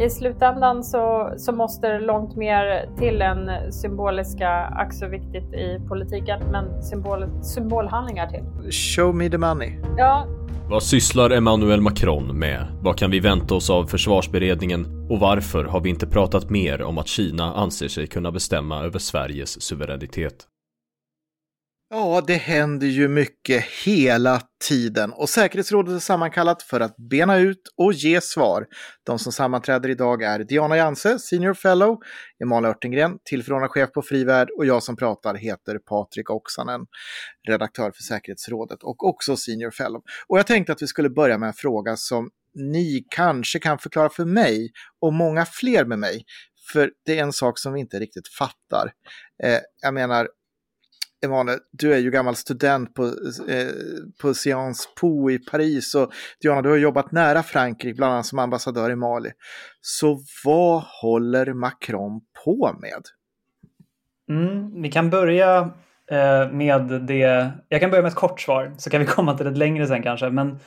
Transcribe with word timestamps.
i 0.00 0.10
slutändan 0.10 0.84
så, 0.84 1.34
så 1.36 1.52
måste 1.52 1.88
det 1.88 1.98
långt 1.98 2.36
mer 2.36 2.88
till 2.98 3.22
än 3.22 3.72
symboliska, 3.72 4.48
ack 4.50 4.94
så 4.94 5.08
viktigt 5.08 5.54
i 5.54 5.80
politiken, 5.88 6.40
men 6.52 6.82
symbol, 6.82 7.26
symbolhandlingar 7.42 8.26
till. 8.26 8.72
Show 8.72 9.14
me 9.14 9.30
the 9.30 9.38
money. 9.38 9.78
Ja. 9.96 10.26
Vad 10.70 10.82
sysslar 10.82 11.30
Emmanuel 11.30 11.80
Macron 11.80 12.38
med? 12.38 12.66
Vad 12.82 12.98
kan 12.98 13.10
vi 13.10 13.20
vänta 13.20 13.54
oss 13.54 13.70
av 13.70 13.84
försvarsberedningen? 13.84 15.06
Och 15.10 15.20
varför 15.20 15.64
har 15.64 15.80
vi 15.80 15.90
inte 15.90 16.06
pratat 16.06 16.50
mer 16.50 16.82
om 16.82 16.98
att 16.98 17.08
Kina 17.08 17.54
anser 17.54 17.88
sig 17.88 18.06
kunna 18.06 18.32
bestämma 18.32 18.84
över 18.84 18.98
Sveriges 18.98 19.62
suveränitet? 19.62 20.49
Ja, 21.92 22.22
det 22.26 22.34
händer 22.34 22.86
ju 22.86 23.08
mycket 23.08 23.64
hela 23.84 24.40
tiden 24.68 25.12
och 25.12 25.28
säkerhetsrådet 25.28 25.94
är 25.94 25.98
sammankallat 25.98 26.62
för 26.62 26.80
att 26.80 26.96
bena 26.96 27.38
ut 27.38 27.62
och 27.76 27.92
ge 27.92 28.20
svar. 28.20 28.66
De 29.06 29.18
som 29.18 29.32
sammanträder 29.32 29.88
idag 29.88 30.22
är 30.22 30.38
Diana 30.38 30.76
Janse, 30.76 31.18
Senior 31.18 31.54
Fellow, 31.54 31.98
Emanuel 32.42 32.70
Örtengren, 32.70 33.18
tillförordnad 33.24 33.70
chef 33.70 33.92
på 33.92 34.02
Frivärd 34.02 34.48
och 34.58 34.66
jag 34.66 34.82
som 34.82 34.96
pratar 34.96 35.34
heter 35.34 35.78
Patrik 35.78 36.30
Oksanen, 36.30 36.80
redaktör 37.48 37.90
för 37.90 38.02
säkerhetsrådet 38.02 38.82
och 38.82 39.08
också 39.08 39.36
Senior 39.36 39.70
Fellow. 39.70 40.02
Och 40.26 40.38
jag 40.38 40.46
tänkte 40.46 40.72
att 40.72 40.82
vi 40.82 40.86
skulle 40.86 41.10
börja 41.10 41.38
med 41.38 41.46
en 41.46 41.52
fråga 41.52 41.96
som 41.96 42.30
ni 42.54 43.04
kanske 43.08 43.58
kan 43.58 43.78
förklara 43.78 44.08
för 44.08 44.24
mig 44.24 44.70
och 45.00 45.12
många 45.12 45.46
fler 45.46 45.84
med 45.84 45.98
mig. 45.98 46.24
För 46.72 46.90
det 47.06 47.18
är 47.18 47.22
en 47.22 47.32
sak 47.32 47.58
som 47.58 47.72
vi 47.72 47.80
inte 47.80 47.98
riktigt 47.98 48.28
fattar. 48.28 48.92
Eh, 49.42 49.58
jag 49.82 49.94
menar, 49.94 50.28
Emanuel, 51.24 51.58
du 51.72 51.94
är 51.94 51.98
ju 51.98 52.10
gammal 52.10 52.36
student 52.36 52.94
på, 52.94 53.04
eh, 53.48 53.66
på 54.22 54.34
Sciences 54.34 54.94
Po 55.00 55.30
i 55.30 55.38
Paris 55.38 55.94
och 55.94 56.12
Diana, 56.42 56.62
du 56.62 56.68
har 56.68 56.76
jobbat 56.76 57.12
nära 57.12 57.42
Frankrike, 57.42 57.96
bland 57.96 58.12
annat 58.12 58.26
som 58.26 58.38
ambassadör 58.38 58.90
i 58.90 58.96
Mali. 58.96 59.30
Så 59.80 60.18
vad 60.44 60.82
håller 61.02 61.52
Macron 61.52 62.20
på 62.44 62.76
med? 62.80 63.02
Mm, 64.30 64.82
vi 64.82 64.90
kan 64.90 65.10
börja 65.10 65.58
eh, 66.10 66.52
med 66.52 67.02
det. 67.06 67.50
Jag 67.68 67.80
kan 67.80 67.90
börja 67.90 68.02
med 68.02 68.08
ett 68.08 68.14
kort 68.14 68.40
svar 68.40 68.74
så 68.78 68.90
kan 68.90 69.00
vi 69.00 69.06
komma 69.06 69.36
till 69.36 69.46
ett 69.46 69.58
längre 69.58 69.86
sen 69.86 70.02
kanske. 70.02 70.30
Men 70.30 70.50
Eh, 70.50 70.58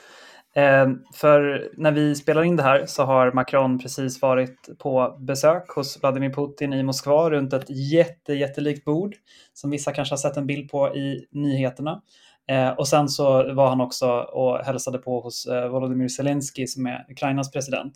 Ehm, 0.55 0.99
för 1.13 1.69
när 1.77 1.91
vi 1.91 2.15
spelar 2.15 2.43
in 2.43 2.55
det 2.55 2.63
här 2.63 2.85
så 2.85 3.03
har 3.03 3.31
Macron 3.31 3.79
precis 3.79 4.21
varit 4.21 4.69
på 4.79 5.17
besök 5.19 5.69
hos 5.69 6.01
Vladimir 6.01 6.29
Putin 6.29 6.73
i 6.73 6.83
Moskva 6.83 7.29
runt 7.29 7.53
ett 7.53 7.69
jätte, 7.69 8.33
jättelikt 8.33 8.85
bord 8.85 9.15
som 9.53 9.69
vissa 9.69 9.91
kanske 9.91 10.13
har 10.13 10.17
sett 10.17 10.37
en 10.37 10.47
bild 10.47 10.69
på 10.71 10.95
i 10.95 11.27
nyheterna. 11.31 12.01
Ehm, 12.47 12.73
och 12.77 12.87
sen 12.87 13.09
så 13.09 13.53
var 13.53 13.69
han 13.69 13.81
också 13.81 14.11
och 14.11 14.65
hälsade 14.65 14.97
på 14.97 15.21
hos 15.21 15.45
eh, 15.45 15.69
Volodymyr 15.69 16.07
Zelensky 16.07 16.67
som 16.67 16.85
är 16.85 17.05
Ukrainas 17.09 17.51
president. 17.51 17.93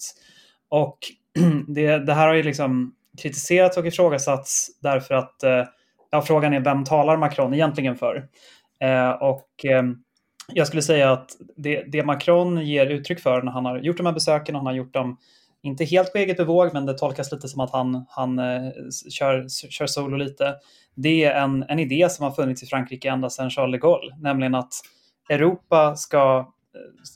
Och 0.69 0.97
det, 1.67 1.97
det 1.97 2.13
här 2.13 2.28
har 2.28 2.33
ju 2.33 2.44
liksom 2.44 2.94
kritiserats 3.22 3.78
och 3.78 3.88
ifrågasatts 3.88 4.67
därför 4.81 5.16
att 5.16 5.44
eh, 5.44 5.63
ja, 6.11 6.22
frågan 6.22 6.53
är 6.53 6.59
vem 6.59 6.83
talar 6.83 7.17
Macron 7.17 7.53
egentligen 7.53 7.95
för? 7.95 8.28
Ehm, 8.80 9.13
och 9.13 9.66
jag 10.53 10.67
skulle 10.67 10.81
säga 10.81 11.12
att 11.12 11.30
det, 11.56 11.84
det, 11.92 12.03
Macron 12.03 12.66
ger 12.66 12.86
uttryck 12.86 13.20
för 13.20 13.42
när 13.42 13.52
han 13.52 13.66
har 13.66 13.80
gjort 13.80 13.98
de 13.98 14.06
här 14.06 14.14
besöken 14.14 14.56
och 14.56 14.59
han 14.59 14.66
har 14.66 14.73
gjort 14.73 14.94
dem 14.94 15.17
inte 15.62 15.86
helt 15.86 16.12
på 16.12 16.17
eget 16.17 16.38
bevåg, 16.38 16.73
men 16.73 16.86
det 16.86 16.98
tolkas 16.98 17.31
lite 17.31 17.48
som 17.48 17.62
att 17.62 17.72
han, 17.72 18.06
han 18.09 18.40
eh, 18.40 18.72
kör, 19.09 19.48
kör 19.70 19.88
solo 19.88 20.18
lite. 20.18 20.56
Det 20.95 21.23
är 21.23 21.42
en, 21.42 21.66
en 21.68 21.80
idé 21.80 22.09
som 22.09 22.23
har 22.23 22.31
funnits 22.31 22.64
i 22.64 22.66
Frankrike 22.66 23.09
ända 23.09 23.30
sedan 23.30 23.50
Charles 23.50 23.72
de 23.72 23.78
Gaulle, 23.78 24.16
nämligen 24.20 24.56
att 24.56 24.73
Europa 25.30 25.95
ska 25.95 26.40
eh, 26.40 26.45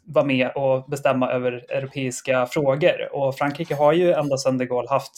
vara 0.05 0.25
med 0.25 0.51
och 0.55 0.89
bestämma 0.89 1.31
över 1.31 1.51
europeiska 1.51 2.45
frågor. 2.45 3.15
Och 3.15 3.35
Frankrike 3.35 3.75
har 3.75 3.93
ju 3.93 4.13
ända 4.13 4.37
sedan 4.37 4.57
de 4.57 4.65
Gaulle 4.65 4.89
haft 4.89 5.13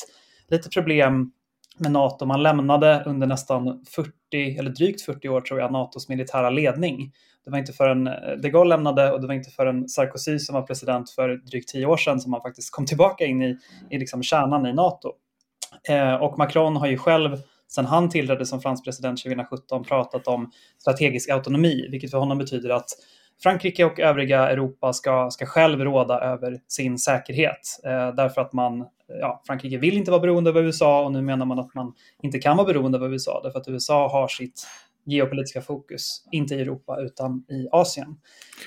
lite 0.47 0.69
problem 0.69 1.31
med 1.77 1.91
NATO. 1.91 2.25
Man 2.25 2.43
lämnade 2.43 3.03
under 3.05 3.27
nästan 3.27 3.85
40, 3.95 4.59
eller 4.59 4.69
drygt 4.69 5.01
40 5.01 5.29
år 5.29 5.41
tror 5.41 5.59
jag, 5.59 5.71
NATOs 5.71 6.09
militära 6.09 6.49
ledning. 6.49 7.11
Det 7.45 7.51
var 7.51 7.57
inte 7.57 7.73
förrän 7.73 8.07
eh, 8.07 8.13
de 8.41 8.49
Gaulle 8.49 8.69
lämnade 8.69 9.11
och 9.11 9.21
det 9.21 9.27
var 9.27 9.33
inte 9.33 9.49
förrän 9.49 9.89
Sarkozy 9.89 10.39
som 10.39 10.55
var 10.55 10.61
president 10.61 11.09
för 11.09 11.29
drygt 11.29 11.69
tio 11.69 11.85
år 11.85 11.97
sedan 11.97 12.19
som 12.19 12.31
man 12.31 12.41
faktiskt 12.41 12.71
kom 12.71 12.85
tillbaka 12.85 13.25
in 13.25 13.41
i, 13.41 13.57
i 13.89 13.97
liksom 13.97 14.23
kärnan 14.23 14.65
i 14.65 14.73
NATO. 14.73 15.11
Eh, 15.89 16.13
och 16.13 16.37
Macron 16.37 16.75
har 16.75 16.87
ju 16.87 16.97
själv 16.97 17.37
sedan 17.67 17.85
han 17.85 18.09
tillträdde 18.09 18.45
som 18.45 18.61
fransk 18.61 18.83
president 18.85 19.23
2017 19.23 19.83
pratat 19.83 20.27
om 20.27 20.51
strategisk 20.79 21.29
autonomi, 21.29 21.87
vilket 21.91 22.11
för 22.11 22.17
honom 22.17 22.37
betyder 22.37 22.69
att 22.69 22.89
Frankrike 23.43 23.85
och 23.85 23.99
övriga 23.99 24.49
Europa 24.49 24.93
ska, 24.93 25.31
ska 25.31 25.45
själv 25.45 25.81
råda 25.81 26.19
över 26.19 26.59
sin 26.67 26.97
säkerhet. 26.99 27.79
Eh, 27.85 28.15
därför 28.15 28.41
att 28.41 28.53
man, 28.53 28.85
ja, 29.19 29.41
Frankrike 29.47 29.77
vill 29.77 29.97
inte 29.97 30.11
vara 30.11 30.21
beroende 30.21 30.49
av 30.49 30.57
USA 30.57 31.03
och 31.03 31.11
nu 31.11 31.21
menar 31.21 31.45
man 31.45 31.59
att 31.59 31.75
man 31.75 31.93
inte 32.23 32.39
kan 32.39 32.57
vara 32.57 32.67
beroende 32.67 32.97
av 32.97 33.13
USA 33.13 33.41
därför 33.43 33.59
att 33.59 33.67
USA 33.67 34.07
har 34.09 34.27
sitt 34.27 34.67
geopolitiska 35.05 35.61
fokus, 35.61 36.23
inte 36.31 36.55
i 36.55 36.61
Europa 36.61 37.01
utan 37.01 37.45
i 37.49 37.67
Asien. 37.71 38.15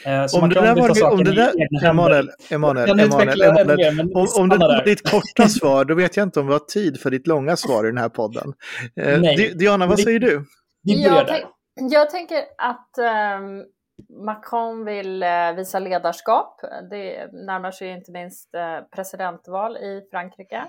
Eh, 0.06 0.26
så 0.26 0.42
om, 0.42 0.48
det 0.48 0.54
där 0.54 0.74
var, 0.74 1.12
om 1.12 1.24
det 1.24 1.34
där, 1.34 1.52
Emanuel, 1.84 2.30
Emanuel, 2.50 3.00
Emanuel, 3.00 3.42
Emanuel, 3.42 4.00
om, 4.14 4.26
om 4.38 4.48
det 4.48 4.58
var 4.58 4.84
ditt 4.84 5.10
korta 5.10 5.48
svar, 5.48 5.84
då 5.84 5.94
vet 5.94 6.16
jag 6.16 6.24
inte 6.24 6.40
om 6.40 6.46
vi 6.46 6.52
har 6.52 6.60
tid 6.60 7.00
för 7.00 7.10
ditt 7.10 7.26
långa 7.26 7.56
svar 7.56 7.84
i 7.84 7.86
den 7.86 7.98
här 7.98 8.08
podden. 8.08 8.52
Eh, 8.96 9.20
Diana, 9.56 9.86
vad 9.86 10.00
säger 10.00 10.20
du? 10.20 10.44
Jag, 10.82 11.42
jag 11.74 12.10
tänker 12.10 12.44
att 12.58 12.90
um, 13.38 13.64
Macron 14.26 14.84
vill 14.84 15.22
uh, 15.22 15.56
visa 15.56 15.78
ledarskap. 15.78 16.60
Det 16.90 17.32
närmar 17.32 17.70
sig 17.70 17.88
inte 17.88 18.12
minst 18.12 18.54
uh, 18.54 18.88
presidentval 18.94 19.76
i 19.76 20.08
Frankrike. 20.10 20.64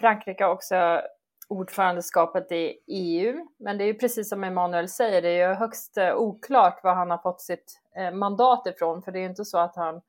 Frankrike 0.00 0.44
har 0.44 0.50
också 0.50 1.00
ordförandeskapet 1.48 2.52
i 2.52 2.78
EU. 2.86 3.46
Men 3.58 3.78
det 3.78 3.84
är 3.84 3.86
ju 3.86 3.94
precis 3.94 4.28
som 4.28 4.44
Emanuel 4.44 4.88
säger, 4.88 5.22
det 5.22 5.28
är 5.28 5.48
ju 5.48 5.54
högst 5.54 5.96
eh, 5.96 6.14
oklart 6.14 6.80
vad 6.82 6.96
han 6.96 7.10
har 7.10 7.18
fått 7.18 7.40
sitt 7.40 7.80
eh, 7.96 8.10
mandat 8.10 8.66
ifrån, 8.66 9.02
för 9.02 9.12
det 9.12 9.18
är 9.18 9.20
ju 9.22 9.28
inte 9.28 9.44
så 9.44 9.58
att 9.58 9.76
han 9.76 10.00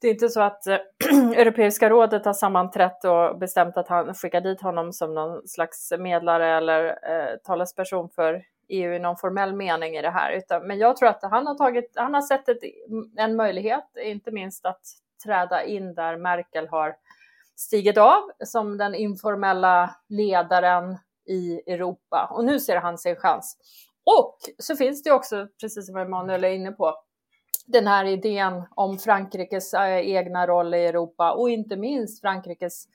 det 0.00 0.08
är 0.08 0.12
inte 0.12 0.28
så 0.28 0.40
att 0.40 0.66
eh, 0.66 0.78
Europeiska 1.36 1.90
rådet 1.90 2.24
har 2.24 2.32
sammanträtt 2.32 3.04
och 3.04 3.38
bestämt 3.38 3.76
att 3.76 3.88
han 3.88 4.14
skickar 4.14 4.40
dit 4.40 4.60
honom 4.60 4.92
som 4.92 5.14
någon 5.14 5.48
slags 5.48 5.92
medlare 5.98 6.56
eller 6.56 6.86
eh, 6.86 7.36
talesperson 7.44 8.08
för 8.08 8.44
EU 8.68 8.94
i 8.94 8.98
någon 8.98 9.16
formell 9.16 9.56
mening 9.56 9.96
i 9.96 10.02
det 10.02 10.10
här. 10.10 10.32
Utan, 10.32 10.66
men 10.66 10.78
jag 10.78 10.96
tror 10.96 11.08
att 11.08 11.22
han 11.22 11.46
har, 11.46 11.54
tagit, 11.54 11.92
han 11.94 12.14
har 12.14 12.22
sett 12.22 12.48
ett, 12.48 12.58
en 13.16 13.36
möjlighet, 13.36 13.84
inte 14.04 14.30
minst 14.30 14.66
att 14.66 14.82
träda 15.24 15.64
in 15.64 15.94
där 15.94 16.16
Merkel 16.16 16.68
har 16.68 16.96
stigit 17.56 17.98
av 17.98 18.22
som 18.44 18.78
den 18.78 18.94
informella 18.94 19.96
ledaren 20.08 20.98
i 21.26 21.72
Europa. 21.72 22.28
Och 22.32 22.44
nu 22.44 22.60
ser 22.60 22.76
han 22.76 22.98
sin 22.98 23.16
chans. 23.16 23.56
Och 24.04 24.38
så 24.58 24.76
finns 24.76 25.02
det 25.02 25.12
också, 25.12 25.48
precis 25.60 25.86
som 25.86 25.96
Emanuel 25.96 26.44
är 26.44 26.48
inne 26.48 26.72
på, 26.72 26.94
den 27.66 27.86
här 27.86 28.04
idén 28.04 28.62
om 28.70 28.98
Frankrikes 28.98 29.74
eh, 29.74 29.98
egna 29.98 30.46
roll 30.46 30.74
i 30.74 30.86
Europa 30.86 31.32
och 31.32 31.50
inte 31.50 31.76
minst 31.76 32.20
Frankrikes 32.20 32.86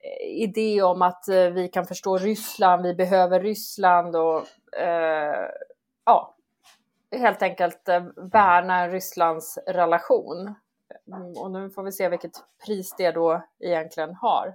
eh, 0.00 0.42
idé 0.42 0.82
om 0.82 1.02
att 1.02 1.28
eh, 1.28 1.46
vi 1.50 1.68
kan 1.68 1.86
förstå 1.86 2.18
Ryssland, 2.18 2.82
vi 2.82 2.94
behöver 2.94 3.40
Ryssland 3.40 4.16
och 4.16 4.46
eh, 4.78 5.48
ja, 6.04 6.36
helt 7.12 7.42
enkelt 7.42 7.88
värna 8.16 8.88
Rysslands 8.88 9.58
relation. 9.66 10.54
Mm, 11.14 11.32
och 11.36 11.50
nu 11.50 11.70
får 11.70 11.82
vi 11.82 11.92
se 11.92 12.08
vilket 12.08 12.32
pris 12.66 12.94
det 12.98 13.10
då 13.10 13.42
egentligen 13.64 14.14
har. 14.14 14.54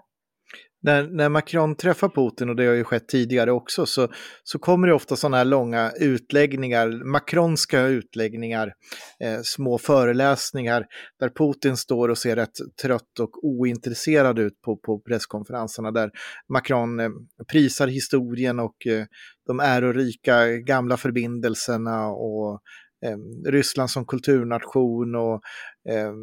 När, 0.81 1.07
när 1.07 1.29
Macron 1.29 1.75
träffar 1.75 2.09
Putin, 2.09 2.49
och 2.49 2.55
det 2.55 2.65
har 2.65 2.73
ju 2.73 2.83
skett 2.83 3.07
tidigare 3.07 3.51
också, 3.51 3.85
så, 3.85 4.07
så 4.43 4.59
kommer 4.59 4.87
det 4.87 4.93
ofta 4.93 5.15
sådana 5.15 5.37
här 5.37 5.45
långa 5.45 5.91
utläggningar, 5.99 7.11
makronska 7.11 7.81
utläggningar, 7.81 8.73
eh, 9.19 9.39
små 9.43 9.77
föreläsningar, 9.77 10.85
där 11.19 11.29
Putin 11.29 11.77
står 11.77 12.09
och 12.09 12.17
ser 12.17 12.35
rätt 12.35 12.57
trött 12.81 13.19
och 13.19 13.45
ointresserad 13.45 14.39
ut 14.39 14.61
på, 14.61 14.77
på 14.77 14.99
presskonferenserna, 14.99 15.91
där 15.91 16.11
Macron 16.53 16.99
eh, 16.99 17.09
prisar 17.51 17.87
historien 17.87 18.59
och 18.59 18.87
eh, 18.87 19.05
de 19.47 19.59
ärorika 19.59 20.47
gamla 20.47 20.97
förbindelserna 20.97 22.07
och 22.07 22.61
eh, 23.05 23.51
Ryssland 23.51 23.89
som 23.89 24.05
kulturnation 24.05 25.15
och 25.15 25.41
eh, 25.89 26.13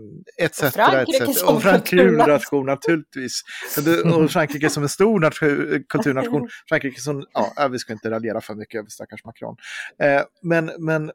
etc. 0.47 0.63
Och 0.63 0.73
Frankrike 0.73 1.25
etc. 1.25 1.39
som 1.39 1.57
och 1.57 1.63
kulturnation 1.63 2.67
naturligtvis. 2.67 3.41
Och 4.05 4.31
Frankrike 4.31 4.71
som 4.71 4.83
en 4.83 4.89
stor 4.89 5.21
nation, 5.21 5.85
kulturnation. 5.89 6.49
Frankrike 6.69 7.01
som, 7.01 7.25
ja, 7.33 7.69
vi 7.73 7.79
ska 7.79 7.93
inte 7.93 8.11
raljera 8.11 8.41
för 8.41 8.55
mycket 8.55 8.79
över 8.79 8.89
stackars 8.89 9.25
Macron. 9.25 9.57
Eh, 10.03 10.23
men 10.43 10.71
men 10.79 11.11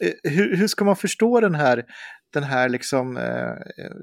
eh, 0.00 0.30
hur, 0.30 0.56
hur 0.56 0.66
ska 0.68 0.84
man 0.84 0.96
förstå 0.96 1.40
den 1.40 1.54
här, 1.54 1.84
den 2.32 2.42
här 2.42 2.68
liksom, 2.68 3.16
eh, 3.16 3.54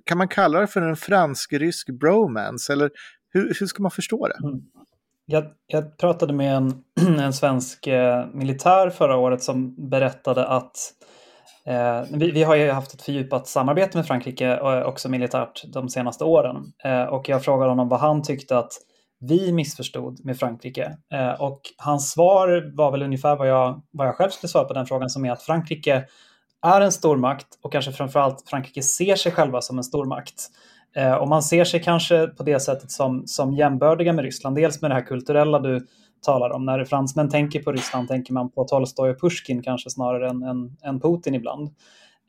kan 0.06 0.18
man 0.18 0.28
kalla 0.28 0.60
det 0.60 0.68
för 0.68 0.82
en 0.82 0.96
fransk-rysk 0.96 1.90
bromance? 2.00 2.74
Eller 2.74 2.92
hur, 3.34 3.54
hur 3.60 3.66
ska 3.66 3.82
man 3.82 3.92
förstå 3.92 4.28
det? 4.28 4.48
Mm. 4.48 4.62
Jag, 5.30 5.46
jag, 5.68 5.98
pratade 5.98 6.34
med 6.34 6.56
en, 6.56 6.84
en 7.20 7.34
svensk 7.34 7.88
eh, 7.88 8.26
militär 8.34 8.90
förra 8.90 9.18
året 9.18 9.44
som 9.44 9.90
berättade 9.90 10.48
att 10.48 10.94
Eh, 11.68 12.04
vi, 12.12 12.32
vi, 12.32 12.44
har 12.44 12.56
ju 12.56 12.72
haft 12.72 12.94
ett 12.94 13.02
fördjupat 13.02 13.48
samarbete 13.48 13.98
med 13.98 14.08
Frankrike 14.08 14.48
eh, 14.48 14.82
också 14.82 15.10
militärt 15.10 15.64
de 15.74 15.90
senaste 15.90 16.24
åren 16.24 16.74
eh, 16.84 17.04
och 17.04 17.30
jag 17.30 17.44
frågade 17.44 17.72
honom 17.72 17.90
vad 17.90 18.00
han 18.00 18.24
tyckte 18.24 18.58
att 18.58 18.72
vi 19.20 19.52
missförstod 19.52 20.26
med 20.26 20.40
Frankrike. 20.40 20.98
Eh, 21.14 21.42
och 21.42 21.62
hans 21.78 22.12
svar 22.12 22.76
var 22.78 22.92
väl 22.92 23.02
ungefär 23.02 23.36
vad 23.36 23.48
jag, 23.48 23.82
vad 23.92 24.08
jag 24.08 24.16
själv 24.16 24.30
skulle 24.30 24.50
svara 24.50 24.66
på 24.66 24.74
den 24.74 24.86
frågan 24.86 25.10
som 25.10 25.26
är 25.26 25.32
att 25.32 25.44
Frankrike 25.44 26.06
är 26.68 26.82
en 26.82 26.92
stormakt 26.92 27.48
och 27.64 27.72
kanske 27.72 27.92
framförallt 27.92 28.50
Frankrike 28.50 28.82
ser 28.82 29.16
sig 29.16 29.32
själva 29.32 29.62
som 29.62 29.78
en 29.78 29.84
stormakt. 29.84 30.48
Eh, 30.98 31.14
och 31.14 31.28
man 31.28 31.44
ser 31.44 31.64
sig 31.64 31.84
kanske 31.84 32.28
på 32.28 32.44
det 32.44 32.60
sättet 32.60 32.92
som, 32.92 33.28
som 33.28 33.54
jämbördiga 33.54 34.14
med 34.14 34.26
Ryssland, 34.26 34.56
dels 34.56 34.82
med 34.82 34.92
det 34.92 34.96
här 34.96 35.06
kulturella 35.06 35.60
du 35.60 35.88
talar 36.22 36.50
om. 36.50 36.66
När 36.66 36.86
fransmän 36.86 37.30
tänker 37.30 37.60
på 37.60 37.72
Ryssland 37.72 38.08
tänker 38.08 38.34
man 38.34 38.52
på 38.52 38.64
Tolstoj 38.64 39.10
och 39.10 39.22
Pushkin 39.22 39.64
kanske 39.64 39.90
snarare 39.90 40.30
än, 40.30 40.44
än, 40.44 40.78
än 40.84 41.00
Putin 41.00 41.36
ibland. 41.36 41.70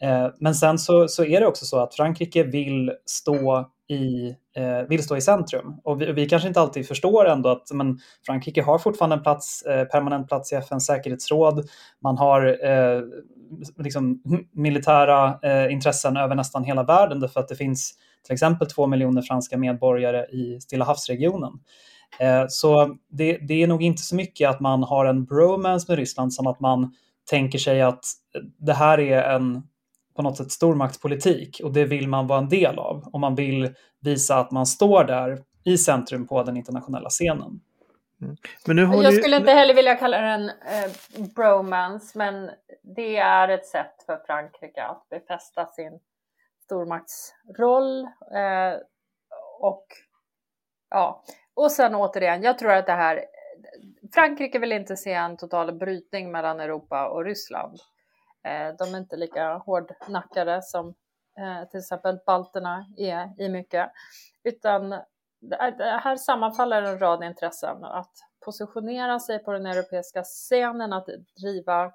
Eh, 0.02 0.28
men 0.40 0.54
sen 0.54 0.78
så, 0.78 1.08
så 1.08 1.24
är 1.24 1.40
det 1.40 1.46
också 1.46 1.64
så 1.64 1.78
att 1.78 1.94
Frankrike 1.94 2.42
vill 2.42 2.92
stå 3.06 3.70
i, 3.88 4.28
eh, 4.56 4.88
vill 4.88 5.02
stå 5.02 5.16
i 5.16 5.20
centrum. 5.20 5.80
Och 5.84 6.00
vi, 6.00 6.12
vi, 6.12 6.28
kanske 6.28 6.48
inte 6.48 6.60
alltid 6.60 6.88
förstår 6.88 7.28
ändå 7.28 7.48
att 7.48 7.72
men 7.72 7.98
Frankrike 8.26 8.62
har 8.62 8.78
fortfarande 8.78 9.16
en 9.16 9.22
plats, 9.22 9.62
eh, 9.62 9.84
permanent 9.84 10.28
plats 10.28 10.52
i 10.52 10.56
FNs 10.56 10.86
säkerhetsråd. 10.86 11.68
Man 12.02 12.18
har 12.18 12.66
eh, 12.66 13.02
liksom 13.78 14.22
militära 14.52 15.38
eh, 15.42 15.72
intressen 15.72 16.16
över 16.16 16.34
nästan 16.34 16.64
hela 16.64 16.82
världen 16.82 17.20
därför 17.20 17.40
att 17.40 17.48
det 17.48 17.56
finns 17.56 17.94
till 18.24 18.32
exempel 18.34 18.70
två 18.70 18.86
miljoner 18.86 19.22
franska 19.22 19.58
medborgare 19.58 20.24
i 20.24 20.60
Stilla 20.60 20.84
havsregionen. 20.84 21.52
Eh, 22.20 22.44
så 22.48 22.96
det, 23.08 23.38
det, 23.48 23.62
är 23.62 23.66
nog 23.66 23.82
inte 23.82 24.02
så 24.02 24.14
mycket 24.16 24.50
att 24.50 24.60
man 24.60 24.82
har 24.82 25.06
en 25.06 25.24
bromance 25.24 25.86
med 25.88 25.98
Ryssland 25.98 26.34
som 26.34 26.46
att 26.46 26.60
man 26.60 26.92
tänker 27.30 27.58
sig 27.58 27.82
att 27.82 28.04
det 28.58 28.72
här 28.72 29.00
är 29.00 29.22
en 29.22 29.62
på 30.16 30.22
något 30.22 30.36
sätt 30.36 30.52
stormaktspolitik 30.52 31.60
och 31.64 31.72
det 31.72 31.84
vill 31.84 32.08
man 32.08 32.26
vara 32.26 32.38
en 32.38 32.48
del 32.48 32.78
av 32.78 33.08
och 33.12 33.20
man 33.20 33.34
vill 33.34 33.74
visa 34.00 34.38
att 34.38 34.50
man 34.50 34.66
står 34.66 35.04
där 35.04 35.38
i 35.64 35.78
centrum 35.78 36.26
på 36.26 36.42
den 36.42 36.56
internationella 36.56 37.08
scenen. 37.08 37.60
Mm. 38.66 39.02
jag 39.02 39.14
skulle 39.14 39.36
inte 39.36 39.52
heller 39.52 39.74
vilja 39.74 39.94
kalla 39.94 40.20
det 40.20 40.28
en 40.28 40.48
eh, 40.48 41.28
bromance, 41.34 42.18
men 42.18 42.50
det 42.96 43.16
är 43.16 43.48
ett 43.48 43.66
sätt 43.66 44.02
för 44.06 44.16
Frankrike 44.26 44.84
att 44.84 45.08
befästa 45.10 45.66
sin 45.66 45.98
stormaktsroll. 46.68 48.02
Eh, 48.34 48.80
och 49.60 49.86
ja, 50.90 51.24
och 51.54 51.72
sen 51.72 51.94
återigen, 51.94 52.42
jag 52.42 52.58
tror 52.58 52.72
att 52.72 52.86
det 52.86 52.92
här 52.92 53.24
Frankrike 54.14 54.58
vill 54.58 54.72
inte 54.72 54.96
se 54.96 55.12
en 55.12 55.36
total 55.36 55.78
brytning 55.78 56.32
mellan 56.32 56.60
Europa 56.60 57.08
och 57.08 57.24
Ryssland. 57.24 57.78
Eh, 58.44 58.76
de 58.78 58.94
är 58.94 58.98
inte 58.98 59.16
lika 59.16 59.54
hårdnackade 59.54 60.62
som 60.62 60.94
eh, 61.38 61.68
till 61.68 61.80
exempel 61.80 62.18
balterna 62.26 62.86
är 62.96 63.42
i 63.42 63.48
mycket, 63.48 63.90
utan 64.44 64.90
det 65.40 66.00
här 66.02 66.16
sammanfaller 66.16 66.82
en 66.82 66.98
rad 66.98 67.24
intressen. 67.24 67.84
Att 67.84 68.12
positionera 68.44 69.20
sig 69.20 69.38
på 69.44 69.52
den 69.52 69.66
europeiska 69.66 70.22
scenen, 70.22 70.92
att 70.92 71.08
driva 71.40 71.92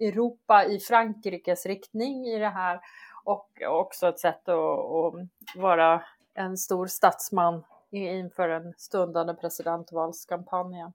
Europa 0.00 0.64
i 0.64 0.78
Frankrikes 0.78 1.66
riktning 1.66 2.26
i 2.26 2.38
det 2.38 2.48
här 2.48 2.80
och 3.26 3.50
också 3.68 4.08
ett 4.08 4.18
sätt 4.18 4.48
att, 4.48 4.54
att 4.54 5.14
vara 5.56 6.02
en 6.34 6.56
stor 6.56 6.86
statsman 6.86 7.64
inför 7.90 8.48
den 8.48 8.74
stundande 8.76 9.34
presidentvalskampanjen. 9.34 10.92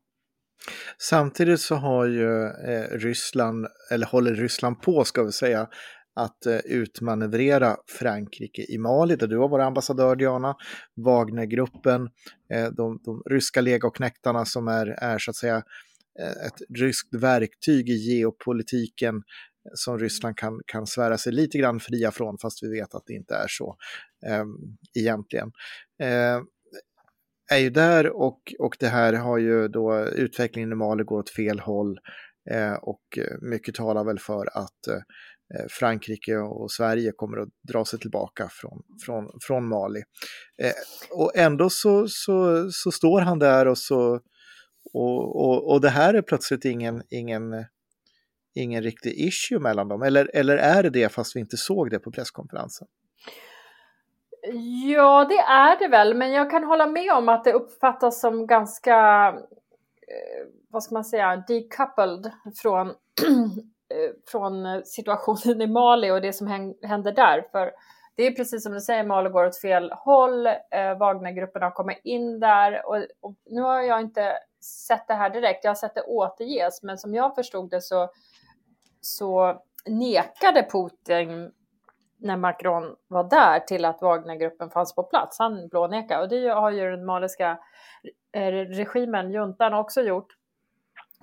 Samtidigt 0.98 1.60
så 1.60 1.76
har 1.76 2.06
ju 2.06 2.46
eh, 2.46 2.88
Ryssland, 2.92 3.68
eller 3.92 4.08
håller 4.08 4.36
Ryssland 4.36 4.82
på 4.82 5.04
ska 5.04 5.24
vi 5.24 5.32
säga, 5.32 5.68
att 6.14 6.46
eh, 6.46 6.58
utmanövrera 6.58 7.78
Frankrike 8.00 8.66
i 8.70 8.78
Mali, 8.78 9.16
där 9.16 9.28
du 9.28 9.38
har 9.38 9.50
varit 9.50 9.66
ambassadör 9.66 10.16
Diana, 10.16 10.56
Wagnergruppen, 10.96 12.10
eh, 12.54 12.68
de, 12.72 13.00
de 13.04 13.24
ryska 13.30 13.62
legoknektarna 13.62 14.46
som 14.46 14.68
är, 14.68 14.88
är 14.88 15.18
så 15.18 15.32
att 15.32 15.36
säga 15.36 15.64
eh, 16.20 16.46
ett 16.48 16.62
ryskt 16.80 17.14
verktyg 17.14 17.90
i 17.90 17.94
geopolitiken 17.94 19.24
som 19.74 20.00
Ryssland 20.00 20.38
kan, 20.38 20.62
kan 20.66 20.88
svära 20.88 21.18
sig 21.18 21.34
lite 21.34 21.58
grann 21.58 21.80
fria 21.80 22.12
från, 22.12 22.38
fast 22.38 22.64
vi 22.64 22.80
vet 22.80 22.96
att 22.96 23.04
det 23.06 23.14
inte 23.14 23.36
är 23.36 23.48
så 23.48 23.76
eh, 24.28 24.46
egentligen. 25.00 25.52
Eh, 26.04 26.42
är 27.52 27.58
ju 27.58 27.70
där 27.70 28.10
och, 28.10 28.54
och 28.60 28.76
det 28.80 28.88
här 28.88 29.14
har 29.14 29.38
ju 29.38 29.68
då 29.68 30.06
utvecklingen 30.06 30.72
i 30.72 30.76
Mali 30.76 31.04
går 31.04 31.20
åt 31.20 31.30
fel 31.30 31.60
håll 31.60 32.00
eh, 32.52 32.74
och 32.74 33.02
mycket 33.42 33.76
talar 33.76 34.04
väl 34.04 34.20
för 34.20 34.58
att 34.58 34.88
eh, 34.88 35.66
Frankrike 35.70 36.38
och 36.38 36.72
Sverige 36.72 37.12
kommer 37.16 37.38
att 37.38 37.50
dra 37.68 37.86
sig 37.86 38.00
tillbaka 38.00 38.50
från, 38.52 38.82
från, 39.06 39.32
från 39.42 39.68
Mali. 39.68 40.04
Eh, 40.64 40.72
och 41.12 41.32
ändå 41.36 41.70
så, 41.70 42.08
så, 42.08 42.70
så 42.72 42.92
står 42.92 43.22
han 43.22 43.40
där 43.40 43.68
och 43.68 43.78
så 43.78 44.20
och, 44.94 45.36
och, 45.36 45.72
och 45.72 45.82
det 45.82 45.90
här 45.90 46.14
är 46.14 46.22
plötsligt 46.22 46.66
ingen, 46.66 47.04
ingen, 47.10 47.66
ingen 48.56 48.84
riktig 48.84 49.14
issue 49.28 49.60
mellan 49.60 49.88
dem. 49.88 50.02
Eller, 50.02 50.32
eller 50.34 50.58
är 50.58 50.84
det 50.84 50.90
det 50.90 51.12
fast 51.12 51.36
vi 51.36 51.40
inte 51.40 51.58
såg 51.58 51.90
det 51.90 52.00
på 52.00 52.12
presskonferensen? 52.12 52.88
Ja, 54.86 55.26
det 55.30 55.40
är 55.40 55.80
det 55.80 55.88
väl, 55.88 56.14
men 56.14 56.32
jag 56.32 56.52
kan 56.52 56.64
hålla 56.64 56.88
med 56.88 57.12
om 57.12 57.30
att 57.30 57.44
det 57.44 57.54
uppfattas 57.54 58.22
som 58.22 58.48
ganska, 58.48 59.28
eh, 60.08 60.48
vad 60.70 60.84
ska 60.84 60.94
man 60.94 61.06
säga, 61.06 61.44
decoupled 61.48 62.32
från, 62.62 62.88
eh, 63.94 64.12
från 64.32 64.86
situationen 64.86 65.62
i 65.62 65.68
Mali 65.68 66.12
och 66.12 66.22
det 66.22 66.34
som 66.34 66.48
händer 66.82 67.12
där. 67.12 67.46
För 67.52 67.72
det 68.16 68.28
är 68.28 68.32
precis 68.32 68.64
som 68.64 68.74
du 68.74 68.80
säger, 68.80 69.04
Mali 69.04 69.30
går 69.30 69.46
åt 69.46 69.62
fel 69.62 69.92
håll, 69.92 70.48
eh, 70.48 70.98
Wagnergrupperna 71.00 71.72
kommer 71.72 72.08
in 72.08 72.40
där 72.40 72.86
och, 72.86 72.98
och, 73.20 73.36
nu 73.46 73.62
har 73.62 73.82
jag 73.82 74.02
inte 74.02 74.34
sett 74.88 75.08
det 75.08 75.14
här 75.14 75.30
direkt, 75.30 75.64
jag 75.64 75.70
har 75.70 75.76
sett 75.76 75.96
det 75.96 76.02
återges, 76.02 76.84
men 76.84 76.98
som 76.98 77.14
jag 77.14 77.36
förstod 77.36 77.70
det 77.70 77.82
så, 77.82 78.10
så 79.02 79.62
nekade 79.86 80.68
Putin 80.72 81.52
när 82.18 82.38
Macron 82.38 82.96
var 83.08 83.24
där 83.24 83.60
till 83.60 83.86
att 83.86 84.02
Wagnergruppen 84.02 84.70
fanns 84.70 84.96
på 84.96 85.04
plats. 85.04 85.40
Han 85.40 85.68
blånekade 85.68 86.22
och 86.22 86.30
det 86.30 86.48
har 86.48 86.72
ju 86.72 86.92
den 86.92 87.06
maliska 87.06 87.60
regimen, 88.68 89.32
juntan, 89.32 89.74
också 89.74 90.02
gjort. 90.02 90.28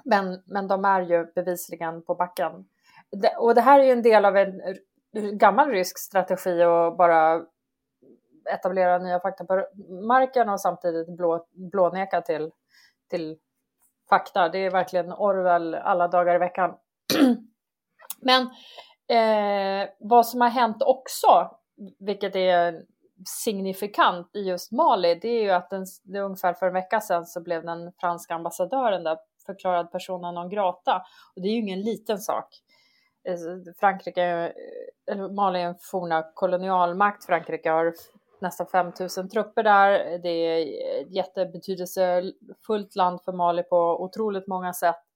Men, 0.05 0.43
men 0.47 0.69
de 0.69 0.85
är 0.85 1.01
ju 1.01 1.27
bevisligen 1.35 2.03
på 2.03 2.15
backen. 2.15 2.69
Och 3.39 3.55
det 3.55 3.61
här 3.61 3.81
är 3.81 3.85
ju 3.85 3.93
en 3.93 4.03
del 4.03 4.25
av 4.25 4.37
en 4.37 4.61
gammal 5.39 5.71
rysk 5.71 5.99
strategi 5.99 6.63
att 6.63 6.97
bara 6.97 7.43
etablera 8.51 8.99
nya 8.99 9.21
fakta 9.21 9.45
på 9.45 9.67
marken 10.07 10.49
och 10.49 10.61
samtidigt 10.61 11.17
blå, 11.17 11.47
blåneka 11.53 12.21
till, 12.21 12.51
till 13.11 13.39
fakta. 14.09 14.49
Det 14.49 14.59
är 14.59 14.71
verkligen 14.71 15.13
Orwell 15.13 15.75
alla 15.75 16.09
dagar 16.09 16.35
i 16.35 16.39
veckan. 16.39 16.75
Men 18.21 18.49
Eh, 19.11 19.89
vad 19.99 20.27
som 20.27 20.41
har 20.41 20.49
hänt 20.49 20.83
också, 20.83 21.51
vilket 21.99 22.37
är 22.37 22.83
signifikant 23.45 24.37
i 24.37 24.41
just 24.41 24.73
Mali, 24.73 25.15
det 25.15 25.29
är 25.29 25.43
ju 25.43 25.51
att 25.51 25.71
den, 25.71 25.87
det 26.03 26.21
ungefär 26.21 26.55
för 26.55 26.67
en 26.67 26.73
vecka 26.73 27.01
sedan 27.01 27.27
så 27.27 27.41
blev 27.41 27.65
den 27.65 27.93
franska 28.01 28.35
ambassadören 28.35 29.05
där 29.05 29.19
förklarad 29.47 29.93
persona 29.93 30.33
non 30.33 30.49
grata. 30.49 31.03
Och 31.37 31.43
det 31.43 31.49
är 31.49 31.53
ju 31.53 31.59
ingen 31.59 31.81
liten 31.81 32.19
sak. 32.19 32.49
Eh, 33.29 33.37
Frankrike, 33.81 34.25
eh, 34.25 34.51
eller 35.13 35.29
Mali 35.29 35.61
är 35.61 35.67
en 35.67 35.79
forna 35.81 36.25
kolonialmakt. 36.35 37.27
Frankrike 37.27 37.71
har 37.71 37.95
nästan 38.41 38.67
5000 38.67 39.29
trupper 39.29 39.63
där. 39.63 40.19
Det 40.19 40.29
är 40.29 41.03
ett 41.03 41.11
jättebetydelsefullt 41.15 42.97
land 42.97 43.21
för 43.25 43.33
Mali 43.33 43.63
på 43.63 44.03
otroligt 44.03 44.47
många 44.47 44.73
sätt. 44.73 45.08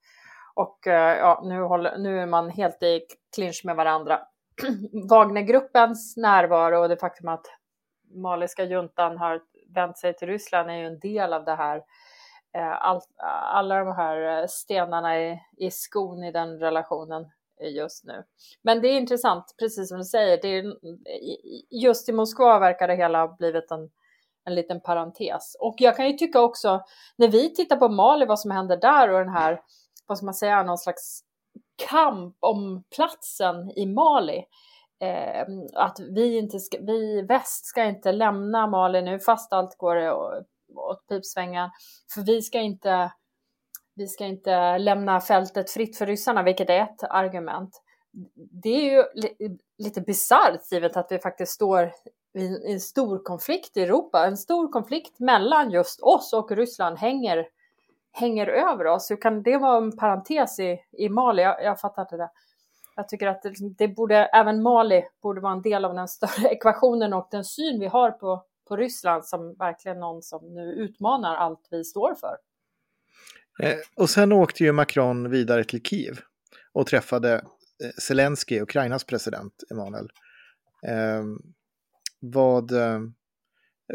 Och 0.54 0.86
eh, 0.86 1.18
ja, 1.18 1.40
nu, 1.44 1.60
håller, 1.60 1.98
nu 1.98 2.20
är 2.20 2.26
man 2.26 2.50
helt 2.50 2.82
i 2.82 3.00
clinch 3.34 3.62
med 3.64 3.76
varandra. 3.76 4.20
Wagnergruppens 5.10 6.16
närvaro 6.16 6.82
och 6.82 6.88
det 6.88 6.96
faktum 6.96 7.28
att 7.28 7.46
maliska 8.14 8.64
juntan 8.64 9.18
har 9.18 9.40
vänt 9.74 9.98
sig 9.98 10.16
till 10.16 10.28
Ryssland 10.28 10.70
är 10.70 10.74
ju 10.74 10.86
en 10.86 11.00
del 11.00 11.32
av 11.32 11.44
det 11.44 11.54
här. 11.54 11.76
Eh, 12.54 12.86
All, 12.86 13.00
alla 13.52 13.84
de 13.84 13.96
här 13.96 14.40
eh, 14.40 14.46
stenarna 14.48 15.20
i, 15.20 15.40
i 15.56 15.70
skon 15.70 16.24
i 16.24 16.32
den 16.32 16.58
relationen 16.58 17.26
just 17.70 18.04
nu. 18.04 18.24
Men 18.62 18.80
det 18.80 18.88
är 18.88 18.96
intressant, 18.96 19.54
precis 19.58 19.88
som 19.88 19.98
du 19.98 20.04
säger, 20.04 20.38
det 20.42 20.48
är, 20.48 20.74
just 21.70 22.08
i 22.08 22.12
Moskva 22.12 22.58
verkar 22.58 22.88
det 22.88 22.94
hela 22.94 23.26
ha 23.26 23.36
blivit 23.36 23.70
en, 23.70 23.90
en 24.44 24.54
liten 24.54 24.80
parentes. 24.80 25.56
Och 25.60 25.74
jag 25.78 25.96
kan 25.96 26.06
ju 26.06 26.12
tycka 26.12 26.40
också, 26.40 26.82
när 27.16 27.28
vi 27.28 27.54
tittar 27.54 27.76
på 27.76 27.88
Mali, 27.88 28.26
vad 28.26 28.40
som 28.40 28.50
händer 28.50 28.76
där 28.76 29.10
och 29.10 29.18
den 29.18 29.34
här 29.34 29.60
vad 30.06 30.18
ska 30.18 30.24
man 30.24 30.34
säga, 30.34 30.62
någon 30.62 30.78
slags 30.78 31.20
kamp 31.88 32.36
om 32.40 32.84
platsen 32.94 33.70
i 33.76 33.86
Mali. 33.86 34.44
Eh, 35.00 35.46
att 35.74 36.00
vi, 36.00 36.38
inte 36.38 36.60
ska, 36.60 36.78
vi 36.80 37.18
i 37.18 37.22
väst 37.22 37.66
ska 37.66 37.84
inte 37.84 38.12
lämna 38.12 38.66
Mali 38.66 39.02
nu 39.02 39.18
fast 39.18 39.52
allt 39.52 39.76
går 39.76 39.96
åt 40.74 41.06
pipsvängen. 41.08 41.70
För 42.14 42.20
vi 42.20 42.42
ska 42.42 42.60
inte 42.60 43.12
vi 43.94 44.06
ska 44.06 44.24
inte 44.24 44.78
lämna 44.78 45.20
fältet 45.20 45.70
fritt 45.70 45.98
för 45.98 46.06
ryssarna, 46.06 46.42
vilket 46.42 46.70
är 46.70 46.82
ett 46.82 47.02
argument. 47.10 47.82
det 48.36 48.68
är 48.68 48.92
ju 48.92 49.04
lite 49.78 50.00
bisarrt 50.00 50.72
givet 50.72 50.96
att 50.96 51.12
vi 51.12 51.18
faktiskt 51.18 51.52
står 51.52 51.92
i 52.38 52.72
en 52.72 52.80
stor 52.80 53.24
konflikt 53.24 53.76
i 53.76 53.82
Europa. 53.82 54.26
En 54.26 54.36
stor 54.36 54.72
konflikt 54.72 55.18
mellan 55.18 55.70
just 55.70 56.00
oss 56.00 56.32
och 56.32 56.50
Ryssland 56.50 56.98
hänger, 56.98 57.46
hänger 58.12 58.46
över 58.46 58.86
oss. 58.86 59.10
Hur 59.10 59.20
kan 59.20 59.42
det 59.42 59.56
vara 59.56 59.76
en 59.76 59.96
parentes 59.96 60.58
i, 60.58 60.78
i 60.98 61.08
Mali? 61.08 61.42
Jag, 61.42 61.64
jag 61.64 61.80
fattar 61.80 62.02
inte 62.02 62.16
det. 62.16 62.30
Jag 62.96 63.08
tycker 63.08 63.26
att 63.26 63.42
det, 63.42 63.48
liksom, 63.48 63.74
det, 63.78 63.88
borde, 63.88 64.16
även 64.16 64.62
Mali 64.62 65.04
borde 65.22 65.40
vara 65.40 65.52
en 65.52 65.62
del 65.62 65.84
av 65.84 65.94
den 65.94 66.08
större 66.08 66.48
ekvationen 66.52 67.12
och 67.12 67.28
den 67.30 67.44
syn 67.44 67.80
vi 67.80 67.86
har 67.86 68.10
på, 68.10 68.44
på 68.68 68.76
Ryssland 68.76 69.24
som 69.24 69.54
verkligen 69.54 70.00
någon 70.00 70.22
som 70.22 70.54
nu 70.54 70.72
utmanar 70.72 71.36
allt 71.36 71.68
vi 71.70 71.84
står 71.84 72.14
för. 72.14 72.36
Eh, 73.62 73.78
och 73.96 74.10
sen 74.10 74.32
åkte 74.32 74.64
ju 74.64 74.72
Macron 74.72 75.30
vidare 75.30 75.64
till 75.64 75.82
Kiev 75.82 76.20
och 76.72 76.86
träffade 76.86 77.34
eh, 77.34 77.90
Zelensky, 78.02 78.60
Ukrainas 78.60 79.04
president, 79.04 79.52
Emanuel. 79.70 80.08
Ehm, 80.86 81.32
eh, 81.32 81.38
vad, 82.20 82.72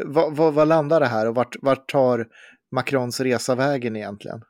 vad, 0.04 0.36
vad, 0.36 0.54
vad, 0.54 0.68
landar 0.68 1.00
det 1.00 1.06
här 1.06 1.28
och 1.28 1.34
vart, 1.34 1.56
vart 1.62 1.90
tar 1.90 2.28
Macrons 2.70 3.20
resa 3.20 3.54
vägen 3.54 3.96
egentligen? 3.96 4.42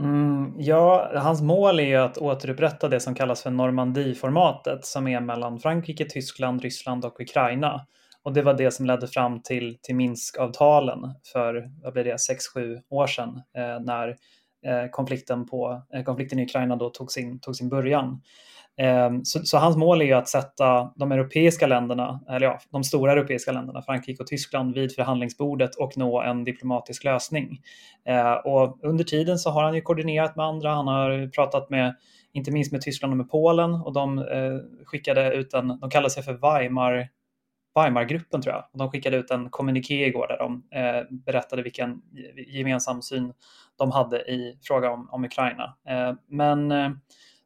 Mm, 0.00 0.54
ja, 0.56 1.10
hans 1.14 1.42
mål 1.42 1.80
är 1.80 1.84
ju 1.84 1.96
att 1.96 2.18
återupprätta 2.18 2.88
det 2.88 3.00
som 3.00 3.14
kallas 3.14 3.42
för 3.42 3.50
Normandie-formatet 3.50 4.84
som 4.84 5.08
är 5.08 5.20
mellan 5.20 5.60
Frankrike, 5.60 6.04
Tyskland, 6.04 6.62
Ryssland 6.62 7.04
och 7.04 7.20
Ukraina. 7.20 7.86
Och 8.22 8.32
det 8.32 8.42
var 8.42 8.54
det 8.54 8.70
som 8.70 8.86
ledde 8.86 9.08
fram 9.08 9.42
till, 9.42 9.78
till 9.82 9.96
Minskavtalen 9.96 10.98
för, 11.32 11.70
vad 11.82 11.92
blir 11.92 12.04
det, 12.04 12.16
6-7 12.56 12.80
år 12.90 13.06
sedan 13.06 13.42
eh, 13.56 13.80
när 13.80 14.08
eh, 14.66 14.90
konflikten, 14.90 15.46
på, 15.46 15.82
eh, 15.94 16.04
konflikten 16.04 16.38
i 16.38 16.44
Ukraina 16.44 16.76
då 16.76 16.90
tog 16.90 17.12
sin, 17.12 17.40
tog 17.40 17.56
sin 17.56 17.68
början. 17.68 18.20
Ehm, 18.80 19.24
så, 19.24 19.40
så, 19.44 19.58
hans 19.58 19.76
mål 19.76 20.00
är 20.00 20.04
ju 20.04 20.12
att 20.12 20.28
sätta 20.28 20.92
de 20.96 21.12
europeiska 21.12 21.66
länderna, 21.66 22.20
eller 22.28 22.46
ja, 22.46 22.58
de 22.70 22.84
stora 22.84 23.12
europeiska 23.12 23.52
länderna, 23.52 23.82
Frankrike 23.82 24.22
och 24.22 24.26
Tyskland, 24.26 24.74
vid 24.74 24.94
förhandlingsbordet 24.94 25.74
och 25.74 25.92
nå 25.96 26.22
en 26.22 26.44
diplomatisk 26.44 27.04
lösning. 27.04 27.58
Ehm, 28.04 28.36
och 28.44 28.78
under 28.82 29.04
tiden 29.04 29.38
så 29.38 29.50
har 29.50 29.62
han 29.62 29.74
ju 29.74 29.80
koordinerat 29.80 30.36
med 30.36 30.46
andra, 30.46 30.70
han 30.74 30.86
har 30.86 31.30
pratat 31.30 31.70
med, 31.70 31.94
inte 32.32 32.50
minst 32.50 32.72
med 32.72 32.80
Tyskland 32.80 33.12
och 33.12 33.16
med 33.16 33.30
Polen 33.30 33.74
och 33.74 33.92
de 33.92 34.18
eh, 34.18 34.84
skickade 34.84 35.34
ut 35.34 35.54
en, 35.54 35.68
de 35.80 35.90
kallar 35.90 36.08
sig 36.08 36.22
för 36.22 36.32
Weimar 36.32 37.08
Weimargruppen 37.74 38.42
tror 38.42 38.54
jag. 38.54 38.64
Och 38.72 38.78
de 38.78 38.90
skickade 38.90 39.16
ut 39.16 39.30
en 39.30 39.50
kommuniké 39.50 40.06
igår 40.06 40.26
där 40.28 40.38
de 40.38 40.62
eh, 40.78 41.02
berättade 41.10 41.62
vilken 41.62 42.02
gemensam 42.46 43.02
syn 43.02 43.32
de 43.78 43.90
hade 43.90 44.18
i 44.18 44.58
fråga 44.62 44.90
om, 44.90 45.08
om 45.10 45.24
Ukraina. 45.24 45.76
Ehm, 45.88 46.16
men 46.28 46.72
eh, 46.72 46.90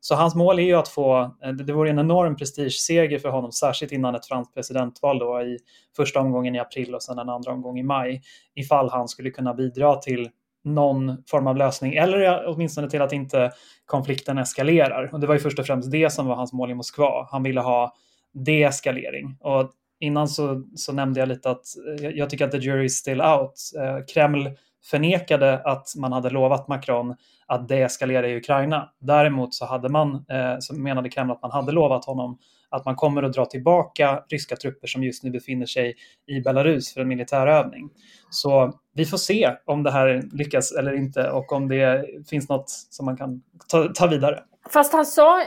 så 0.07 0.15
hans 0.15 0.35
mål 0.35 0.59
är 0.59 0.63
ju 0.63 0.75
att 0.75 0.89
få, 0.89 1.37
eh, 1.45 1.53
det 1.53 1.73
vore 1.73 1.91
en 1.91 1.99
enorm 1.99 2.37
prestigeseger 2.37 3.19
för 3.19 3.29
honom, 3.29 3.53
särskilt 3.53 3.93
innan 3.93 4.15
ett 4.15 4.27
franskt 4.27 4.55
presidentval 4.55 5.19
då 5.19 5.43
i 5.43 5.59
första 5.97 6.21
omgången 6.21 6.55
i 6.55 6.59
april 6.59 6.95
och 6.95 7.03
sen 7.03 7.19
en 7.19 7.29
andra 7.29 7.53
omgång 7.53 7.79
i 7.79 7.83
maj, 7.83 8.23
ifall 8.55 8.91
han 8.91 9.09
skulle 9.09 9.31
kunna 9.31 9.55
bidra 9.55 9.97
till 9.97 10.31
någon 10.65 11.25
form 11.27 11.47
av 11.47 11.57
lösning 11.57 11.95
eller 11.95 12.47
åtminstone 12.47 12.91
till 12.91 13.03
att 13.03 13.13
inte 13.13 13.53
konflikten 13.87 14.39
eskalerar. 14.39 15.11
Och 15.13 15.21
det 15.21 15.27
var 15.27 15.35
ju 15.35 15.41
först 15.41 15.59
och 15.59 15.67
främst 15.67 15.91
det 15.91 16.11
som 16.13 16.27
var 16.27 16.35
hans 16.35 16.53
mål 16.53 16.71
i 16.71 16.75
Moskva. 16.75 17.29
Han 17.31 17.43
ville 17.43 17.61
ha 17.61 17.95
deeskalering. 18.33 19.37
Och 19.41 19.71
innan 20.01 20.29
så, 20.29 20.63
så 20.75 20.93
nämnde 20.93 21.21
jag 21.21 21.29
lite 21.29 21.51
att 21.51 21.65
eh, 21.89 22.05
jag, 22.05 22.17
jag 22.17 22.31
tycker 22.31 22.45
att 22.45 22.53
the 22.53 22.59
jury 22.59 22.85
is 22.85 22.97
still 22.97 23.21
out. 23.21 23.55
Eh, 23.79 24.05
Kreml 24.15 24.51
förnekade 24.91 25.59
att 25.65 25.93
man 25.97 26.13
hade 26.13 26.31
lovat 26.31 26.69
Macron 26.69 27.15
att 27.47 27.69
deeskalera 27.69 28.29
i 28.29 28.37
Ukraina. 28.37 28.91
Däremot 28.99 29.55
så, 29.55 29.67
hade 29.67 29.89
man, 29.89 30.15
eh, 30.15 30.57
så 30.61 30.75
menade 30.75 31.09
Kreml 31.09 31.31
att 31.31 31.43
man 31.43 31.51
hade 31.51 31.73
lovat 31.73 32.05
honom 32.05 32.39
att 32.71 32.85
man 32.85 32.97
kommer 32.97 33.23
att 33.23 33.33
dra 33.33 33.47
tillbaka 33.47 34.23
ryska 34.29 34.57
trupper 34.57 34.87
som 34.87 35.05
just 35.05 35.25
nu 35.25 35.31
befinner 35.31 35.67
sig 35.67 35.95
i 36.27 36.41
Belarus 36.41 36.95
för 36.95 37.01
en 37.01 37.09
militärövning. 37.09 37.91
Så 38.31 38.73
vi 38.95 39.05
får 39.05 39.19
se 39.19 39.57
om 39.65 39.83
det 39.83 39.91
här 39.91 40.23
lyckas 40.33 40.73
eller 40.73 40.93
inte 40.93 41.31
och 41.31 41.53
om 41.53 41.69
det 41.69 42.05
finns 42.31 42.49
något 42.49 42.71
som 42.71 43.07
man 43.07 43.17
kan 43.17 43.43
ta, 43.69 43.89
ta 43.95 44.07
vidare. 44.07 44.43
Fast 44.73 44.93
han 44.93 45.07
sa, 45.07 45.43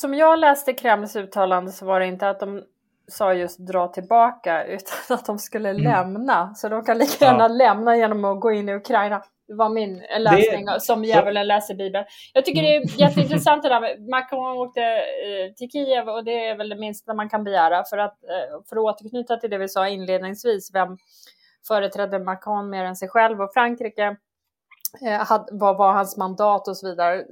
som 0.00 0.14
jag 0.14 0.38
läste 0.38 0.72
Kremls 0.72 1.16
uttalande 1.16 1.72
så 1.72 1.86
var 1.86 2.00
det 2.00 2.06
inte 2.06 2.28
att 2.28 2.40
de 2.40 2.62
sa 3.08 3.34
just 3.34 3.58
dra 3.58 3.88
tillbaka 3.88 4.64
utan 4.66 5.16
att 5.16 5.26
de 5.26 5.38
skulle 5.38 5.70
mm. 5.70 5.82
lämna. 5.82 6.54
Så 6.54 6.68
de 6.68 6.84
kan 6.84 6.98
lika 6.98 7.24
gärna 7.24 7.44
ja. 7.44 7.48
lämna 7.48 7.96
genom 7.96 8.24
att 8.24 8.40
gå 8.40 8.52
in 8.52 8.68
i 8.68 8.74
Ukraina. 8.74 9.22
Det 9.48 9.54
var 9.54 9.68
min 9.68 10.02
läsning 10.18 10.66
det, 10.66 10.80
som 10.80 11.04
djävulen 11.04 11.46
läser 11.46 11.74
Bibeln. 11.74 12.04
Jag 12.32 12.44
tycker 12.44 12.62
mm. 12.62 12.86
det 12.86 12.94
är 12.94 13.08
jätteintressant 13.08 13.62
det 13.62 13.68
där 13.68 13.80
med 13.80 14.08
Macron 14.08 14.58
åkte 14.58 14.80
eh, 14.80 15.54
till 15.56 15.70
Kiev 15.70 16.08
och 16.08 16.24
det 16.24 16.48
är 16.48 16.56
väl 16.56 16.68
det 16.68 16.76
minsta 16.76 17.14
man 17.14 17.28
kan 17.28 17.44
begära 17.44 17.84
för 17.84 17.98
att, 17.98 18.24
eh, 18.24 18.62
för 18.68 18.76
att 18.76 18.82
återknyta 18.82 19.36
till 19.36 19.50
det 19.50 19.58
vi 19.58 19.68
sa 19.68 19.88
inledningsvis. 19.88 20.70
Vem 20.74 20.98
företrädde 21.68 22.18
Macron 22.18 22.70
mer 22.70 22.84
än 22.84 22.96
sig 22.96 23.08
själv 23.08 23.40
och 23.40 23.52
Frankrike? 23.52 24.16
Eh, 25.06 25.38
vad 25.50 25.76
var 25.76 25.92
hans 25.92 26.16
mandat 26.16 26.68
och 26.68 26.76
så 26.76 26.88
vidare? 26.88 27.24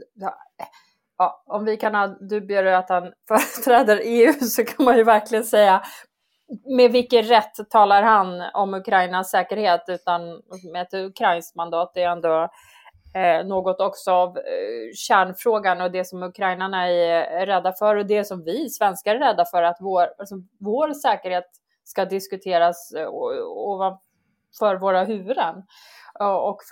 Ja, 1.18 1.44
om 1.46 1.64
vi 1.64 1.76
kan 1.76 1.94
ha 1.94 2.06
dubier 2.06 2.64
att 2.64 2.88
han 2.88 3.12
företräder 3.28 4.00
EU 4.04 4.32
så 4.32 4.64
kan 4.64 4.84
man 4.84 4.96
ju 4.96 5.04
verkligen 5.04 5.44
säga 5.44 5.82
med 6.64 6.92
vilken 6.92 7.22
rätt 7.22 7.70
talar 7.70 8.02
han 8.02 8.42
om 8.54 8.74
Ukrainas 8.74 9.30
säkerhet? 9.30 9.84
Utan 9.88 10.42
med 10.72 10.82
ett 10.82 10.94
ukrainskt 10.94 11.56
mandat 11.56 11.90
det 11.94 12.02
är 12.02 12.10
ändå 12.10 12.48
eh, 13.14 13.46
något 13.46 13.80
också 13.80 14.10
av 14.10 14.36
eh, 14.36 14.42
kärnfrågan 14.94 15.80
och 15.80 15.90
det 15.90 16.04
som 16.04 16.22
ukrainarna 16.22 16.88
är 16.88 17.46
rädda 17.46 17.72
för 17.72 17.96
och 17.96 18.06
det 18.06 18.24
som 18.24 18.44
vi 18.44 18.70
svenskar 18.70 19.14
är 19.14 19.18
rädda 19.18 19.44
för 19.44 19.62
att 19.62 19.76
vår, 19.80 20.08
alltså 20.18 20.34
vår 20.60 20.92
säkerhet 20.92 21.46
ska 21.84 22.04
diskuteras 22.04 22.92
eh, 22.92 23.08
ovanför 23.08 24.76
våra 24.80 25.04
huvuden 25.04 25.62
och 26.20 26.62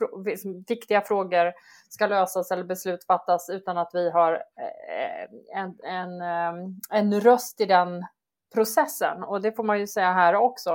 viktiga 0.68 1.00
frågor 1.00 1.52
ska 1.88 2.06
lösas 2.06 2.50
eller 2.50 2.64
beslut 2.64 3.04
fattas 3.04 3.50
utan 3.50 3.78
att 3.78 3.90
vi 3.94 4.10
har 4.10 4.32
eh, 4.32 5.58
en, 5.60 5.74
en, 5.84 6.20
eh, 6.20 6.54
en 6.90 7.20
röst 7.20 7.60
i 7.60 7.64
den 7.64 8.06
processen. 8.54 9.22
Och 9.22 9.42
det 9.42 9.52
får 9.52 9.64
man 9.64 9.78
ju 9.78 9.86
säga 9.86 10.12
här 10.12 10.34
också. 10.34 10.70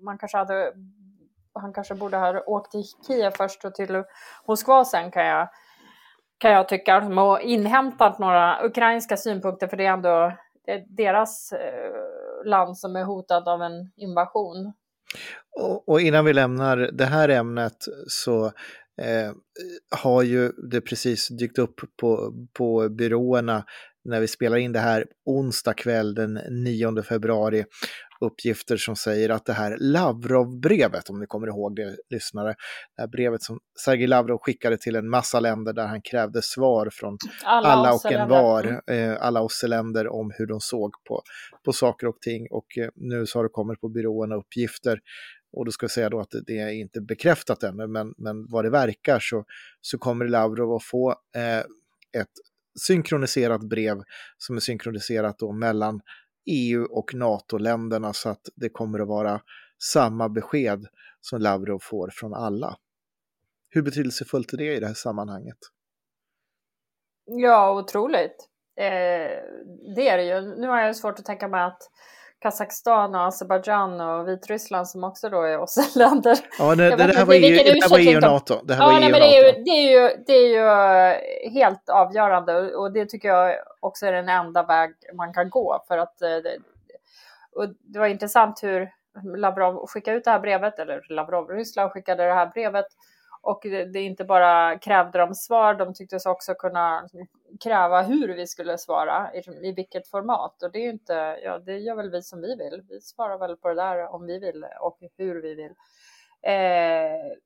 Man 0.00 0.18
kanske 0.18 0.38
hade, 0.38 0.72
han 1.52 1.72
kanske 1.72 1.94
borde 1.94 2.16
ha 2.16 2.42
åkt 2.46 2.70
till 2.70 2.84
Kiev 3.06 3.30
först 3.30 3.64
och 3.64 3.74
till 3.74 4.04
Moskva 4.46 4.84
sen 4.84 5.10
kan 5.10 5.26
jag, 5.26 5.48
kan 6.38 6.52
jag 6.52 6.68
tycka 6.68 6.98
och 6.98 7.40
inhämtat 7.40 8.18
några 8.18 8.64
ukrainska 8.64 9.16
synpunkter 9.16 9.68
för 9.68 9.76
det 9.76 9.86
är 9.86 9.92
ändå 9.92 10.32
det 10.66 10.72
är 10.72 10.84
deras 10.88 11.52
eh, 11.52 12.44
land 12.44 12.78
som 12.78 12.96
är 12.96 13.04
hotad 13.04 13.48
av 13.48 13.62
en 13.62 13.92
invasion. 13.96 14.72
Och, 15.60 15.88
och 15.88 16.00
innan 16.00 16.24
vi 16.24 16.32
lämnar 16.32 16.76
det 16.76 17.04
här 17.04 17.28
ämnet 17.28 17.76
så 18.06 18.46
eh, 19.02 19.32
har 19.90 20.22
ju 20.22 20.52
det 20.70 20.80
precis 20.80 21.28
dykt 21.28 21.58
upp 21.58 21.80
på, 22.00 22.34
på 22.52 22.88
byråerna 22.88 23.64
när 24.04 24.20
vi 24.20 24.28
spelar 24.28 24.56
in 24.56 24.72
det 24.72 24.78
här 24.78 25.06
onsdag 25.24 25.74
kväll 25.74 26.14
den 26.14 26.40
9 26.64 27.02
februari 27.02 27.64
uppgifter 28.20 28.76
som 28.76 28.96
säger 28.96 29.28
att 29.28 29.44
det 29.44 29.52
här 29.52 29.76
Lavrov-brevet, 29.80 31.10
om 31.10 31.20
ni 31.20 31.26
kommer 31.26 31.46
ihåg 31.46 31.76
det 31.76 31.96
lyssnare, 32.10 32.54
det 32.96 33.02
här 33.02 33.08
brevet 33.08 33.42
som 33.42 33.58
Sergej 33.84 34.06
Lavrov 34.06 34.38
skickade 34.38 34.76
till 34.76 34.96
en 34.96 35.10
massa 35.10 35.40
länder 35.40 35.72
där 35.72 35.86
han 35.86 36.02
krävde 36.02 36.42
svar 36.42 36.90
från 36.92 37.18
alla, 37.44 37.68
alla 37.68 37.92
och 37.92 38.12
en 38.12 38.28
var, 38.28 38.82
eh, 38.86 39.16
alla 39.20 39.42
OSSE-länder 39.42 40.08
om 40.08 40.32
hur 40.38 40.46
de 40.46 40.60
såg 40.60 40.92
på, 41.08 41.22
på 41.64 41.72
saker 41.72 42.06
och 42.06 42.20
ting. 42.20 42.46
Och 42.50 42.78
eh, 42.78 42.88
nu 42.94 43.26
så 43.26 43.38
har 43.38 43.44
det 43.44 43.50
kommit 43.52 43.80
på 43.80 43.88
byråerna 43.88 44.34
uppgifter. 44.34 45.00
Och 45.52 45.64
då 45.64 45.70
ska 45.70 45.84
jag 45.84 45.90
säga 45.90 46.10
då 46.10 46.20
att 46.20 46.34
det 46.46 46.58
är 46.58 46.68
inte 46.68 47.00
bekräftat 47.00 47.62
ännu, 47.62 47.86
men, 47.86 48.14
men 48.18 48.46
vad 48.50 48.64
det 48.64 48.70
verkar 48.70 49.18
så, 49.20 49.44
så 49.80 49.98
kommer 49.98 50.28
Lavrov 50.28 50.74
att 50.74 50.84
få 50.84 51.10
eh, 51.36 51.58
ett 52.20 52.32
synkroniserat 52.78 53.60
brev 53.60 54.02
som 54.38 54.56
är 54.56 54.60
synkroniserat 54.60 55.38
då 55.38 55.52
mellan 55.52 56.00
EU 56.46 56.84
och 56.84 57.14
NATO-länderna 57.14 58.12
så 58.12 58.28
att 58.28 58.48
det 58.54 58.68
kommer 58.68 58.98
att 58.98 59.08
vara 59.08 59.40
samma 59.82 60.28
besked 60.28 60.86
som 61.20 61.40
Lavrov 61.40 61.78
får 61.78 62.10
från 62.12 62.34
alla. 62.34 62.76
Hur 63.68 63.82
betydelsefullt 63.82 64.52
är 64.52 64.56
det 64.56 64.74
i 64.76 64.80
det 64.80 64.86
här 64.86 64.94
sammanhanget? 64.94 65.58
Ja, 67.24 67.78
otroligt. 67.78 68.48
Eh, 68.76 69.30
det 69.96 70.08
är 70.08 70.16
det 70.16 70.24
ju. 70.24 70.40
Nu 70.40 70.68
har 70.68 70.80
jag 70.80 70.96
svårt 70.96 71.18
att 71.18 71.24
tänka 71.24 71.48
mig 71.48 71.64
att 71.64 71.82
Kazakstan 72.46 73.14
och 73.14 73.26
Azerbajdzjan 73.26 74.00
och 74.00 74.28
Vitryssland 74.28 74.88
som 74.88 75.04
också 75.04 75.28
då 75.28 75.42
är 75.42 75.60
OSSE-länder. 75.60 76.38
Ja, 76.58 76.74
det, 76.74 76.90
det, 76.90 76.96
det, 76.96 77.16
här 77.16 77.24
var 77.24 77.34
EU, 77.34 77.40
det 77.40 77.82
här 77.82 77.90
var 77.90 77.98
EU 77.98 78.20
NATO. 78.20 78.54
Det 78.64 78.74
här 78.74 78.82
ja, 78.82 78.86
var 78.86 79.00
nej, 79.00 79.10
men 79.10 79.20
det, 79.20 79.38
är 79.38 79.44
ju, 79.44 79.64
det, 79.64 79.70
är 79.70 79.90
ju, 79.90 80.24
det 80.26 80.32
är 80.32 80.48
ju 80.48 81.50
helt 81.50 81.88
avgörande 81.88 82.74
och 82.74 82.92
det 82.92 83.06
tycker 83.06 83.28
jag 83.28 83.56
också 83.80 84.06
är 84.06 84.12
den 84.12 84.28
enda 84.28 84.62
väg 84.62 84.94
man 85.14 85.32
kan 85.32 85.50
gå 85.50 85.84
för 85.88 85.98
att 85.98 86.22
eh, 86.22 86.28
och 87.52 87.68
det 87.80 87.98
var 87.98 88.06
intressant 88.06 88.62
hur 88.62 88.90
Lavrov 89.36 89.86
skickade 89.86 90.16
ut 90.16 90.24
det 90.24 90.30
här 90.30 90.40
brevet, 90.40 90.78
eller 90.78 91.06
Lavrov, 91.08 91.50
Ryssland 91.50 91.90
skickade 91.90 92.24
det 92.24 92.34
här 92.34 92.46
brevet 92.46 92.86
och 93.46 93.60
det, 93.62 93.84
det 93.84 94.00
inte 94.00 94.24
bara 94.24 94.78
krävde 94.78 95.18
de 95.18 95.34
svar, 95.34 95.74
de 95.74 95.94
tycktes 95.94 96.26
också 96.26 96.54
kunna 96.54 97.08
kräva 97.64 98.02
hur 98.02 98.28
vi 98.28 98.46
skulle 98.46 98.78
svara, 98.78 99.30
i, 99.34 99.68
i 99.68 99.72
vilket 99.72 100.08
format. 100.08 100.62
Och 100.62 100.72
det 100.72 100.78
är 100.78 100.90
inte, 100.90 101.38
ja, 101.44 101.58
det 101.58 101.78
gör 101.78 101.94
väl 101.94 102.10
vi 102.10 102.22
som 102.22 102.40
vi 102.40 102.56
vill. 102.56 102.82
Vi 102.88 103.00
svarar 103.00 103.38
väl 103.38 103.56
på 103.56 103.68
det 103.68 103.74
där 103.74 104.14
om 104.14 104.26
vi 104.26 104.38
vill 104.38 104.66
och 104.80 104.98
hur 105.18 105.42
vi 105.42 105.54
vill. 105.54 105.74
Eh, 106.42 107.36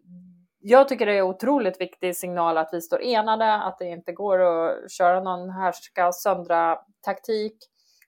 jag 0.60 0.88
tycker 0.88 1.06
det 1.06 1.18
är 1.18 1.22
otroligt 1.22 1.80
viktig 1.80 2.16
signal 2.16 2.58
att 2.58 2.70
vi 2.72 2.80
står 2.80 3.02
enade, 3.02 3.54
att 3.54 3.78
det 3.78 3.86
inte 3.86 4.12
går 4.12 4.38
att 4.38 4.92
köra 4.92 5.20
någon 5.20 5.50
härska 5.50 6.12
söndra 6.12 6.78
taktik. 7.04 7.56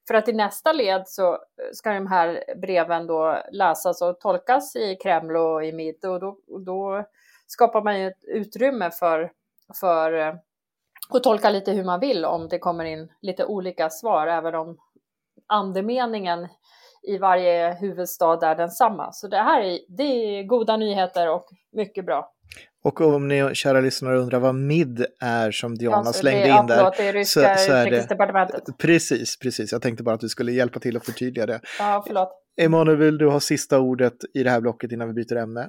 För 0.09 0.15
att 0.15 0.29
i 0.29 0.33
nästa 0.33 0.73
led 0.73 1.03
så 1.07 1.39
ska 1.73 1.93
de 1.93 2.07
här 2.07 2.45
breven 2.57 3.07
då 3.07 3.43
läsas 3.53 4.03
och 4.03 4.21
tolkas 4.21 4.77
i 4.77 4.97
Kreml 4.97 5.37
och 5.37 5.65
i 5.65 5.73
Mid. 5.73 6.05
och 6.05 6.21
då, 6.21 6.39
och 6.49 6.61
då 6.61 7.05
skapar 7.53 7.83
man 7.83 8.01
ju 8.01 8.07
ett 8.07 8.25
utrymme 8.35 8.91
för, 8.91 9.31
för 9.81 10.13
eh, 10.13 10.35
att 11.15 11.23
tolka 11.23 11.51
lite 11.51 11.73
hur 11.73 11.85
man 11.85 12.01
vill 12.01 12.25
om 12.25 12.49
det 12.49 12.59
kommer 12.59 12.85
in 12.85 13.09
lite 13.23 13.45
olika 13.45 13.91
svar, 13.91 14.27
även 14.27 14.55
om 14.55 14.77
andemeningen 15.47 16.49
i 17.03 17.19
varje 17.19 17.75
huvudstad 17.75 18.47
är 18.47 18.57
densamma. 18.57 19.13
Så 19.13 19.29
det 19.29 19.37
här 19.37 19.61
är, 19.61 19.79
det 19.89 20.03
är 20.03 20.43
goda 20.43 20.77
nyheter 20.77 21.31
och 21.31 21.45
mycket 21.73 22.07
bra. 22.07 22.33
Och 22.85 23.01
om 23.01 23.29
ni 23.29 23.55
kära 23.55 23.81
lyssnare 23.81 24.19
undrar 24.19 24.39
vad 24.39 24.55
MID 24.55 25.07
är 25.21 25.51
som 25.51 25.79
Diana 25.79 25.97
alltså, 25.97 26.13
slängde 26.13 26.49
in 26.49 26.67
där. 26.67 26.95
Det 26.97 27.09
är 27.09 27.13
ryska 27.13 27.57
så, 27.57 27.65
så 27.65 27.73
är 27.73 27.87
utrikesdepartementet. 27.87 28.65
Precis, 28.79 29.39
precis. 29.39 29.73
Jag 29.73 29.83
tänkte 29.83 30.03
bara 30.03 30.15
att 30.15 30.21
du 30.21 30.29
skulle 30.29 30.53
hjälpa 30.53 30.81
till 30.81 30.97
att 30.97 31.05
förtydliga 31.05 31.47
det. 31.47 31.61
Ja, 31.79 32.05
förlåt. 32.07 32.29
Emanuel, 32.61 33.19
du 33.19 33.29
ha 33.29 33.41
sista 33.41 33.81
ordet 33.81 34.17
i 34.35 34.43
det 34.43 34.51
här 34.51 34.61
blocket 34.61 34.93
innan 34.93 35.09
vi 35.09 35.15
byter 35.15 35.37
ämne? 35.37 35.69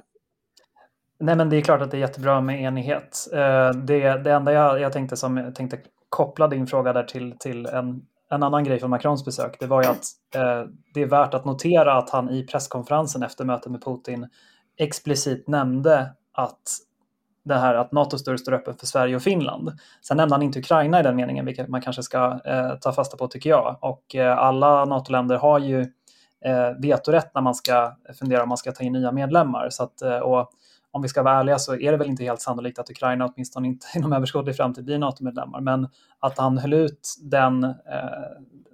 Nej, 1.24 1.36
men 1.36 1.50
det 1.50 1.56
är 1.56 1.60
klart 1.60 1.82
att 1.82 1.90
det 1.90 1.96
är 1.96 2.00
jättebra 2.00 2.40
med 2.40 2.62
enighet. 2.62 3.28
Eh, 3.32 3.70
det, 3.70 4.24
det 4.24 4.32
enda 4.32 4.52
jag, 4.52 4.80
jag 4.80 4.92
tänkte 4.92 5.16
som 5.16 5.36
jag 5.36 5.54
tänkte 5.54 5.78
koppla 6.08 6.48
din 6.48 6.66
fråga 6.66 6.92
där 6.92 7.02
till, 7.02 7.34
till 7.38 7.66
en, 7.66 8.02
en 8.30 8.42
annan 8.42 8.64
grej 8.64 8.80
från 8.80 8.90
Macrons 8.90 9.24
besök, 9.24 9.56
det 9.60 9.66
var 9.66 9.82
ju 9.82 9.88
att 9.88 10.04
eh, 10.34 10.70
det 10.94 11.02
är 11.02 11.06
värt 11.06 11.34
att 11.34 11.44
notera 11.44 11.98
att 11.98 12.10
han 12.10 12.30
i 12.30 12.46
presskonferensen 12.46 13.22
efter 13.22 13.44
mötet 13.44 13.72
med 13.72 13.84
Putin 13.84 14.28
explicit 14.76 15.48
nämnde 15.48 16.10
att 16.32 16.62
det 17.44 17.54
här 17.54 17.74
att 17.74 17.92
NATO 17.92 18.18
står 18.18 18.52
öppen 18.52 18.74
för 18.74 18.86
Sverige 18.86 19.16
och 19.16 19.22
Finland. 19.22 19.72
Sen 20.02 20.16
nämnde 20.16 20.34
han 20.34 20.42
inte 20.42 20.58
Ukraina 20.58 21.00
i 21.00 21.02
den 21.02 21.16
meningen, 21.16 21.46
vilket 21.46 21.68
man 21.68 21.82
kanske 21.82 22.02
ska 22.02 22.40
eh, 22.44 22.74
ta 22.80 22.92
fasta 22.92 23.16
på 23.16 23.28
tycker 23.28 23.50
jag. 23.50 23.78
Och 23.80 24.14
eh, 24.14 24.38
alla 24.38 24.84
NATO-länder 24.84 25.36
har 25.36 25.58
ju 25.58 25.80
eh, 26.44 26.70
vetorätt 26.82 27.34
när 27.34 27.42
man 27.42 27.54
ska 27.54 27.96
fundera 28.20 28.42
om 28.42 28.48
man 28.48 28.58
ska 28.58 28.72
ta 28.72 28.84
in 28.84 28.92
nya 28.92 29.12
medlemmar. 29.12 29.70
Så 29.70 29.82
att, 29.82 30.02
eh, 30.02 30.18
och 30.18 30.50
om 30.94 31.02
vi 31.02 31.08
ska 31.08 31.22
vara 31.22 31.38
ärliga 31.38 31.58
så 31.58 31.74
är 31.74 31.92
det 31.92 31.96
väl 31.96 32.08
inte 32.08 32.24
helt 32.24 32.40
sannolikt 32.40 32.78
att 32.78 32.90
Ukraina 32.90 33.26
åtminstone 33.26 33.68
inte 33.68 33.86
inom 33.96 34.12
överskådlig 34.12 34.56
framtid 34.56 34.84
blir 34.84 34.98
NATO-medlemmar. 34.98 35.60
Men 35.60 35.88
att 36.18 36.38
han 36.38 36.58
höll 36.58 36.72
ut 36.72 37.14
den, 37.20 37.64
eh, 37.64 37.70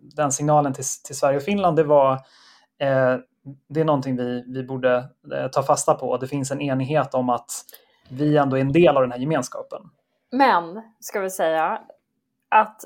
den 0.00 0.33
signalen 0.33 0.73
till, 0.73 0.85
till 1.05 1.17
Sverige 1.17 1.37
och 1.37 1.43
Finland, 1.43 1.77
det 1.77 1.85
var 1.85 2.12
eh, 2.79 3.17
det 3.69 3.81
är 3.81 3.85
någonting 3.85 4.17
vi, 4.17 4.45
vi 4.47 4.62
borde 4.62 5.09
eh, 5.35 5.49
ta 5.49 5.62
fasta 5.62 5.95
på. 5.95 6.17
Det 6.17 6.27
finns 6.27 6.50
en 6.50 6.61
enighet 6.61 7.15
om 7.15 7.29
att 7.29 7.50
vi 8.09 8.37
ändå 8.37 8.57
är 8.57 8.61
en 8.61 8.73
del 8.73 8.97
av 8.97 9.03
den 9.03 9.12
här 9.12 9.19
gemenskapen. 9.19 9.83
Men, 10.33 10.83
ska 11.00 11.21
vi 11.21 11.31
säga, 11.31 11.81
att 12.49 12.81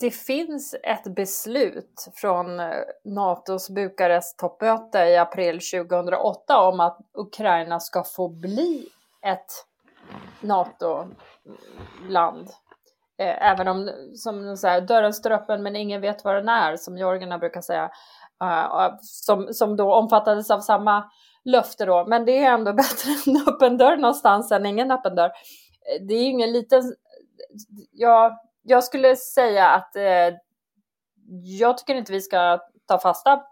det 0.00 0.10
finns 0.10 0.74
ett 0.82 1.14
beslut 1.14 2.08
från 2.14 2.60
eh, 2.60 2.74
NATOs 3.04 3.70
Bukarest-toppmöte 3.70 5.04
i 5.04 5.16
april 5.16 5.60
2008 5.60 6.68
om 6.68 6.80
att 6.80 6.98
Ukraina 7.14 7.80
ska 7.80 8.04
få 8.04 8.28
bli 8.28 8.88
ett 9.26 9.66
NATO-land. 10.40 11.10
Eh, 13.18 13.50
även 13.50 13.68
om 13.68 13.90
som 14.14 14.56
så 14.56 14.68
här, 14.68 14.80
dörren 14.80 15.14
står 15.14 15.30
öppen 15.30 15.62
men 15.62 15.76
ingen 15.76 16.00
vet 16.00 16.24
var 16.24 16.34
den 16.34 16.48
är, 16.48 16.76
som 16.76 16.98
georgierna 16.98 17.38
brukar 17.38 17.60
säga. 17.60 17.90
Eh, 18.42 18.94
som, 19.00 19.54
som 19.54 19.76
då 19.76 19.94
omfattades 19.94 20.50
av 20.50 20.60
samma 20.60 21.10
löfte 21.44 21.84
då, 21.84 22.06
men 22.06 22.24
det 22.24 22.38
är 22.38 22.52
ändå 22.52 22.72
bättre 22.82 23.10
en 23.26 23.48
öppen 23.48 23.78
dörr 23.78 23.96
någonstans 23.96 24.52
än 24.52 24.66
ingen 24.66 24.90
öppen 24.90 25.14
dörr. 25.14 25.30
Det 26.08 26.14
är 26.14 26.22
ingen 26.22 26.52
liten... 26.52 26.94
Ja, 27.92 28.40
jag 28.64 28.84
skulle 28.84 29.16
säga 29.16 29.68
att 29.68 29.96
eh, 29.96 30.34
jag 31.42 31.78
tycker 31.78 31.94
inte 31.94 32.12
vi 32.12 32.20
ska 32.20 32.60
ta 32.86 32.98
fasta 32.98 33.42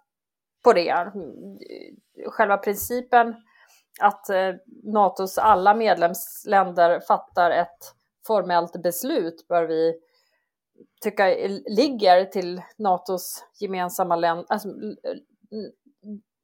på 0.65 0.73
det. 0.73 1.13
Själva 2.27 2.57
principen 2.57 3.35
att 4.01 4.31
eh, 4.31 4.55
NATOs 4.83 5.39
alla 5.39 5.75
medlemsländer 5.75 7.01
fattar 7.01 7.51
ett 7.51 7.95
formellt 8.27 8.83
beslut 8.83 9.49
bör 9.49 9.67
vi 9.67 10.01
tycka 11.01 11.27
ligger 11.67 12.25
till 12.25 12.63
NATOs 12.77 13.45
gemensamma 13.61 14.17
länder, 14.17 14.47
alltså, 14.49 14.69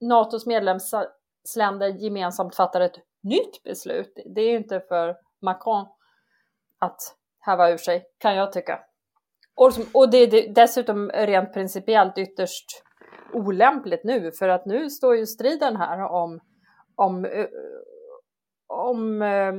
NATOs 0.00 0.46
medlemsländer 0.46 1.88
gemensamt 1.88 2.54
fattar 2.54 2.80
ett 2.80 2.96
nytt 3.20 3.62
beslut. 3.62 4.18
Det 4.26 4.40
är 4.40 4.56
inte 4.56 4.80
för 4.80 5.16
Macron 5.40 5.86
att 6.78 7.17
häva 7.48 7.70
ur 7.70 7.76
sig, 7.76 8.04
kan 8.18 8.36
jag 8.36 8.52
tycka. 8.52 8.80
Och, 9.54 9.72
och 9.94 10.10
det 10.10 10.18
är 10.18 10.54
dessutom 10.54 11.10
rent 11.14 11.54
principiellt 11.54 12.18
ytterst 12.18 12.84
olämpligt 13.32 14.04
nu, 14.04 14.32
för 14.32 14.48
att 14.48 14.66
nu 14.66 14.90
står 14.90 15.16
ju 15.16 15.26
striden 15.26 15.76
här 15.76 16.00
om, 16.00 16.40
om, 16.94 17.24
eh, 17.24 17.46
om 18.66 19.22
eh, 19.22 19.52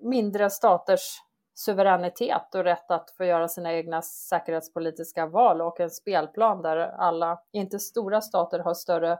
mindre 0.00 0.50
staters 0.50 1.20
suveränitet 1.54 2.54
och 2.54 2.64
rätt 2.64 2.90
att 2.90 3.10
få 3.10 3.24
göra 3.24 3.48
sina 3.48 3.72
egna 3.72 4.02
säkerhetspolitiska 4.02 5.26
val 5.26 5.62
och 5.62 5.80
en 5.80 5.90
spelplan 5.90 6.62
där 6.62 6.76
alla, 6.78 7.40
inte 7.52 7.78
stora 7.78 8.20
stater, 8.20 8.58
har 8.58 8.74
större 8.74 9.18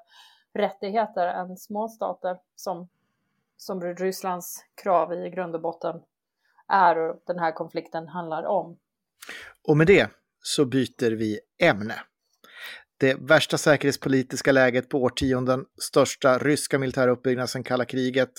rättigheter 0.54 1.26
än 1.26 1.56
små 1.56 1.88
stater 1.88 2.38
som, 2.56 2.88
som 3.56 3.82
Rysslands 3.82 4.64
krav 4.82 5.12
i 5.12 5.30
grund 5.30 5.54
och 5.54 5.60
botten 5.60 6.02
är 6.72 6.98
och 6.98 7.22
den 7.26 7.38
här 7.38 7.52
konflikten 7.52 8.08
handlar 8.08 8.44
om. 8.44 8.76
Och 9.68 9.76
med 9.76 9.86
det 9.86 10.10
så 10.42 10.64
byter 10.64 11.10
vi 11.10 11.40
ämne. 11.62 11.94
Det 12.96 13.14
värsta 13.14 13.58
säkerhetspolitiska 13.58 14.52
läget 14.52 14.88
på 14.88 15.02
årtionden, 15.02 15.64
största 15.82 16.38
ryska 16.38 16.78
militära 16.78 17.10
uppbyggnad 17.10 17.50
sedan 17.50 17.64
kalla 17.64 17.84
kriget. 17.84 18.32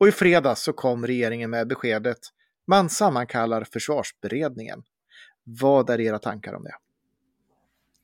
Och 0.00 0.08
i 0.08 0.12
fredags 0.12 0.62
så 0.62 0.72
kom 0.72 1.06
regeringen 1.06 1.50
med 1.50 1.68
beskedet 1.68 2.18
man 2.66 2.88
sammankallar 2.88 3.64
försvarsberedningen. 3.72 4.82
Vad 5.44 5.90
är 5.90 6.00
era 6.00 6.18
tankar 6.18 6.54
om 6.54 6.64
det? 6.64 6.74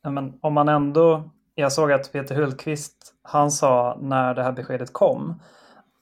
Ja, 0.03 0.11
men 0.11 0.39
om 0.41 0.55
man 0.55 0.69
ändå 0.69 1.31
jag 1.55 1.73
såg 1.73 1.93
att 1.93 2.13
Peter 2.13 2.35
Hultqvist, 2.35 3.15
han 3.23 3.51
sa 3.51 3.99
när 4.03 4.35
det 4.35 4.43
här 4.43 4.53
beskedet 4.53 4.93
kom, 4.93 5.43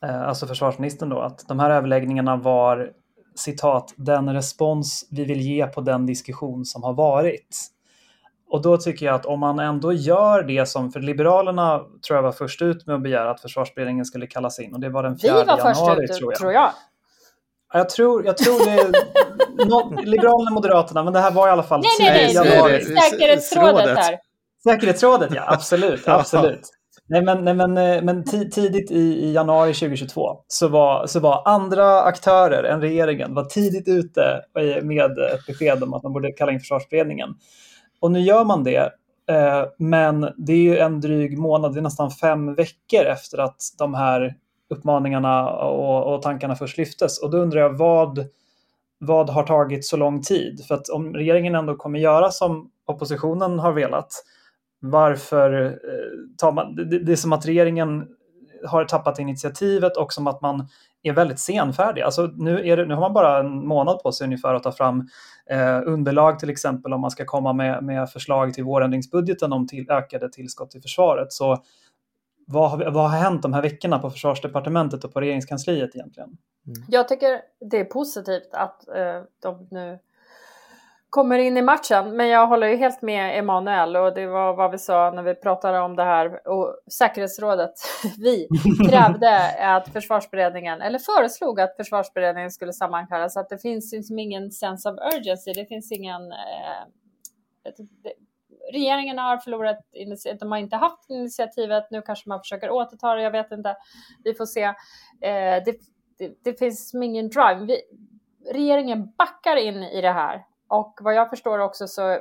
eh, 0.05 0.23
alltså 0.23 0.47
försvarsministern 0.47 1.09
då, 1.09 1.21
att 1.21 1.49
de 1.49 1.59
här 1.59 1.71
överläggningarna 1.71 2.37
var 2.37 2.93
citat, 3.39 3.95
den 3.97 4.35
respons 4.35 5.09
vi 5.11 5.25
vill 5.25 5.41
ge 5.41 5.67
på 5.67 5.81
den 5.81 6.07
diskussion 6.07 6.65
som 6.65 6.83
har 6.83 6.93
varit. 6.93 7.57
Och 8.51 8.63
då 8.63 8.77
tycker 8.77 9.07
jag 9.07 9.15
att 9.15 9.27
om 9.27 9.41
man 9.41 9.59
ändå 9.59 9.93
gör 9.93 10.43
det 10.43 10.67
som, 10.67 10.93
för 10.93 11.01
Liberalerna 11.01 11.79
tror 11.79 12.17
jag 12.17 12.23
var 12.23 12.33
först 12.33 12.63
ut 12.63 12.87
med 12.87 12.97
att 12.97 13.03
begära 13.03 13.31
att 13.31 13.41
försvarsberedningen 13.41 14.05
skulle 14.05 14.27
kallas 14.27 14.59
in 14.59 14.75
och 14.75 14.81
det 14.81 14.89
var 14.89 15.03
den 15.03 15.19
4 15.19 15.45
januari 15.47 15.47
tror 15.47 15.55
jag. 15.55 15.97
Vi 15.97 16.07
var 16.07 16.09
först 16.09 16.33
ut, 16.33 16.39
tror 16.39 16.53
jag. 16.53 16.71
Jag 17.73 17.89
tror, 17.89 18.27
jag 18.27 18.37
tror 18.37 18.65
det 18.65 18.71
är 18.71 20.05
Liberalerna, 20.07 20.51
Moderaterna, 20.51 21.05
men 21.05 21.13
det 21.13 21.21
här 21.21 21.31
var 21.31 21.49
i 21.49 21.51
alla 21.51 21.63
fall 21.63 21.81
nej, 21.81 22.11
nej, 22.11 22.35
nej, 22.35 22.85
nej, 22.89 23.11
säkerhetsrådet 23.11 23.99
här. 23.99 24.19
Säkerhetsrådet, 24.63 25.31
ja 25.35 25.45
absolut. 25.47 26.03
absolut. 26.09 26.71
Nej, 27.11 27.23
men, 27.23 27.45
nej, 27.45 27.55
men, 27.55 27.79
eh, 27.79 28.03
men 28.03 28.25
tidigt 28.25 28.91
i, 28.91 28.99
i, 28.99 29.33
januari 29.33 29.75
2022 29.75 30.37
så 30.49 30.69
var, 30.69 31.07
så 31.07 31.21
var 31.21 31.43
andra 31.45 32.03
aktörer 32.03 32.65
än 32.65 32.81
regeringen 32.81 33.35
var 33.35 33.45
tidigt 33.45 33.89
ute 33.89 34.43
eh, 34.59 34.85
med 34.85 35.19
ett 35.19 35.47
besked 35.47 35.83
om 35.83 35.95
att 35.95 36.03
man 36.03 36.13
borde 36.13 36.33
kalla 36.33 36.53
in 36.53 36.61
försvarsberedningen. 36.61 37.29
Och 38.01 38.11
nu 38.11 38.21
gör 38.21 38.45
man 38.45 38.65
det, 38.65 38.93
eh, 39.31 39.65
men 39.79 40.21
det 40.37 40.53
är 40.53 40.63
ju 40.63 40.79
en 40.79 41.01
dryg 41.01 41.39
månad, 41.39 41.75
det 41.75 41.81
är 41.81 41.83
nästan 41.83 42.11
fem 42.11 42.55
veckor 42.55 43.05
efter 43.05 43.39
att 43.39 43.61
de 43.79 43.95
här 43.95 44.35
uppmaningarna 44.71 45.51
och, 45.51 46.15
och 46.15 46.23
tankarna 46.23 46.57
först 46.57 46.79
lyftes. 46.79 47.23
Och 47.23 47.31
då 47.31 47.39
undrar 47.39 47.61
jag 47.61 47.79
vad, 47.79 48.27
vad 48.99 49.31
har 49.31 49.43
tagit 49.43 49.85
så 49.87 49.97
lång 49.97 50.23
tid? 50.23 50.65
För 50.69 50.75
att 50.75 50.89
om 50.89 51.15
regeringen 51.15 51.55
ändå 51.55 51.77
kommer 51.77 51.99
göra 51.99 52.31
som 52.31 52.71
oppositionen 52.87 53.59
har 53.59 53.73
velat, 53.73 54.09
varför 54.81 55.65
eh, 55.65 56.37
tar 56.39 56.53
man... 56.53 56.75
Det, 56.75 56.99
det 56.99 57.13
är 57.13 57.17
som 57.17 57.33
att 57.33 57.47
regeringen 57.47 58.09
har 58.67 58.85
tappat 58.85 59.19
initiativet 59.19 59.97
och 59.97 60.13
som 60.13 60.27
att 60.27 60.41
man 60.41 60.69
är 61.03 61.13
väldigt 61.13 61.39
senfärdig. 61.39 62.03
Alltså 62.03 62.31
nu, 62.37 62.69
är 62.69 62.77
det, 62.77 62.87
nu 62.87 62.95
har 62.95 63.01
man 63.01 63.13
bara 63.13 63.39
en 63.39 63.67
månad 63.67 64.03
på 64.03 64.13
sig 64.13 64.25
ungefär 64.25 64.55
att 64.55 64.63
ta 64.63 64.73
fram 64.73 65.09
eh, 65.51 65.81
underlag 65.87 66.39
till 66.39 66.51
exempel 66.51 66.93
om 66.93 67.01
man 67.01 67.11
ska 67.11 67.25
komma 67.25 67.53
med, 67.53 67.85
med 67.85 68.11
förslag 68.11 68.55
till 68.55 68.65
vårändringsbudgeten 68.65 69.53
om 69.53 69.67
till, 69.67 69.91
ökade 69.91 70.29
tillskott 70.29 70.71
till 70.71 70.83
försvaret. 70.83 71.33
Så 71.33 71.63
vad 72.47 72.71
har, 72.71 72.91
vad 72.91 73.11
har 73.11 73.19
hänt 73.19 73.43
de 73.43 73.53
här 73.53 73.63
veckorna 73.63 73.99
på 73.99 74.11
försvarsdepartementet 74.11 75.05
och 75.05 75.13
på 75.13 75.21
regeringskansliet 75.21 75.97
egentligen? 75.97 76.29
Mm. 76.67 76.83
Jag 76.89 77.09
tycker 77.09 77.41
det 77.71 77.81
är 77.81 77.85
positivt 77.85 78.49
att 78.53 78.89
eh, 78.89 79.23
de 79.43 79.69
nu 79.71 79.99
kommer 81.11 81.39
in 81.39 81.57
i 81.57 81.63
matchen. 81.63 82.17
Men 82.17 82.29
jag 82.29 82.47
håller 82.47 82.69
ju 82.69 82.77
helt 82.77 83.03
med 83.03 83.39
Emanuel 83.39 83.97
och 83.97 84.15
det 84.15 84.27
var 84.27 84.55
vad 84.55 84.71
vi 84.71 84.79
sa 84.79 85.11
när 85.11 85.23
vi 85.23 85.35
pratade 85.35 85.81
om 85.81 85.97
det 85.97 86.05
här 86.05 86.49
och 86.49 86.77
säkerhetsrådet. 86.93 87.73
Vi 88.19 88.49
krävde 88.91 89.51
att 89.61 89.89
försvarsberedningen, 89.89 90.81
eller 90.81 90.99
föreslog 90.99 91.61
att 91.61 91.77
försvarsberedningen 91.77 92.51
skulle 92.51 92.73
sammankallas. 92.73 93.37
Att 93.37 93.49
det 93.49 93.59
finns 93.59 93.93
liksom 93.93 94.19
ingen 94.19 94.51
sense 94.51 94.91
of 94.91 94.99
urgency. 95.15 95.53
Det 95.53 95.67
finns 95.67 95.93
ingen... 95.93 96.33
Eh, 96.33 97.73
det, 98.03 98.13
regeringen 98.73 99.19
har 99.19 99.37
förlorat 99.37 99.79
initiativet, 99.93 100.41
de 100.41 100.53
har 100.53 100.59
inte 100.59 100.77
haft 100.77 101.11
initiativet, 101.11 101.91
nu 101.91 102.03
kanske 102.03 102.29
man 102.29 102.41
försöker 102.41 102.71
återta 102.71 103.15
det, 103.15 103.23
jag 103.23 103.31
vet 103.31 103.53
inte. 103.53 103.77
Vi 104.25 104.35
får 104.35 104.47
se. 104.47 104.63
Eh, 104.63 105.63
det, 105.65 105.75
det, 106.19 106.45
det, 106.45 106.59
finns 106.59 106.95
ingen 106.95 107.29
drive. 107.29 107.65
Vi, 107.67 107.81
regeringen 108.53 109.13
backar 109.19 109.57
in 109.57 109.83
i 109.83 110.01
det 110.01 110.13
här 110.13 110.45
och 110.69 110.99
vad 111.01 111.15
jag 111.15 111.31
förstår 111.31 111.59
också 111.59 111.89
så 111.89 112.21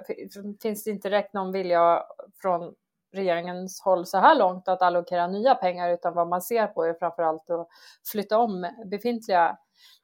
finns 0.61 0.83
det 0.83 0.91
inte 0.91 1.09
direkt 1.09 1.33
någon 1.33 1.51
vilja 1.51 2.03
från 2.41 2.73
regeringens 3.13 3.81
håll 3.81 4.05
så 4.05 4.17
här 4.17 4.35
långt 4.35 4.67
att 4.67 4.81
allokera 4.81 5.27
nya 5.27 5.55
pengar 5.55 5.89
utan 5.89 6.13
vad 6.13 6.27
man 6.27 6.41
ser 6.41 6.67
på 6.67 6.83
är 6.83 6.93
framförallt 6.93 7.49
att 7.49 7.67
flytta 8.11 8.37
om 8.37 8.67
befintliga 8.85 9.57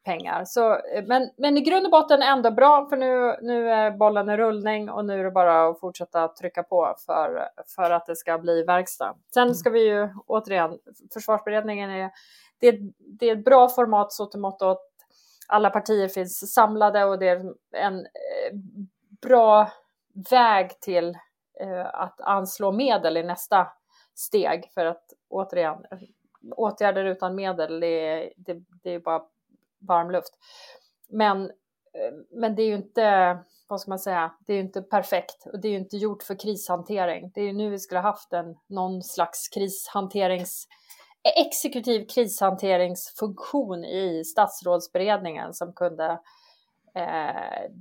pengar. 0.05 0.45
Så, 0.45 0.79
men, 1.07 1.29
men 1.37 1.57
i 1.57 1.61
grund 1.61 1.85
och 1.85 1.91
botten 1.91 2.21
ändå 2.21 2.51
bra 2.51 2.89
för 2.89 2.97
nu, 2.97 3.37
nu 3.41 3.69
är 3.69 3.91
bollen 3.91 4.29
i 4.29 4.37
rullning 4.37 4.89
och 4.89 5.05
nu 5.05 5.19
är 5.19 5.23
det 5.23 5.31
bara 5.31 5.67
att 5.67 5.79
fortsätta 5.79 6.27
trycka 6.27 6.63
på 6.63 6.95
för, 7.05 7.49
för 7.75 7.91
att 7.91 8.05
det 8.05 8.15
ska 8.15 8.37
bli 8.37 8.63
verkstad. 8.63 9.15
Sen 9.33 9.55
ska 9.55 9.69
vi 9.69 9.87
ju 9.87 10.09
återigen, 10.27 10.79
försvarsberedningen 11.13 11.89
är 11.89 12.11
det, 12.59 12.79
det 12.97 13.29
är 13.29 13.37
ett 13.37 13.45
bra 13.45 13.69
format 13.69 14.13
så 14.13 14.25
till 14.25 14.39
mått 14.39 14.61
att 14.61 14.92
alla 15.47 15.69
partier 15.69 16.07
finns 16.07 16.53
samlade 16.53 17.05
och 17.05 17.19
det 17.19 17.27
är 17.27 17.53
en 17.71 17.99
eh, 17.99 18.57
bra 19.21 19.71
väg 20.31 20.79
till 20.79 21.17
eh, 21.59 21.85
att 21.93 22.21
anslå 22.21 22.71
medel 22.71 23.17
i 23.17 23.23
nästa 23.23 23.67
steg. 24.15 24.71
För 24.73 24.85
att 24.85 25.03
återigen, 25.29 25.85
åtgärder 26.51 27.05
utan 27.05 27.35
medel, 27.35 27.79
det 27.79 27.87
är, 27.87 28.33
det, 28.37 28.63
det 28.83 28.89
är 28.89 28.99
bara 28.99 29.23
varm 29.79 30.11
luft. 30.11 30.33
Men, 31.09 31.43
eh, 31.93 32.13
men 32.31 32.55
det 32.55 32.61
är 32.61 32.67
ju 32.67 32.75
inte, 32.75 33.37
vad 33.67 33.81
ska 33.81 33.91
man 33.91 33.99
säga, 33.99 34.33
det 34.39 34.53
är 34.53 34.57
ju 34.57 34.63
inte 34.63 34.81
perfekt 34.81 35.47
och 35.53 35.59
det 35.59 35.67
är 35.67 35.71
ju 35.71 35.77
inte 35.77 35.97
gjort 35.97 36.23
för 36.23 36.39
krishantering. 36.39 37.31
Det 37.35 37.41
är 37.41 37.45
ju 37.45 37.53
nu 37.53 37.69
vi 37.69 37.79
skulle 37.79 37.99
haft 37.99 38.33
en, 38.33 38.57
någon 38.67 39.03
slags 39.03 39.47
krishanterings 39.47 40.67
exekutiv 41.23 42.07
krishanteringsfunktion 42.07 43.85
i 43.85 44.23
statsrådsberedningen 44.25 45.53
som 45.53 45.73
kunde 45.73 46.19
eh, 46.95 47.71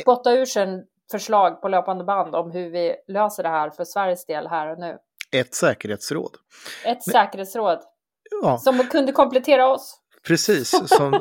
spotta 0.00 0.32
ur 0.32 0.44
sig 0.44 0.86
förslag 1.10 1.62
på 1.62 1.68
löpande 1.68 2.04
band 2.04 2.34
om 2.34 2.50
hur 2.50 2.70
vi 2.70 2.96
löser 3.08 3.42
det 3.42 3.48
här 3.48 3.70
för 3.70 3.84
Sveriges 3.84 4.26
del 4.26 4.46
här 4.46 4.72
och 4.72 4.78
nu. 4.78 4.98
Ett 5.32 5.54
säkerhetsråd. 5.54 6.36
Ett 6.84 7.06
Men, 7.06 7.12
säkerhetsråd. 7.12 7.78
Ja. 8.42 8.58
Som 8.58 8.78
kunde 8.78 9.12
komplettera 9.12 9.68
oss. 9.68 9.99
Precis, 10.26 10.74
som, 10.86 11.14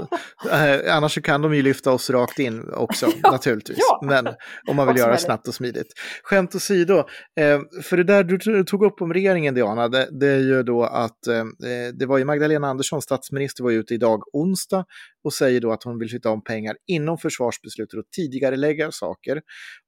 eh, 0.52 0.96
annars 0.96 1.22
kan 1.22 1.42
de 1.42 1.56
ju 1.56 1.62
lyfta 1.62 1.92
oss 1.92 2.10
rakt 2.10 2.40
in 2.40 2.70
också 2.74 3.08
ja, 3.24 3.32
naturligtvis. 3.32 3.78
Ja. 3.80 4.02
Men 4.04 4.28
om 4.68 4.76
man 4.76 4.88
vill 4.88 4.98
göra 4.98 5.12
det 5.12 5.18
snabbt 5.18 5.48
och 5.48 5.54
smidigt. 5.54 5.94
Skämt 6.24 6.56
åsido, 6.56 6.98
eh, 7.40 7.60
för 7.84 7.98
det 7.98 8.04
där 8.04 8.24
du 8.24 8.64
tog 8.64 8.86
upp 8.86 9.02
om 9.02 9.14
regeringen 9.14 9.56
Diana, 9.56 9.88
det, 9.88 10.10
det 10.20 10.28
är 10.28 10.40
ju 10.40 10.64
då 10.64 10.84
att 10.84 11.28
eh, 11.28 11.46
det 11.94 12.06
var 12.06 12.18
ju 12.18 12.26
Magdalena 12.26 12.68
Andersson, 12.68 13.02
statsminister, 13.02 13.64
var 13.64 13.72
ute 13.72 13.94
idag 13.94 14.24
onsdag 14.34 14.86
och 15.24 15.34
säger 15.34 15.62
då 15.62 15.72
att 15.72 15.84
hon 15.84 16.00
vill 16.00 16.10
flytta 16.10 16.30
om 16.30 16.44
pengar 16.44 16.76
inom 16.88 17.18
försvarsbeslutet 17.18 18.00
och 18.00 18.06
tidigare 18.16 18.56
lägga 18.56 18.92
saker. 18.92 19.42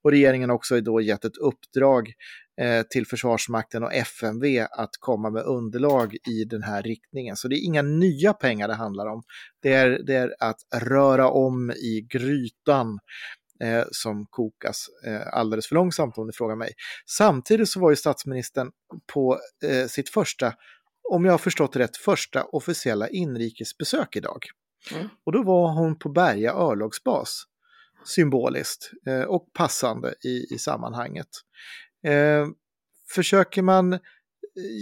Och 0.04 0.12
regeringen 0.12 0.50
har 0.50 0.56
också 0.56 0.82
då 0.82 1.02
gett 1.02 1.26
ett 1.26 1.38
uppdrag 1.38 2.13
Eh, 2.51 2.51
till 2.89 3.08
Försvarsmakten 3.08 3.84
och 3.84 3.93
FMV 3.93 4.67
att 4.71 4.97
komma 5.00 5.30
med 5.30 5.43
underlag 5.43 6.17
i 6.28 6.43
den 6.43 6.63
här 6.63 6.82
riktningen. 6.84 7.36
Så 7.36 7.47
det 7.47 7.56
är 7.56 7.65
inga 7.65 7.82
nya 7.82 8.34
pengar 8.34 8.67
det 8.67 8.74
handlar 8.74 9.08
om. 9.08 9.24
Det 9.62 9.74
är, 9.74 9.89
det 9.89 10.15
är 10.15 10.36
att 10.39 10.60
röra 10.76 11.30
om 11.30 11.71
i 11.71 12.08
grytan 12.10 13.00
eh, 13.63 13.84
som 13.91 14.26
kokas 14.26 14.86
eh, 15.06 15.21
alldeles 15.34 15.67
för 15.67 15.76
långsamt 15.76 16.17
om 16.17 16.28
ni 16.28 16.34
frågar 16.34 16.56
mig. 16.56 16.74
Samtidigt 17.06 17.69
så 17.69 17.80
var 17.80 17.89
ju 17.89 17.95
statsministern 17.95 18.71
på 19.13 19.39
eh, 19.63 19.88
sitt 19.88 20.10
första, 20.10 20.54
om 21.10 21.26
jag 21.26 21.34
har 21.34 21.38
förstått 21.38 21.76
rätt, 21.76 21.97
första 21.97 22.43
officiella 22.43 23.08
inrikesbesök 23.08 24.15
idag. 24.15 24.45
Mm. 24.91 25.10
Och 25.26 25.32
då 25.32 25.43
var 25.43 25.74
hon 25.74 26.00
på 26.00 26.10
Berga 26.10 26.54
örlogsbas 26.54 27.43
symboliskt 28.06 28.91
eh, 29.08 29.21
och 29.21 29.54
passande 29.54 30.13
i, 30.24 30.54
i 30.54 30.58
sammanhanget. 30.58 31.28
Eh, 32.04 32.48
försöker 33.16 33.62
man 33.62 33.94
eh, 33.94 34.00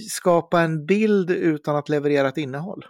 skapa 0.09 0.61
en 0.61 0.85
bild 0.85 1.31
utan 1.31 1.75
att 1.75 1.89
leverera 1.89 2.27
ett 2.27 2.37
innehåll? 2.37 2.85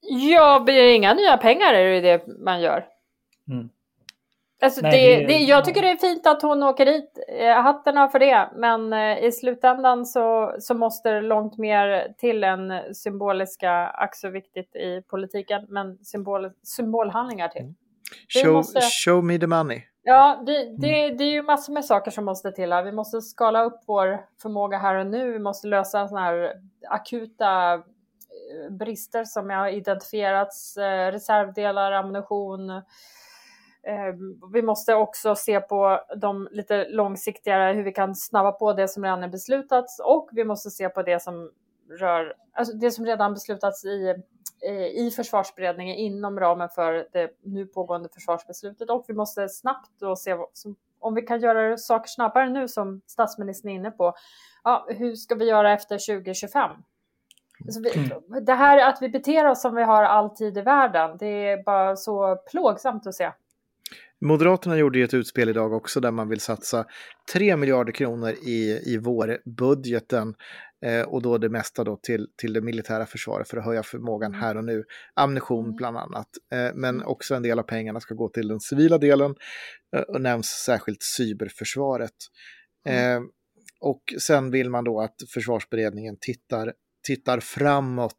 Ja, 0.00 0.62
blir 0.64 0.82
det 0.82 0.94
inga 0.94 1.14
nya 1.14 1.36
pengar 1.36 1.74
är 1.74 1.84
det 1.84 2.00
det 2.00 2.26
man 2.38 2.60
gör. 2.60 2.86
Mm. 3.48 3.68
Alltså 4.62 4.80
Nej, 4.82 5.16
det, 5.16 5.26
det, 5.26 5.38
jag 5.38 5.64
tycker 5.64 5.82
det 5.82 5.90
är 5.90 5.96
fint 5.96 6.26
att 6.26 6.42
hon 6.42 6.62
åker 6.62 6.86
dit, 6.86 7.18
eh, 7.28 7.62
hattarna 7.62 8.08
för 8.08 8.18
det, 8.18 8.50
men 8.54 8.92
eh, 8.92 9.24
i 9.24 9.32
slutändan 9.32 10.06
så, 10.06 10.56
så 10.58 10.74
måste 10.74 11.10
det 11.10 11.20
långt 11.20 11.58
mer 11.58 12.14
till 12.18 12.44
än 12.44 12.94
symboliska, 12.94 13.72
ack 13.86 14.16
så 14.16 14.28
viktigt 14.28 14.76
i 14.76 15.02
politiken, 15.08 15.66
men 15.68 15.98
symbol, 16.04 16.50
symbolhandlingar 16.62 17.48
till. 17.48 17.74
Mm. 18.34 18.44
Show, 18.44 18.52
måste... 18.52 18.80
show 18.80 19.24
me 19.24 19.38
the 19.38 19.46
money. 19.46 19.82
Ja, 20.06 20.42
det, 20.46 20.76
det, 20.78 21.10
det 21.10 21.24
är 21.24 21.30
ju 21.30 21.42
massor 21.42 21.72
med 21.72 21.84
saker 21.84 22.10
som 22.10 22.24
måste 22.24 22.52
till 22.52 22.72
här. 22.72 22.82
Vi 22.82 22.92
måste 22.92 23.20
skala 23.20 23.64
upp 23.64 23.80
vår 23.86 24.26
förmåga 24.42 24.78
här 24.78 24.94
och 24.94 25.06
nu. 25.06 25.32
Vi 25.32 25.38
måste 25.38 25.68
lösa 25.68 26.08
sådana 26.08 26.26
här 26.26 26.52
akuta 26.88 27.74
eh, 27.74 27.80
brister 28.70 29.24
som 29.24 29.50
har 29.50 29.68
identifierats, 29.68 30.76
eh, 30.76 31.12
reservdelar, 31.12 31.92
ammunition. 31.92 32.70
Eh, 32.70 32.82
vi 34.52 34.62
måste 34.62 34.94
också 34.94 35.34
se 35.34 35.60
på 35.60 36.00
de 36.16 36.48
lite 36.50 36.88
långsiktigare, 36.88 37.72
hur 37.72 37.82
vi 37.82 37.92
kan 37.92 38.14
snabba 38.14 38.52
på 38.52 38.72
det 38.72 38.88
som 38.88 39.04
redan 39.04 39.22
är 39.22 39.28
beslutats 39.28 40.00
och 40.04 40.28
vi 40.32 40.44
måste 40.44 40.70
se 40.70 40.88
på 40.88 41.02
det 41.02 41.22
som 41.22 41.50
rör, 42.00 42.34
alltså 42.52 42.74
det 42.76 42.90
som 42.90 43.06
redan 43.06 43.34
beslutats 43.34 43.84
i 43.84 44.14
i 44.94 45.10
försvarsberedningen 45.16 45.96
inom 45.96 46.40
ramen 46.40 46.68
för 46.68 47.08
det 47.12 47.30
nu 47.42 47.66
pågående 47.66 48.08
försvarsbeslutet 48.08 48.90
och 48.90 49.04
vi 49.08 49.14
måste 49.14 49.48
snabbt 49.48 49.90
då 50.00 50.16
se 50.16 50.36
om 51.00 51.14
vi 51.14 51.22
kan 51.22 51.40
göra 51.40 51.76
saker 51.76 52.08
snabbare 52.08 52.48
nu 52.50 52.68
som 52.68 53.00
statsministern 53.06 53.70
är 53.70 53.74
inne 53.74 53.90
på. 53.90 54.14
Ja, 54.64 54.86
hur 54.88 55.14
ska 55.14 55.34
vi 55.34 55.48
göra 55.48 55.72
efter 55.72 56.14
2025? 56.16 56.70
Alltså 57.64 57.80
vi, 57.80 57.98
mm. 57.98 58.44
det 58.44 58.54
här 58.54 58.88
att 58.88 59.02
vi 59.02 59.08
beter 59.08 59.46
oss 59.46 59.62
som 59.62 59.74
vi 59.74 59.82
har 59.82 60.04
all 60.04 60.30
tid 60.30 60.58
i 60.58 60.60
världen, 60.60 61.16
det 61.18 61.26
är 61.26 61.62
bara 61.62 61.96
så 61.96 62.36
plågsamt 62.36 63.06
att 63.06 63.14
se. 63.14 63.32
Moderaterna 64.20 64.78
gjorde 64.78 64.98
ju 64.98 65.04
ett 65.04 65.14
utspel 65.14 65.48
idag 65.48 65.72
också 65.72 66.00
där 66.00 66.10
man 66.10 66.28
vill 66.28 66.40
satsa 66.40 66.86
3 67.32 67.56
miljarder 67.56 67.92
kronor 67.92 68.30
i, 68.30 68.80
i 68.86 68.98
vårbudgeten 68.98 70.34
Eh, 70.84 71.02
och 71.02 71.22
då 71.22 71.38
det 71.38 71.48
mesta 71.48 71.84
då 71.84 71.96
till, 71.96 72.28
till 72.36 72.52
det 72.52 72.60
militära 72.60 73.06
försvaret 73.06 73.48
för 73.48 73.56
att 73.56 73.64
höja 73.64 73.82
förmågan 73.82 74.30
mm. 74.30 74.40
här 74.40 74.56
och 74.56 74.64
nu. 74.64 74.84
Ammunition 75.14 75.64
mm. 75.64 75.76
bland 75.76 75.96
annat. 75.96 76.28
Eh, 76.52 76.70
men 76.74 77.02
också 77.02 77.34
en 77.34 77.42
del 77.42 77.58
av 77.58 77.62
pengarna 77.62 78.00
ska 78.00 78.14
gå 78.14 78.28
till 78.28 78.48
den 78.48 78.60
civila 78.60 78.98
delen 78.98 79.34
eh, 79.96 80.02
och 80.02 80.20
nämns 80.20 80.46
särskilt 80.46 81.02
cyberförsvaret. 81.02 82.14
Mm. 82.88 83.16
Eh, 83.16 83.28
och 83.80 84.02
sen 84.20 84.50
vill 84.50 84.70
man 84.70 84.84
då 84.84 85.00
att 85.00 85.16
försvarsberedningen 85.34 86.16
tittar, 86.20 86.72
tittar 87.06 87.40
framåt 87.40 88.18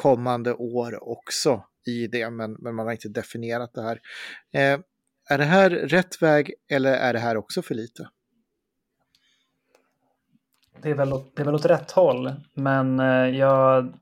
kommande 0.00 0.54
år 0.54 1.08
också 1.08 1.64
i 1.86 2.06
det, 2.06 2.30
men, 2.30 2.52
men 2.52 2.74
man 2.74 2.86
har 2.86 2.92
inte 2.92 3.08
definierat 3.08 3.70
det 3.74 3.82
här. 3.82 4.00
Eh, 4.54 4.80
är 5.28 5.38
det 5.38 5.44
här 5.44 5.70
rätt 5.70 6.22
väg 6.22 6.52
eller 6.70 6.92
är 6.92 7.12
det 7.12 7.18
här 7.18 7.36
också 7.36 7.62
för 7.62 7.74
lite? 7.74 8.08
Det 10.82 10.90
är, 10.90 10.94
väl, 10.94 11.10
det 11.10 11.42
är 11.42 11.44
väl 11.44 11.54
åt 11.54 11.66
rätt 11.66 11.90
håll, 11.90 12.32
men 12.54 13.00
eh, 13.00 13.38
jag, 13.38 13.92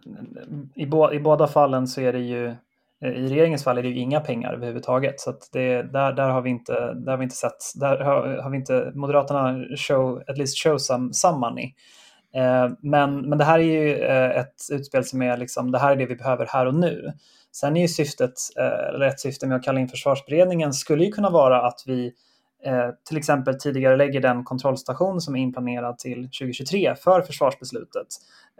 i, 0.74 0.86
bo, 0.86 1.12
i 1.12 1.20
båda 1.20 1.46
fallen 1.46 1.86
så 1.86 2.00
är 2.00 2.12
det 2.12 2.18
ju 2.18 2.46
eh, 3.04 3.10
i 3.10 3.28
regeringens 3.28 3.64
fall 3.64 3.78
är 3.78 3.82
det 3.82 3.88
ju 3.88 3.98
inga 3.98 4.20
pengar 4.20 4.52
överhuvudtaget. 4.52 5.20
Så 5.20 5.34
det, 5.52 5.82
där, 5.82 6.12
där, 6.12 6.28
har 6.28 6.42
vi 6.42 6.50
inte, 6.50 6.94
där 6.94 7.10
har 7.10 7.18
vi 7.18 7.24
inte 7.24 7.36
sett, 7.36 7.72
där 7.74 7.98
har, 7.98 8.42
har 8.42 8.50
vi 8.50 8.56
inte, 8.56 8.92
Moderaterna 8.94 9.76
show, 9.76 10.22
at 10.26 10.38
least 10.38 10.62
show 10.62 10.78
some, 10.78 11.12
some 11.12 11.38
money. 11.38 11.74
Eh, 12.34 12.70
men, 12.80 13.28
men 13.28 13.38
det 13.38 13.44
här 13.44 13.58
är 13.58 13.62
ju 13.62 13.94
eh, 13.94 14.40
ett 14.40 14.54
utspel 14.72 15.04
som 15.04 15.22
är 15.22 15.36
liksom, 15.36 15.72
det 15.72 15.78
här 15.78 15.92
är 15.92 15.96
det 15.96 16.06
vi 16.06 16.16
behöver 16.16 16.46
här 16.46 16.66
och 16.66 16.74
nu. 16.74 17.12
Sen 17.60 17.76
är 17.76 17.80
ju 17.80 17.88
syftet, 17.88 18.32
eh, 18.58 18.94
eller 18.94 19.06
ett 19.06 19.20
syfte 19.20 19.46
med 19.46 19.56
att 19.56 19.62
kalla 19.62 19.80
in 19.80 19.88
försvarsberedningen 19.88 20.72
skulle 20.72 21.04
ju 21.04 21.12
kunna 21.12 21.30
vara 21.30 21.66
att 21.66 21.82
vi 21.86 22.12
eh, 22.64 22.88
till 23.08 23.16
exempel 23.16 23.58
tidigare 23.58 23.96
lägger 23.96 24.20
den 24.20 24.44
kontrollstation 24.44 25.20
som 25.20 25.36
är 25.36 25.40
inplanerad 25.40 25.98
till 25.98 26.22
2023 26.24 26.94
för 26.94 27.22
försvarsbeslutet. 27.22 28.06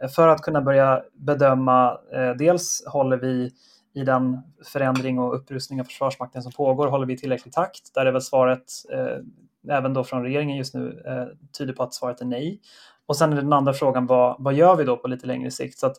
Eh, 0.03 0.09
för 0.09 0.29
att 0.29 0.43
kunna 0.43 0.63
börja 0.63 1.03
bedöma, 1.15 1.99
eh, 2.15 2.31
dels 2.31 2.85
håller 2.87 3.17
vi 3.17 3.51
i 3.95 4.05
den 4.05 4.39
förändring 4.73 5.19
och 5.19 5.37
upprustning 5.37 5.81
av 5.81 5.85
Försvarsmakten 5.85 6.43
som 6.43 6.53
pågår, 6.53 6.87
håller 6.87 7.07
vi 7.07 7.15
i 7.15 7.19
tillräcklig 7.19 7.55
takt? 7.55 7.95
Där 7.95 8.07
är 8.07 8.13
väl 8.13 8.23
svaret, 8.23 8.65
eh, 8.93 9.77
även 9.77 9.95
då 9.95 10.05
från 10.05 10.23
regeringen 10.23 10.57
just 10.57 10.75
nu, 10.75 11.03
eh, 11.07 11.49
tyder 11.59 11.73
på 11.73 11.83
att 11.83 11.95
svaret 11.95 12.21
är 12.21 12.25
nej. 12.25 12.61
Och 13.07 13.17
sen 13.17 13.33
är 13.33 13.37
den 13.37 13.53
andra 13.53 13.73
frågan, 13.73 14.07
vad, 14.07 14.37
vad 14.39 14.55
gör 14.55 14.77
vi 14.77 14.85
då 14.85 14.97
på 14.97 15.09
lite 15.09 15.27
längre 15.27 15.51
sikt? 15.51 15.79
Så 15.79 15.87
att 15.87 15.97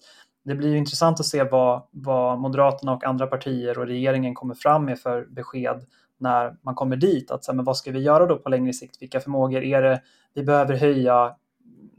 det 0.47 0.55
blir 0.55 0.69
ju 0.69 0.77
intressant 0.77 1.19
att 1.19 1.25
se 1.25 1.43
vad, 1.43 1.83
vad 1.91 2.39
Moderaterna 2.39 2.93
och 2.93 3.03
andra 3.03 3.27
partier 3.27 3.79
och 3.79 3.88
regeringen 3.88 4.33
kommer 4.33 4.55
fram 4.55 4.86
med 4.86 4.99
för 4.99 5.25
besked 5.25 5.86
när 6.17 6.55
man 6.62 6.75
kommer 6.75 6.95
dit. 6.95 7.31
Att, 7.31 7.43
så 7.43 7.53
men 7.53 7.65
vad 7.65 7.77
ska 7.77 7.91
vi 7.91 7.99
göra 7.99 8.25
då 8.25 8.38
på 8.38 8.49
längre 8.49 8.73
sikt? 8.73 9.01
Vilka 9.01 9.19
förmågor 9.19 9.63
är 9.63 9.81
det 9.81 10.01
vi 10.33 10.43
behöver 10.43 10.75
höja 10.75 11.36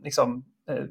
liksom, 0.03 0.45
eh, 0.69 0.85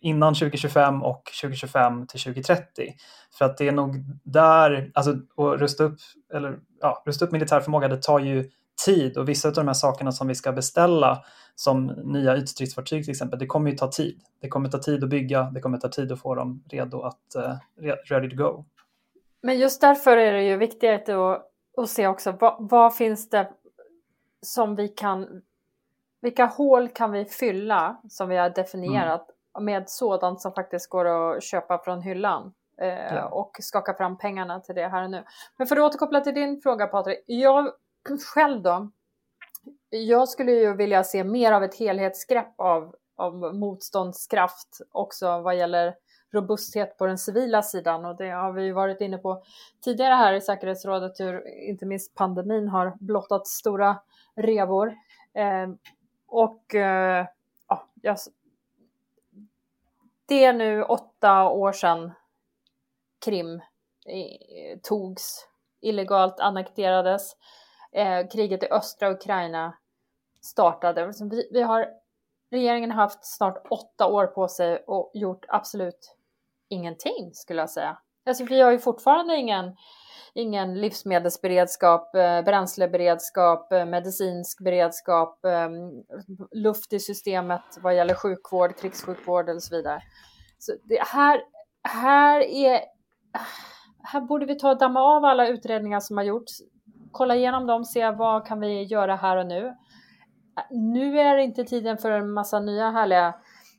innan 0.00 0.34
2025 0.34 1.02
och 1.02 1.30
2025 1.42 2.06
till 2.06 2.20
2030? 2.20 2.94
För 3.38 3.44
att 3.44 3.56
det 3.56 3.68
är 3.68 3.72
nog 3.72 4.04
där, 4.22 4.90
alltså 4.94 5.10
att 5.10 5.60
rusta 5.60 5.84
upp, 5.84 5.96
eller, 6.34 6.58
ja, 6.80 7.02
rusta 7.06 7.24
upp 7.24 7.32
militär 7.32 7.60
förmåga, 7.60 7.88
det 7.88 8.02
tar 8.02 8.18
ju 8.18 8.50
tid 8.86 9.18
och 9.18 9.28
vissa 9.28 9.48
av 9.48 9.54
de 9.54 9.66
här 9.66 9.74
sakerna 9.74 10.12
som 10.12 10.28
vi 10.28 10.34
ska 10.34 10.52
beställa 10.52 11.24
som 11.54 11.86
nya 11.86 12.36
ytstridsfartyg 12.36 13.04
till 13.04 13.10
exempel, 13.10 13.38
det 13.38 13.46
kommer 13.46 13.70
ju 13.70 13.76
ta 13.76 13.90
tid. 13.90 14.20
Det 14.40 14.48
kommer 14.48 14.68
ta 14.68 14.78
tid 14.78 15.04
att 15.04 15.10
bygga, 15.10 15.42
det 15.42 15.60
kommer 15.60 15.78
ta 15.78 15.88
tid 15.88 16.12
att 16.12 16.20
få 16.20 16.34
dem 16.34 16.64
redo 16.70 17.02
att, 17.02 17.36
uh, 17.36 17.54
ready 18.10 18.30
to 18.30 18.36
go. 18.36 18.64
Men 19.42 19.58
just 19.58 19.80
därför 19.80 20.16
är 20.16 20.32
det 20.32 20.42
ju 20.42 20.56
viktigt 20.56 21.08
att, 21.08 21.46
att 21.76 21.88
se 21.88 22.06
också 22.06 22.32
vad, 22.32 22.56
vad 22.58 22.96
finns 22.96 23.30
det 23.30 23.50
som 24.42 24.76
vi 24.76 24.88
kan, 24.88 25.42
vilka 26.20 26.46
hål 26.46 26.88
kan 26.88 27.12
vi 27.12 27.24
fylla 27.24 28.00
som 28.08 28.28
vi 28.28 28.36
har 28.36 28.50
definierat 28.50 29.26
mm. 29.56 29.64
med 29.64 29.84
sådant 29.90 30.40
som 30.40 30.52
faktiskt 30.52 30.88
går 30.88 31.04
att 31.04 31.42
köpa 31.42 31.78
från 31.78 32.02
hyllan 32.02 32.52
eh, 32.80 33.14
ja. 33.14 33.28
och 33.28 33.56
skaka 33.60 33.94
fram 33.94 34.18
pengarna 34.18 34.60
till 34.60 34.74
det 34.74 34.88
här 34.88 35.04
och 35.04 35.10
nu. 35.10 35.24
Men 35.56 35.66
för 35.66 35.76
att 35.76 35.82
återkoppla 35.82 36.20
till 36.20 36.34
din 36.34 36.60
fråga 36.60 36.86
Patrik, 36.86 37.24
jag 37.26 37.72
själv 38.34 38.62
då, 38.62 38.90
jag 39.90 40.28
skulle 40.28 40.52
ju 40.52 40.76
vilja 40.76 41.04
se 41.04 41.24
mer 41.24 41.52
av 41.52 41.64
ett 41.64 41.78
helhetsgrepp 41.78 42.60
av, 42.60 42.94
av 43.16 43.34
motståndskraft 43.54 44.80
också 44.90 45.40
vad 45.40 45.56
gäller 45.56 45.94
robusthet 46.32 46.98
på 46.98 47.06
den 47.06 47.18
civila 47.18 47.62
sidan 47.62 48.04
och 48.04 48.16
det 48.16 48.30
har 48.30 48.52
vi 48.52 48.64
ju 48.64 48.72
varit 48.72 49.00
inne 49.00 49.18
på 49.18 49.42
tidigare 49.84 50.14
här 50.14 50.32
i 50.32 50.40
säkerhetsrådet 50.40 51.20
hur 51.20 51.48
inte 51.48 51.86
minst 51.86 52.14
pandemin 52.14 52.68
har 52.68 52.96
blottat 53.00 53.46
stora 53.46 54.00
revor. 54.34 54.94
Eh, 55.34 55.68
och 56.26 56.74
eh, 56.74 57.26
ja, 58.02 58.16
det 60.26 60.44
är 60.44 60.52
nu 60.52 60.82
åtta 60.82 61.48
år 61.48 61.72
sedan 61.72 62.12
Krim 63.24 63.54
eh, 64.06 64.78
togs, 64.82 65.48
illegalt 65.80 66.40
annekterades 66.40 67.36
eh, 67.92 68.28
kriget 68.32 68.62
i 68.62 68.66
östra 68.70 69.10
Ukraina 69.10 69.74
startade. 70.40 71.12
Vi, 71.30 71.48
vi 71.52 71.62
har, 71.62 71.88
regeringen 72.50 72.90
har 72.90 73.02
haft 73.02 73.24
snart 73.24 73.66
åtta 73.70 74.06
år 74.06 74.26
på 74.26 74.48
sig 74.48 74.84
och 74.86 75.10
gjort 75.14 75.44
absolut 75.48 76.16
ingenting 76.68 77.30
skulle 77.34 77.62
jag 77.62 77.70
säga. 77.70 77.98
Alltså, 78.26 78.44
vi 78.44 78.60
har 78.60 78.70
ju 78.70 78.78
fortfarande 78.78 79.36
ingen, 79.36 79.76
ingen 80.34 80.80
livsmedelsberedskap, 80.80 82.14
eh, 82.14 82.42
bränsleberedskap, 82.42 83.72
eh, 83.72 83.86
medicinsk 83.86 84.64
beredskap, 84.64 85.44
eh, 85.44 85.68
luft 86.52 86.92
i 86.92 87.00
systemet 87.00 87.62
vad 87.82 87.96
gäller 87.96 88.14
sjukvård, 88.14 88.76
krigssjukvård 88.76 89.48
och 89.48 89.62
så 89.62 89.76
vidare. 89.76 90.02
Så 90.58 90.72
det 90.84 91.02
här, 91.02 91.40
här 91.82 92.40
är 92.40 92.80
här 94.02 94.20
borde 94.20 94.46
vi 94.46 94.58
ta 94.58 94.70
och 94.70 94.78
damma 94.78 95.00
av 95.00 95.24
alla 95.24 95.48
utredningar 95.48 96.00
som 96.00 96.16
har 96.16 96.24
gjorts, 96.24 96.52
kolla 97.12 97.36
igenom 97.36 97.66
dem, 97.66 97.84
se 97.84 98.10
vad 98.10 98.46
kan 98.46 98.60
vi 98.60 98.82
göra 98.82 99.16
här 99.16 99.36
och 99.36 99.46
nu. 99.46 99.76
Nu 100.70 101.20
är 101.20 101.36
det 101.36 101.42
inte 101.42 101.64
tiden 101.64 101.98
för 101.98 102.10
en 102.10 102.32
massa 102.32 102.60
nya 102.60 102.90
härliga 102.90 103.34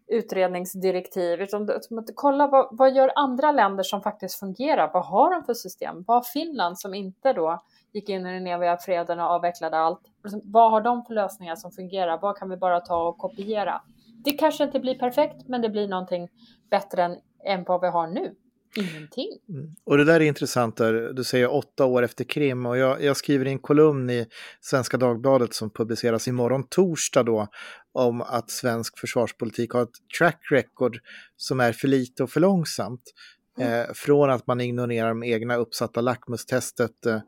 utredningsdirektiv, 0.07 1.41
utan 1.41 1.69
kolla 2.15 2.47
vad, 2.47 2.67
vad 2.71 2.95
gör 2.95 3.11
andra 3.15 3.51
länder 3.51 3.83
som 3.83 4.01
faktiskt 4.01 4.39
fungerar? 4.39 4.91
Vad 4.93 5.05
har 5.05 5.33
de 5.33 5.43
för 5.43 5.53
system? 5.53 6.03
Vad 6.07 6.17
har 6.17 6.23
Finland 6.23 6.79
som 6.79 6.93
inte 6.93 7.33
då 7.33 7.63
gick 7.93 8.09
in 8.09 8.25
i 8.25 8.33
den 8.33 8.47
eviga 8.47 8.77
freden 8.77 9.19
och 9.19 9.25
avvecklade 9.25 9.77
allt? 9.77 10.01
Liksom, 10.23 10.41
vad 10.43 10.71
har 10.71 10.81
de 10.81 11.05
för 11.05 11.13
lösningar 11.13 11.55
som 11.55 11.71
fungerar? 11.71 12.19
Vad 12.21 12.37
kan 12.37 12.49
vi 12.49 12.57
bara 12.57 12.79
ta 12.79 13.07
och 13.07 13.17
kopiera? 13.17 13.81
Det 14.23 14.31
kanske 14.31 14.63
inte 14.63 14.79
blir 14.79 14.99
perfekt, 14.99 15.47
men 15.47 15.61
det 15.61 15.69
blir 15.69 15.87
någonting 15.87 16.29
bättre 16.69 17.03
än, 17.03 17.17
än 17.45 17.63
vad 17.63 17.81
vi 17.81 17.87
har 17.87 18.07
nu. 18.07 18.35
Ingenting. 18.75 19.29
Mm. 19.49 19.75
Och 19.83 19.97
det 19.97 20.03
där 20.03 20.15
är 20.15 20.25
intressant, 20.25 20.77
där. 20.77 21.13
du 21.13 21.23
säger 21.23 21.53
åtta 21.53 21.86
år 21.86 22.03
efter 22.03 22.23
Krim 22.23 22.65
och 22.65 22.77
jag, 22.77 23.03
jag 23.03 23.17
skriver 23.17 23.45
i 23.45 23.49
en 23.49 23.59
kolumn 23.59 24.09
i 24.09 24.27
Svenska 24.62 24.97
Dagbladet 24.97 25.53
som 25.53 25.69
publiceras 25.69 26.27
imorgon 26.27 26.63
torsdag 26.69 27.23
då 27.23 27.47
om 27.93 28.21
att 28.21 28.49
svensk 28.49 28.99
försvarspolitik 28.99 29.71
har 29.71 29.83
ett 29.83 30.17
track 30.17 30.39
record 30.51 30.99
som 31.38 31.59
är 31.59 31.73
för 31.73 31.88
lite 31.88 32.23
och 32.23 32.29
för 32.29 32.39
långsamt. 32.39 33.13
Mm. 33.59 33.73
Eh, 33.73 33.93
från 33.93 34.29
att 34.29 34.47
man 34.47 34.62
ignorerar 34.62 35.09
de 35.09 35.23
egna 35.23 35.55
uppsatta 35.55 36.01
lackmustestet 36.01 37.05
eh, 37.05 37.19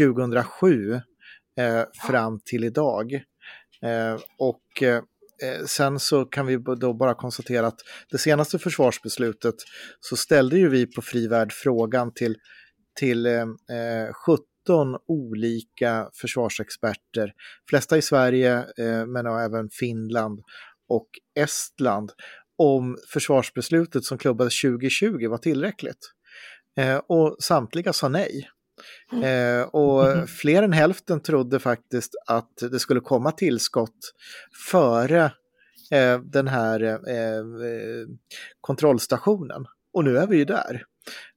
2007 0.00 0.94
eh, 1.58 1.82
fram 2.06 2.40
till 2.40 2.64
idag. 2.64 3.14
Eh, 3.82 4.20
och 4.38 4.82
eh, 4.82 5.02
Eh, 5.42 5.64
sen 5.66 5.98
så 5.98 6.24
kan 6.24 6.46
vi 6.46 6.58
då 6.80 6.94
bara 6.94 7.14
konstatera 7.14 7.66
att 7.66 7.80
det 8.10 8.18
senaste 8.18 8.58
försvarsbeslutet 8.58 9.54
så 10.00 10.16
ställde 10.16 10.58
ju 10.58 10.68
vi 10.68 10.86
på 10.86 11.02
Frivärd 11.02 11.52
frågan 11.52 12.14
till, 12.14 12.36
till 12.98 13.26
eh, 13.26 13.42
eh 13.42 14.12
17 14.12 14.38
olika 15.08 16.08
försvarsexperter, 16.20 17.32
flesta 17.70 17.96
i 17.98 18.02
Sverige 18.02 18.56
eh, 18.78 19.06
men 19.06 19.26
även 19.26 19.68
Finland 19.70 20.40
och 20.88 21.08
Estland, 21.40 22.12
om 22.58 22.96
försvarsbeslutet 23.12 24.04
som 24.04 24.18
klubbades 24.18 24.60
2020 24.60 25.28
var 25.28 25.38
tillräckligt. 25.38 26.12
Eh, 26.78 26.96
och 26.96 27.36
samtliga 27.40 27.92
sa 27.92 28.08
nej. 28.08 28.48
Eh, 29.24 29.62
och 29.62 30.10
mm. 30.12 30.26
fler 30.26 30.62
än 30.62 30.72
hälften 30.72 31.20
trodde 31.20 31.58
faktiskt 31.58 32.14
att 32.26 32.56
det 32.70 32.78
skulle 32.78 33.00
komma 33.00 33.32
tillskott 33.32 34.14
före 34.70 35.32
eh, 35.90 36.20
den 36.20 36.48
här 36.48 36.82
eh, 36.82 37.14
eh 37.14 37.44
kontrollstationen. 38.60 39.66
Och 39.92 40.04
nu 40.04 40.18
är 40.18 40.26
vi 40.26 40.36
ju 40.36 40.44
där. 40.44 40.84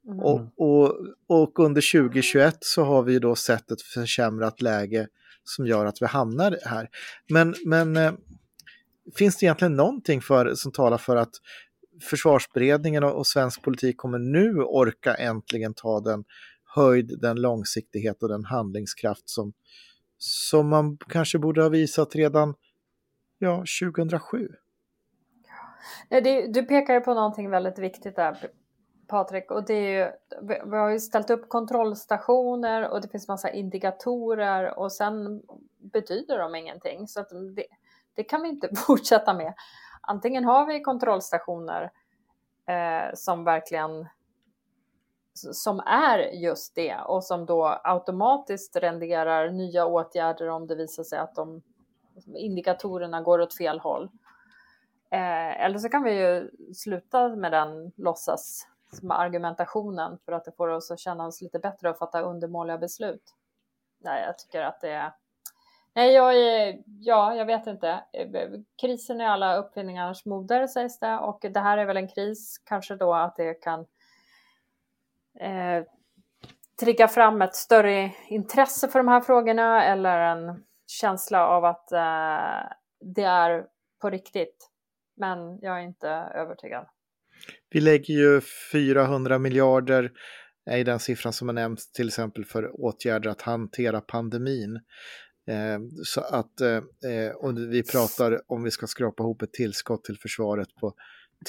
Mm. 0.06 0.20
Och, 0.20 0.40
och, 0.56 0.96
och, 1.28 1.58
under 1.58 2.00
2021 2.00 2.56
så 2.60 2.84
har 2.84 3.02
vi 3.02 3.18
då 3.18 3.34
sett 3.34 3.70
ett 3.70 3.82
försämrat 3.82 4.62
läge 4.62 5.08
som 5.44 5.66
gör 5.66 5.86
att 5.86 6.02
vi 6.02 6.06
hamnar 6.06 6.58
här. 6.64 6.88
Men, 7.28 7.54
men 7.64 7.96
eh, 7.96 8.12
finns 9.16 9.36
det 9.36 9.46
egentligen 9.46 9.76
någonting 9.76 10.20
för, 10.20 10.54
som 10.54 10.72
talar 10.72 10.98
för 10.98 11.16
att 11.16 11.32
försvarsberedningen 12.02 13.04
och, 13.04 13.18
och 13.18 13.26
svensk 13.26 13.62
politik 13.62 13.96
kommer 13.96 14.18
nu 14.18 14.62
orka 14.62 15.14
äntligen 15.14 15.74
ta 15.74 16.00
den 16.00 16.24
höjd, 16.74 17.20
den 17.20 17.40
långsiktighet 17.40 18.22
och 18.22 18.28
den 18.28 18.44
handlingskraft 18.44 19.28
som, 19.28 19.52
som 20.18 20.68
man 20.68 20.98
kanske 21.08 21.38
borde 21.38 21.62
ha 21.62 21.68
visat 21.68 22.14
redan 22.14 22.54
ja, 23.38 23.64
2007. 23.82 24.48
Det, 26.08 26.46
du 26.46 26.62
pekar 26.62 26.94
ju 26.94 27.00
på 27.00 27.14
någonting 27.14 27.50
väldigt 27.50 27.78
viktigt 27.78 28.16
där 28.16 28.50
Patrik 29.08 29.50
och 29.50 29.66
det 29.66 29.74
är 29.74 29.90
ju, 29.90 30.10
vi 30.70 30.76
har 30.76 30.90
ju 30.90 31.00
ställt 31.00 31.30
upp 31.30 31.48
kontrollstationer 31.48 32.88
och 32.88 33.00
det 33.00 33.08
finns 33.08 33.28
massa 33.28 33.50
indikatorer 33.50 34.78
och 34.78 34.92
sen 34.92 35.42
betyder 35.92 36.38
de 36.38 36.54
ingenting 36.54 37.08
så 37.08 37.20
att 37.20 37.28
det, 37.56 37.64
det 38.14 38.24
kan 38.24 38.42
vi 38.42 38.48
inte 38.48 38.68
fortsätta 38.86 39.34
med. 39.34 39.54
Antingen 40.00 40.44
har 40.44 40.66
vi 40.66 40.80
kontrollstationer 40.80 41.90
eh, 42.66 43.14
som 43.14 43.44
verkligen 43.44 44.06
som 45.34 45.80
är 45.80 46.18
just 46.18 46.74
det 46.74 46.96
och 46.96 47.24
som 47.24 47.46
då 47.46 47.80
automatiskt 47.84 48.76
renderar 48.76 49.50
nya 49.50 49.86
åtgärder 49.86 50.48
om 50.48 50.66
det 50.66 50.74
visar 50.74 51.02
sig 51.02 51.18
att 51.18 51.34
de 51.34 51.62
indikatorerna 52.36 53.22
går 53.22 53.40
åt 53.40 53.56
fel 53.56 53.80
håll. 53.80 54.10
Eh, 55.10 55.64
eller 55.64 55.78
så 55.78 55.88
kan 55.88 56.02
vi 56.02 56.12
ju 56.12 56.50
sluta 56.74 57.28
med 57.28 57.52
den 57.52 57.92
låtsas 57.96 58.66
argumentationen 59.10 60.18
för 60.24 60.32
att 60.32 60.44
det 60.44 60.52
får 60.56 60.68
oss 60.68 60.90
att 60.90 60.98
känna 60.98 61.26
oss 61.26 61.40
lite 61.40 61.58
bättre 61.58 61.90
och 61.90 61.98
fatta 61.98 62.20
undermåliga 62.20 62.78
beslut. 62.78 63.34
Nej, 63.98 64.24
jag 64.26 64.38
tycker 64.38 64.62
att 64.62 64.80
det 64.80 64.90
är... 64.90 65.12
Nej, 65.94 66.12
jag 66.12 66.36
är... 66.36 66.82
Ja, 66.86 67.34
jag 67.34 67.46
vet 67.46 67.66
inte. 67.66 68.04
Krisen 68.80 69.20
är 69.20 69.26
alla 69.26 69.56
uppfinningars 69.56 70.24
moder 70.24 70.66
sägs 70.66 70.98
det 70.98 71.18
och 71.18 71.46
det 71.50 71.60
här 71.60 71.78
är 71.78 71.84
väl 71.84 71.96
en 71.96 72.08
kris 72.08 72.58
kanske 72.64 72.96
då 72.96 73.14
att 73.14 73.36
det 73.36 73.54
kan 73.54 73.86
eh, 75.40 75.84
trigga 76.80 77.08
fram 77.08 77.42
ett 77.42 77.54
större 77.54 78.12
intresse 78.28 78.88
för 78.88 78.98
de 78.98 79.08
här 79.08 79.20
frågorna 79.20 79.84
eller 79.84 80.18
en 80.18 80.64
känsla 80.86 81.46
av 81.46 81.64
att 81.64 81.92
eh, 81.92 82.72
det 83.14 83.22
är 83.22 83.64
på 84.00 84.10
riktigt. 84.10 84.68
Men 85.16 85.58
jag 85.60 85.78
är 85.78 85.82
inte 85.82 86.08
övertygad. 86.34 86.86
Vi 87.70 87.80
lägger 87.80 88.14
ju 88.14 88.40
400 88.72 89.38
miljarder 89.38 90.12
eh, 90.70 90.80
är 90.80 90.84
den 90.84 90.98
siffran 90.98 91.32
som 91.32 91.48
har 91.48 91.52
nämnts 91.52 91.92
till 91.92 92.08
exempel 92.08 92.44
för 92.44 92.80
åtgärder 92.84 93.30
att 93.30 93.42
hantera 93.42 94.00
pandemin. 94.00 94.80
Eh, 95.48 95.80
så 96.04 96.20
att, 96.20 96.60
eh, 96.60 96.76
eh 97.12 97.30
och 97.36 97.58
vi 97.58 97.82
pratar 97.82 98.52
om 98.52 98.62
vi 98.62 98.70
ska 98.70 98.86
skrapa 98.86 99.22
ihop 99.22 99.42
ett 99.42 99.52
tillskott 99.52 100.04
till 100.04 100.18
försvaret 100.18 100.68
på 100.80 100.94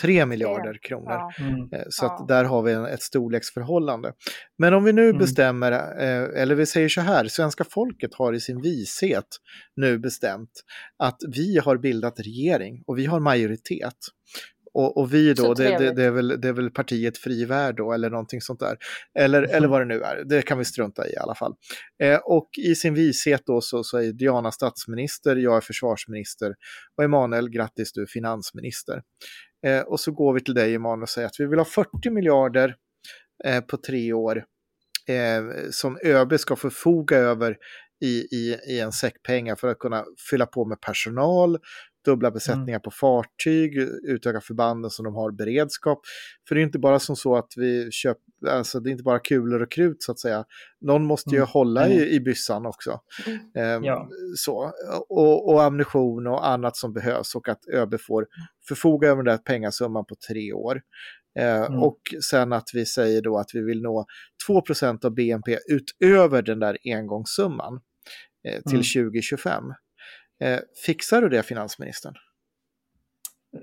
3 0.02 0.26
miljarder 0.26 0.78
kronor. 0.82 1.12
Ja. 1.12 1.32
Mm. 1.40 1.70
Eh, 1.74 1.84
så 1.90 2.06
att 2.06 2.28
där 2.28 2.44
har 2.44 2.62
vi 2.62 2.72
en, 2.72 2.86
ett 2.86 3.02
storleksförhållande. 3.02 4.14
Men 4.58 4.74
om 4.74 4.84
vi 4.84 4.94
nu 4.94 5.06
mm. 5.06 5.18
bestämmer, 5.18 5.72
eh, 5.72 6.42
eller 6.42 6.56
vi 6.56 6.66
säger 6.66 6.90
så 6.90 7.02
här, 7.02 7.28
svenska 7.28 7.64
folket 7.64 8.14
har 8.14 8.34
i 8.34 8.40
sin 8.40 8.62
vishet 8.62 9.28
nu 9.76 10.00
bestämt 10.00 10.52
att 10.98 11.18
vi 11.36 11.58
har 11.58 11.78
bildat 11.78 12.20
regering 12.20 12.84
och 12.88 12.98
vi 12.98 13.06
har 13.06 13.20
majoritet. 13.20 13.98
Och, 14.74 14.98
och 14.98 15.14
vi 15.14 15.34
då, 15.34 15.54
det, 15.54 15.78
det, 15.78 15.94
det, 15.94 16.04
är 16.04 16.12
väl, 16.12 16.42
det 16.42 16.48
är 16.48 16.54
väl 16.54 16.72
partiet 16.72 17.18
Frivärd 17.18 17.76
då, 17.76 17.94
eller 17.94 18.10
någonting 18.10 18.42
sånt 18.42 18.60
där. 18.60 18.78
Eller, 19.20 19.44
mm. 19.44 19.56
eller 19.56 19.68
vad 19.68 19.82
det 19.82 19.86
nu 19.86 20.02
är, 20.02 20.24
det 20.26 20.42
kan 20.42 20.58
vi 20.58 20.66
strunta 20.66 21.08
i 21.08 21.14
i 21.14 21.18
alla 21.18 21.36
fall. 21.36 21.54
Eh, 22.04 22.20
och 22.24 22.50
i 22.58 22.76
sin 22.76 22.94
vishet 22.94 23.42
då 23.46 23.62
så, 23.62 23.84
så 23.84 23.98
är 23.98 24.14
Diana 24.14 24.52
statsminister, 24.52 25.36
jag 25.36 25.58
är 25.58 25.62
försvarsminister 25.62 26.54
och 26.98 27.04
Emanuel, 27.04 27.50
grattis 27.50 27.94
du 27.94 28.02
är 28.02 28.06
finansminister. 28.06 29.02
Eh, 29.66 29.82
och 29.82 30.00
så 30.00 30.12
går 30.12 30.34
vi 30.34 30.44
till 30.44 30.54
dig 30.54 30.76
Emanuel 30.76 31.04
och 31.04 31.10
säger 31.10 31.28
att 31.28 31.40
vi 31.40 31.46
vill 31.46 31.60
ha 31.60 31.66
40 31.66 32.10
miljarder 32.10 32.76
eh, 33.46 33.62
på 33.62 33.78
tre 33.78 34.14
år 34.14 34.46
eh, 35.08 35.70
som 35.72 35.98
ÖB 36.04 36.40
ska 36.40 36.56
förfoga 36.56 37.18
över 37.18 37.58
i, 38.04 38.28
i, 38.32 38.58
i 38.68 38.80
en 38.80 38.92
säck 38.92 39.24
pengar 39.24 39.56
för 39.56 39.68
att 39.68 39.80
kunna 39.80 40.06
fylla 40.30 40.46
på 40.46 40.66
med 40.66 40.82
personal, 40.82 41.58
dubbla 42.06 42.28
mm. 42.28 42.34
besättningar 42.34 42.80
mm. 42.80 42.82
på 42.82 42.92
fartyg, 42.92 43.78
utöka 44.04 44.42
förbanden 44.42 44.92
som 44.92 45.06
de 45.06 45.16
har 45.16 45.32
beredskap. 45.32 46.02
För 46.48 46.56
det 46.56 46.62
är 46.62 46.64
inte 46.64 46.80
bara 46.80 47.00
som 47.00 47.16
så 47.16 47.36
att 47.36 47.54
vi 47.56 47.92
köper, 47.92 48.50
alltså 48.50 48.80
det 48.80 48.90
är 48.90 48.92
inte 48.92 49.04
bara 49.04 49.20
kulor 49.20 49.62
och 49.62 49.72
krut 49.72 50.04
så 50.04 50.12
att 50.12 50.20
säga. 50.20 50.46
Någon 50.82 51.06
måste 51.06 51.30
ju 51.30 51.38
mm. 51.38 51.48
hålla 51.48 51.90
i, 51.90 52.16
i 52.16 52.20
byssan 52.20 52.66
också. 52.66 53.00
Mm. 53.56 53.78
Um, 53.78 53.84
ja. 53.84 54.10
så. 54.36 54.72
Och, 55.10 55.50
och, 55.50 55.64
ammunition 55.64 56.28
och 56.28 56.48
annat 56.48 56.78
som 56.78 56.94
behövs 56.94 57.36
och 57.36 57.50
att 57.50 57.68
ÖB 57.74 57.96
får 58.02 58.28
förfoga 58.68 59.08
över 59.08 59.24
den 59.24 59.36
där 59.36 59.44
pengasumman 59.44 60.06
på 60.06 60.16
tre 60.30 60.54
år. 60.54 60.82
Uh, 61.40 61.46
mm. 61.46 61.80
Och 61.80 62.00
sen 62.32 62.54
att 62.54 62.70
vi 62.74 62.86
säger 62.86 63.22
då 63.22 63.38
att 63.38 63.50
vi 63.54 63.62
vill 63.62 63.82
nå 63.82 64.06
2% 64.50 65.06
av 65.06 65.14
BNP 65.14 65.58
utöver 65.70 66.42
den 66.42 66.60
där 66.60 66.78
engångssumman 66.86 67.80
eh, 68.48 68.62
till 68.62 68.84
2025. 69.04 69.64
Eh, 70.44 70.60
fixar 70.86 71.22
du 71.22 71.30
det 71.30 71.44
finansministern? 71.44 72.14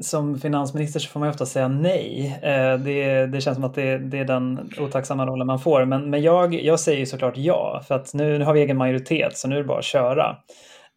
Som 0.00 0.38
finansminister 0.38 1.00
så 1.00 1.08
får 1.08 1.20
man 1.20 1.28
ofta 1.28 1.46
säga 1.46 1.68
nej. 1.68 2.38
Eh, 2.42 2.78
det, 2.78 3.26
det 3.26 3.40
känns 3.40 3.54
som 3.54 3.64
att 3.64 3.74
det, 3.74 3.98
det, 3.98 4.18
är 4.18 4.24
den 4.24 4.70
otacksamma 4.78 5.26
rollen 5.26 5.46
man 5.46 5.60
får. 5.60 5.84
Men, 5.84 6.10
men 6.10 6.22
jag, 6.22 6.54
jag 6.54 6.80
säger 6.80 7.06
såklart 7.06 7.36
ja, 7.36 7.82
för 7.88 7.94
att 7.94 8.14
nu, 8.14 8.38
nu 8.38 8.44
har 8.44 8.54
vi 8.54 8.60
egen 8.60 8.76
majoritet 8.76 9.36
så 9.36 9.48
nu 9.48 9.54
är 9.54 9.60
det 9.60 9.68
bara 9.68 9.78
att 9.78 9.84
köra. 9.84 10.36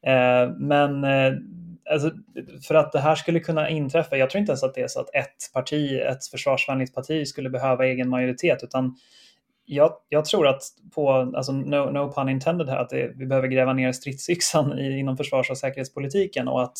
Eh, 0.08 0.52
men 0.58 1.04
eh, 1.04 1.34
alltså, 1.92 2.12
för 2.68 2.76
att 2.76 2.92
det 2.92 3.00
här 3.00 3.16
skulle 3.16 3.40
kunna 3.40 3.70
inträffa, 3.70 4.18
jag 4.18 4.30
tror 4.30 4.40
inte 4.40 4.52
ens 4.52 4.64
att 4.64 4.74
det 4.74 4.82
är 4.82 4.88
så 4.88 5.00
att 5.00 5.16
ett 5.16 5.54
parti, 5.54 6.00
ett 6.00 6.28
försvarsvänligt 6.32 6.96
parti 6.96 7.28
skulle 7.28 7.50
behöva 7.50 7.86
egen 7.86 8.10
majoritet, 8.10 8.64
utan 8.64 8.96
jag, 9.66 9.92
jag, 10.10 10.26
tror 10.26 10.48
att 10.48 10.62
på, 10.96 11.12
alltså 11.12 11.52
no, 11.52 11.92
no 11.92 12.14
pun 12.14 12.30
intended 12.30 12.70
här, 12.70 12.78
att 12.78 12.90
det, 12.90 13.12
vi 13.16 13.26
behöver 13.26 13.48
gräva 13.48 13.74
ner 13.74 13.92
stridsyxan 13.92 14.80
i, 14.80 15.00
inom 15.00 15.18
försvars 15.18 15.50
och 15.50 15.58
säkerhetspolitiken 15.58 16.48
och 16.48 16.64
att 16.64 16.78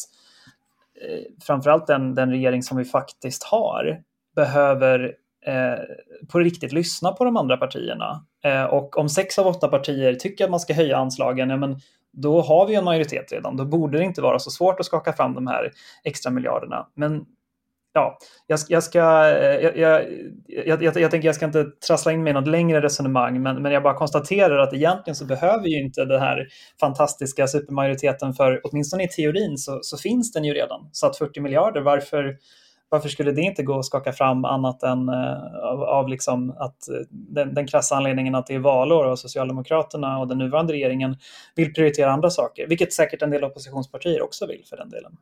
eh, 1.02 1.44
framförallt 1.44 1.88
den, 1.88 2.16
den 2.16 2.32
regering 2.32 2.64
som 2.64 2.78
vi 2.78 2.86
faktiskt 2.86 3.44
har 3.44 4.04
behöver 4.36 5.16
eh, 5.46 5.80
på 6.32 6.40
riktigt 6.40 6.72
lyssna 6.72 7.12
på 7.12 7.26
de 7.26 7.38
andra 7.38 7.58
partierna. 7.58 8.26
Eh, 8.44 8.64
och 8.64 8.98
om 8.98 9.10
sex 9.10 9.40
av 9.40 9.48
åtta 9.48 9.68
partier 9.68 10.16
tycker 10.16 10.44
att 10.44 10.52
man 10.52 10.60
ska 10.60 10.74
höja 10.74 10.98
anslagen, 10.98 11.50
ja, 11.50 11.58
men 11.58 11.80
då 12.12 12.42
har 12.42 12.68
vi 12.68 12.76
en 12.76 12.84
majoritet 12.84 13.32
redan. 13.32 13.58
Då 13.58 13.66
borde 13.66 13.98
det 13.98 14.04
inte 14.04 14.22
vara 14.22 14.40
så 14.40 14.52
svårt 14.52 14.80
att 14.80 14.86
skaka 14.86 15.14
fram 15.14 15.34
de 15.34 15.48
här 15.48 15.72
extra 16.04 16.32
miljarderna. 16.32 16.88
Men 16.96 17.26
ja, 17.94 18.18
jag, 18.48 18.60
jag 18.68 18.84
ska, 18.84 19.00
eh, 19.00 19.78
jag, 19.78 19.78
jag, 19.78 20.84
jag, 20.84 20.98
jag, 20.98 21.12
tänker 21.12 21.28
jag 21.28 21.36
ska 21.36 21.46
inte 21.46 21.66
trassla 21.88 22.12
in 22.12 22.24
mig 22.24 22.32
i 22.32 22.34
något 22.34 22.48
längre 22.48 22.82
resonemang, 22.82 23.42
men, 23.42 23.62
men 23.62 23.72
jag 23.72 23.84
bara 23.84 23.94
konstaterar 23.94 24.58
att 24.58 24.74
egentligen 24.74 25.16
så 25.16 25.26
behöver 25.26 25.68
ju 25.68 25.84
inte 25.84 26.06
den 26.06 26.22
här 26.22 26.48
fantastiska 26.80 27.48
supermajoriteten 27.48 28.34
för, 28.34 28.62
åtminstone 28.64 29.04
i 29.04 29.08
teorin, 29.08 29.58
så, 29.58 29.80
så 29.82 29.98
finns 29.98 30.32
den 30.32 30.44
ju 30.44 30.54
redan. 30.54 30.90
Så 30.92 31.08
att 31.08 31.18
40 31.18 31.40
miljarder, 31.40 31.82
varför, 31.82 32.38
varför 32.90 33.10
skulle 33.10 33.32
det 33.32 33.42
inte 33.42 33.64
gå 33.64 33.80
att 33.80 33.86
skaka 33.86 34.14
fram 34.14 34.46
annat 34.46 34.84
än 34.84 35.10
eh, 35.10 35.56
av, 35.64 35.84
av 35.84 36.08
liksom 36.08 36.50
att 36.50 36.90
eh, 36.90 36.96
den, 37.10 37.54
den 37.54 37.68
krassa 37.68 37.96
anledningen 37.96 38.36
att 38.36 38.48
det 38.48 38.56
är 38.56 38.60
valår 38.60 39.06
och 39.06 39.20
Socialdemokraterna 39.20 40.20
och 40.20 40.28
den 40.28 40.38
nuvarande 40.38 40.74
regeringen 40.74 41.18
vill 41.56 41.74
prioritera 41.74 42.12
andra 42.12 42.30
saker, 42.30 42.68
vilket 42.68 42.94
säkert 42.94 43.22
en 43.22 43.30
del 43.30 43.44
oppositionspartier 43.44 44.22
också 44.22 44.48
vill 44.48 44.64
för 44.70 44.78
den 44.78 44.90
delen 44.90 45.18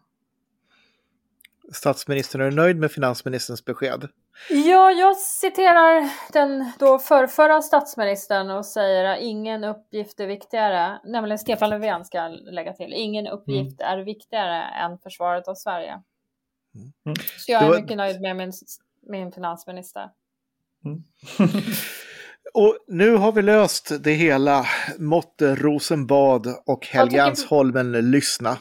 statsministern. 1.71 2.41
Är 2.41 2.49
du 2.49 2.55
nöjd 2.55 2.77
med 2.77 2.91
finansministerns 2.91 3.65
besked? 3.65 4.07
Ja, 4.49 4.91
jag 4.91 5.17
citerar 5.17 6.09
den 6.33 6.71
då 6.79 6.99
förrförra 6.99 7.61
statsministern 7.61 8.49
och 8.49 8.65
säger 8.65 9.05
att 9.05 9.19
ingen 9.19 9.63
uppgift 9.63 10.19
är 10.19 10.27
viktigare, 10.27 10.99
nämligen 11.03 11.39
Stefan 11.39 11.69
Löfven 11.69 12.05
ska 12.05 12.27
lägga 12.27 12.73
till, 12.73 12.93
ingen 12.93 13.27
uppgift 13.27 13.81
mm. 13.81 13.99
är 13.99 14.05
viktigare 14.05 14.63
än 14.63 14.97
försvaret 14.97 15.47
av 15.47 15.55
Sverige. 15.55 16.01
Mm. 16.75 17.15
Så 17.37 17.51
jag 17.51 17.63
är 17.63 17.69
var... 17.69 17.81
mycket 17.81 17.97
nöjd 17.97 18.21
med 18.21 18.35
min, 18.35 18.51
min 19.09 19.31
finansminister. 19.31 20.09
Mm. 20.85 21.03
Och 22.53 22.77
nu 22.87 23.15
har 23.15 23.31
vi 23.31 23.41
löst 23.41 24.03
det 24.03 24.11
hela. 24.11 24.65
Måtte 24.97 25.55
Rosenbad 25.55 26.47
och 26.65 26.87
Helgeandsholmen 26.87 27.91
lyssna. 27.91 28.57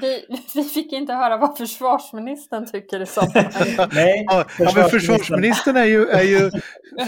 Vi, 0.00 0.26
vi 0.54 0.64
fick 0.64 0.92
inte 0.92 1.12
höra 1.12 1.36
vad 1.36 1.56
försvarsministern 1.56 2.66
tycker 2.66 3.00
i 3.00 3.06
sammanhanget. 3.06 3.92
Nej, 3.92 4.24
ja, 4.28 4.44
försvarsministern. 4.48 4.74
men 4.74 4.90
försvarsministern 4.90 5.76
är 5.76 5.84
ju, 5.84 6.06
är 6.06 6.22
ju 6.22 6.50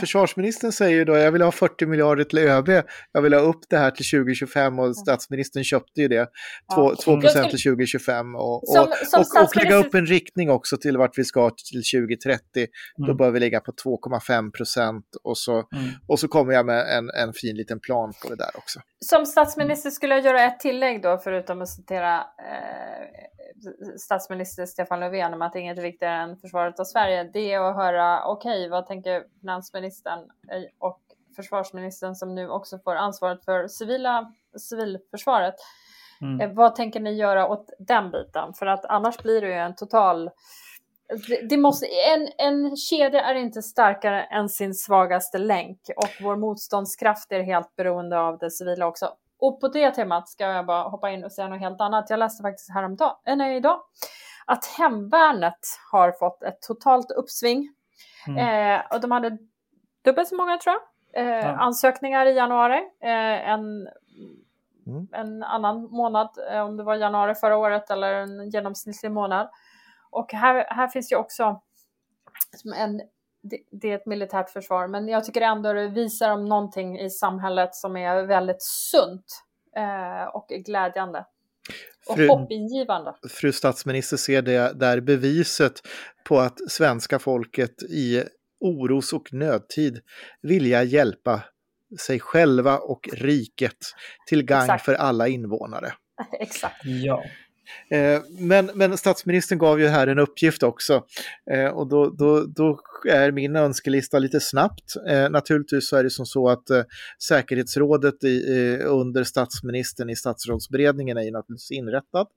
försvarsministern 0.01 0.73
säger 0.73 0.97
ju 0.97 1.05
då 1.05 1.17
jag 1.17 1.33
vill 1.33 1.43
ha 1.43 1.53
40 1.53 1.87
miljarder 1.87 2.25
till 2.25 2.39
ÖB, 2.39 2.69
jag 3.13 3.23
vill 3.23 3.35
ha 3.35 3.41
upp 3.41 3.61
det 3.69 3.79
här 3.79 3.91
till 3.91 4.11
2025 4.11 4.79
och 4.79 4.97
statsministern 4.97 5.65
köpte 5.65 6.01
ju 6.01 6.09
det, 6.09 6.27
2, 6.75 6.91
ja. 6.91 6.97
2 7.05 7.21
till 7.21 7.63
2025 7.63 8.35
och, 8.35 8.55
och, 8.57 8.69
som, 8.69 8.87
som 9.05 9.21
och, 9.21 9.45
och, 9.45 9.57
lägga 9.57 9.77
upp 9.77 9.95
en 9.95 10.07
riktning 10.07 10.51
också 10.51 10.77
till 10.77 10.97
vart 10.97 11.19
vi 11.19 11.25
ska 11.25 11.51
till 11.51 11.83
2030. 12.01 12.41
Mm. 12.57 13.09
Då 13.09 13.15
bör 13.15 13.31
vi 13.31 13.41
ligga 13.41 13.61
på 13.61 13.73
2,5 13.73 14.51
procent 14.51 15.07
och, 15.23 15.39
så, 15.39 15.53
mm. 15.53 15.91
och 16.07 16.21
så 16.21 16.29
kommer 16.29 16.53
jag 16.53 16.67
med 16.67 16.97
en, 16.99 17.11
en 17.11 17.33
fin 17.33 17.57
liten 17.57 17.81
plan 17.81 18.13
på 18.23 18.29
det 18.29 18.37
där 18.37 18.51
också. 18.55 18.81
Som 19.05 19.27
statsminister 19.27 19.91
skulle 19.91 20.15
jag 20.15 20.25
göra 20.25 20.43
ett 20.43 20.61
tillägg 20.61 21.03
då, 21.03 21.19
förutom 21.19 21.63
att 21.63 21.69
citera 21.69 22.19
eh, 22.21 23.07
statsminister 23.97 24.67
Stefan 24.67 25.01
Löfven 25.01 25.35
om 25.35 25.43
att 25.43 25.55
inget 25.55 25.79
är 25.79 25.83
viktigare 25.83 26.23
än 26.23 26.37
försvaret 26.37 26.81
av 26.81 26.85
Sverige. 26.85 27.31
Det 27.33 27.53
är 27.53 27.61
att 27.61 27.77
höra, 27.77 28.25
okej, 28.25 28.61
okay, 28.61 28.69
vad 28.69 28.87
tänker 28.87 29.25
finansministern 29.41 30.19
eh, 30.19 30.63
och 30.79 31.01
försvarsministern 31.37 32.15
som 32.15 32.35
nu 32.35 32.49
också 32.49 32.79
får 32.79 32.95
ansvaret 32.95 33.45
för 33.45 33.69
civila, 33.69 34.33
civilförsvaret. 34.59 35.55
Mm. 36.21 36.41
Eh, 36.41 36.57
vad 36.57 36.75
tänker 36.75 37.01
ni 37.01 37.13
göra 37.13 37.49
åt 37.49 37.71
den 37.79 38.11
biten? 38.11 38.55
För 38.55 38.67
att 38.67 38.85
annars 38.85 39.19
blir 39.19 39.41
det 39.41 39.47
ju 39.47 39.55
en 39.55 39.75
total 39.75 40.31
det 41.49 41.57
måste, 41.57 41.87
en, 41.87 42.29
en 42.39 42.77
kedja 42.77 43.23
är 43.25 43.35
inte 43.35 43.63
starkare 43.63 44.23
än 44.25 44.49
sin 44.49 44.75
svagaste 44.75 45.39
länk 45.39 45.81
och 45.97 46.11
vår 46.21 46.37
motståndskraft 46.37 47.33
är 47.33 47.43
helt 47.43 47.77
beroende 47.77 48.21
av 48.21 48.39
det 48.39 48.51
civila 48.51 48.87
också. 48.87 49.13
Och 49.39 49.61
på 49.61 49.69
det 49.69 49.91
temat 49.91 50.29
ska 50.29 50.45
jag 50.45 50.67
bara 50.67 50.83
hoppa 50.89 51.11
in 51.11 51.25
och 51.25 51.33
säga 51.33 51.49
något 51.49 51.61
helt 51.61 51.81
annat. 51.81 52.11
Jag 52.11 52.19
läste 52.19 52.43
faktiskt 52.43 52.71
häromdagen, 52.71 53.17
äh, 53.27 53.37
nej, 53.37 53.57
idag 53.57 53.81
att 54.47 54.65
hemvärnet 54.79 55.59
har 55.93 56.13
fått 56.13 56.43
ett 56.43 56.63
totalt 56.63 57.11
uppsving. 57.11 57.73
Mm. 58.29 58.39
Eh, 58.79 58.83
och 58.91 59.01
de 59.01 59.11
hade 59.11 59.39
dubbelt 60.05 60.29
så 60.29 60.37
många, 60.37 60.59
tror 60.59 60.75
jag, 60.75 61.25
eh, 61.25 61.47
ja. 61.47 61.57
ansökningar 61.57 62.27
i 62.27 62.33
januari 62.33 62.83
eh, 63.03 63.51
än 63.51 63.89
mm. 64.87 65.09
en 65.13 65.43
annan 65.43 65.83
månad, 65.91 66.29
eh, 66.51 66.61
om 66.61 66.77
det 66.77 66.83
var 66.83 66.95
januari 66.95 67.35
förra 67.35 67.57
året 67.57 67.91
eller 67.91 68.13
en 68.13 68.51
genomsnittlig 68.51 69.13
månad. 69.13 69.49
Och 70.11 70.33
här, 70.33 70.67
här 70.69 70.89
finns 70.89 71.13
ju 71.13 71.17
också 71.17 71.61
en, 72.77 73.01
det, 73.71 73.91
är 73.91 73.95
ett 73.95 74.07
militärt 74.07 74.51
försvar, 74.51 74.89
men 74.89 75.09
jag 75.09 75.25
tycker 75.25 75.41
ändå 75.41 75.73
det 75.73 75.89
visar 75.89 76.31
om 76.31 76.45
någonting 76.45 77.01
i 77.01 77.11
samhället 77.11 77.75
som 77.75 77.97
är 77.97 78.23
väldigt 78.23 78.63
sunt 78.63 79.43
eh, 79.77 80.25
och 80.25 80.49
glädjande. 80.49 81.25
Och 82.07 82.17
fru, 82.17 82.29
hoppingivande. 82.29 83.15
Fru 83.29 83.53
statsminister 83.53 84.17
ser 84.17 84.43
det 84.43 84.73
där 84.73 85.01
beviset 85.01 85.73
på 86.25 86.39
att 86.39 86.71
svenska 86.71 87.19
folket 87.19 87.83
i 87.83 88.23
oros 88.61 89.13
och 89.13 89.33
nödtid 89.33 90.01
vilja 90.43 90.83
hjälpa 90.83 91.43
sig 92.01 92.21
själva 92.21 92.79
och 92.79 93.09
riket 93.13 93.77
till 94.27 94.43
gagn 94.43 94.63
Exakt. 94.63 94.85
för 94.85 94.95
alla 94.95 95.29
invånare. 95.29 95.93
Exakt. 96.41 96.85
Ja. 96.85 97.23
Eh, 97.91 98.23
men, 98.39 98.71
men 98.75 98.97
statsministern 98.97 99.59
gav 99.59 99.81
ju 99.81 99.87
här 99.87 100.07
en 100.07 100.19
uppgift 100.19 100.63
också. 100.63 101.05
Eh, 101.51 101.67
och 101.67 101.89
då, 101.89 102.11
då, 102.11 102.45
då 102.45 102.81
är 103.09 103.33
min 103.33 103.57
önskelista 103.57 104.19
lite 104.19 104.41
snabbt. 104.41 104.97
Eh, 105.09 105.31
naturligtvis 105.31 105.89
så 105.89 105.97
är 105.97 106.05
det 106.05 106.11
som 106.11 106.27
så 106.27 106.49
att 106.49 106.65
säkerhetsrådet 107.29 108.25
i, 108.25 108.79
under 108.85 109.25
statsministern 109.25 110.11
i 110.11 110.17
statsrådsberedningen 110.17 111.17
är 111.17 111.23
ju 111.23 111.31
naturligtvis 111.31 111.71
inrättat. 111.71 112.29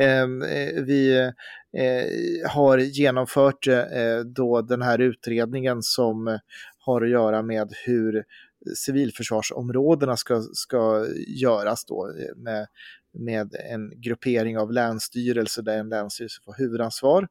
Ehm, 0.00 0.40
vi 0.86 1.32
har 2.48 2.78
genomfört 2.78 3.66
då 4.36 4.60
den 4.60 4.82
här 4.82 4.98
utredningen 4.98 5.82
som 5.82 6.38
har 6.78 7.02
att 7.02 7.10
göra 7.10 7.42
med 7.42 7.72
hur 7.86 8.24
civilförsvarsområdena 8.76 10.16
ska, 10.16 10.42
ska 10.52 11.06
göras 11.26 11.84
då 11.84 12.12
med 12.36 12.66
med 13.12 13.54
en 13.70 14.00
gruppering 14.00 14.58
av 14.58 14.72
länsstyrelser 14.72 15.62
där 15.62 15.78
en 15.78 15.88
länsstyrelse 15.88 16.40
får 16.44 16.54
huvudansvar. 16.58 17.28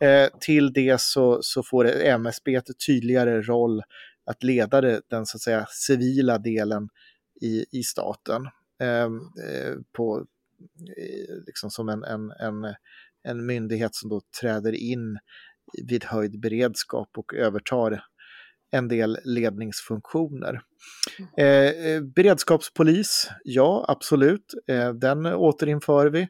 Eh, 0.00 0.28
till 0.40 0.72
det 0.72 1.00
så, 1.00 1.38
så 1.42 1.62
får 1.62 1.86
MSB 1.86 2.54
ett 2.54 2.86
tydligare 2.86 3.42
roll 3.42 3.82
att 4.24 4.42
leda 4.42 4.80
den 4.80 5.26
så 5.26 5.36
att 5.36 5.42
säga 5.42 5.66
civila 5.70 6.38
delen 6.38 6.88
i, 7.40 7.66
i 7.70 7.82
staten. 7.82 8.48
Ehm, 8.82 9.20
eh, 9.20 9.74
på, 9.92 10.26
eh, 10.96 11.36
liksom 11.46 11.70
som 11.70 11.88
en, 11.88 12.04
en, 12.04 12.30
en, 12.30 12.74
en 13.22 13.46
myndighet 13.46 13.94
som 13.94 14.10
då 14.10 14.20
träder 14.40 14.72
in 14.72 15.18
vid 15.88 16.04
höjd 16.04 16.40
beredskap 16.40 17.08
och 17.16 17.34
övertar 17.34 18.04
en 18.72 18.88
del 18.88 19.18
ledningsfunktioner. 19.24 20.60
Eh, 21.38 21.46
eh, 21.46 22.02
beredskapspolis, 22.02 23.30
ja 23.44 23.84
absolut, 23.88 24.54
eh, 24.68 24.92
den 24.92 25.26
återinför 25.26 26.06
vi. 26.06 26.20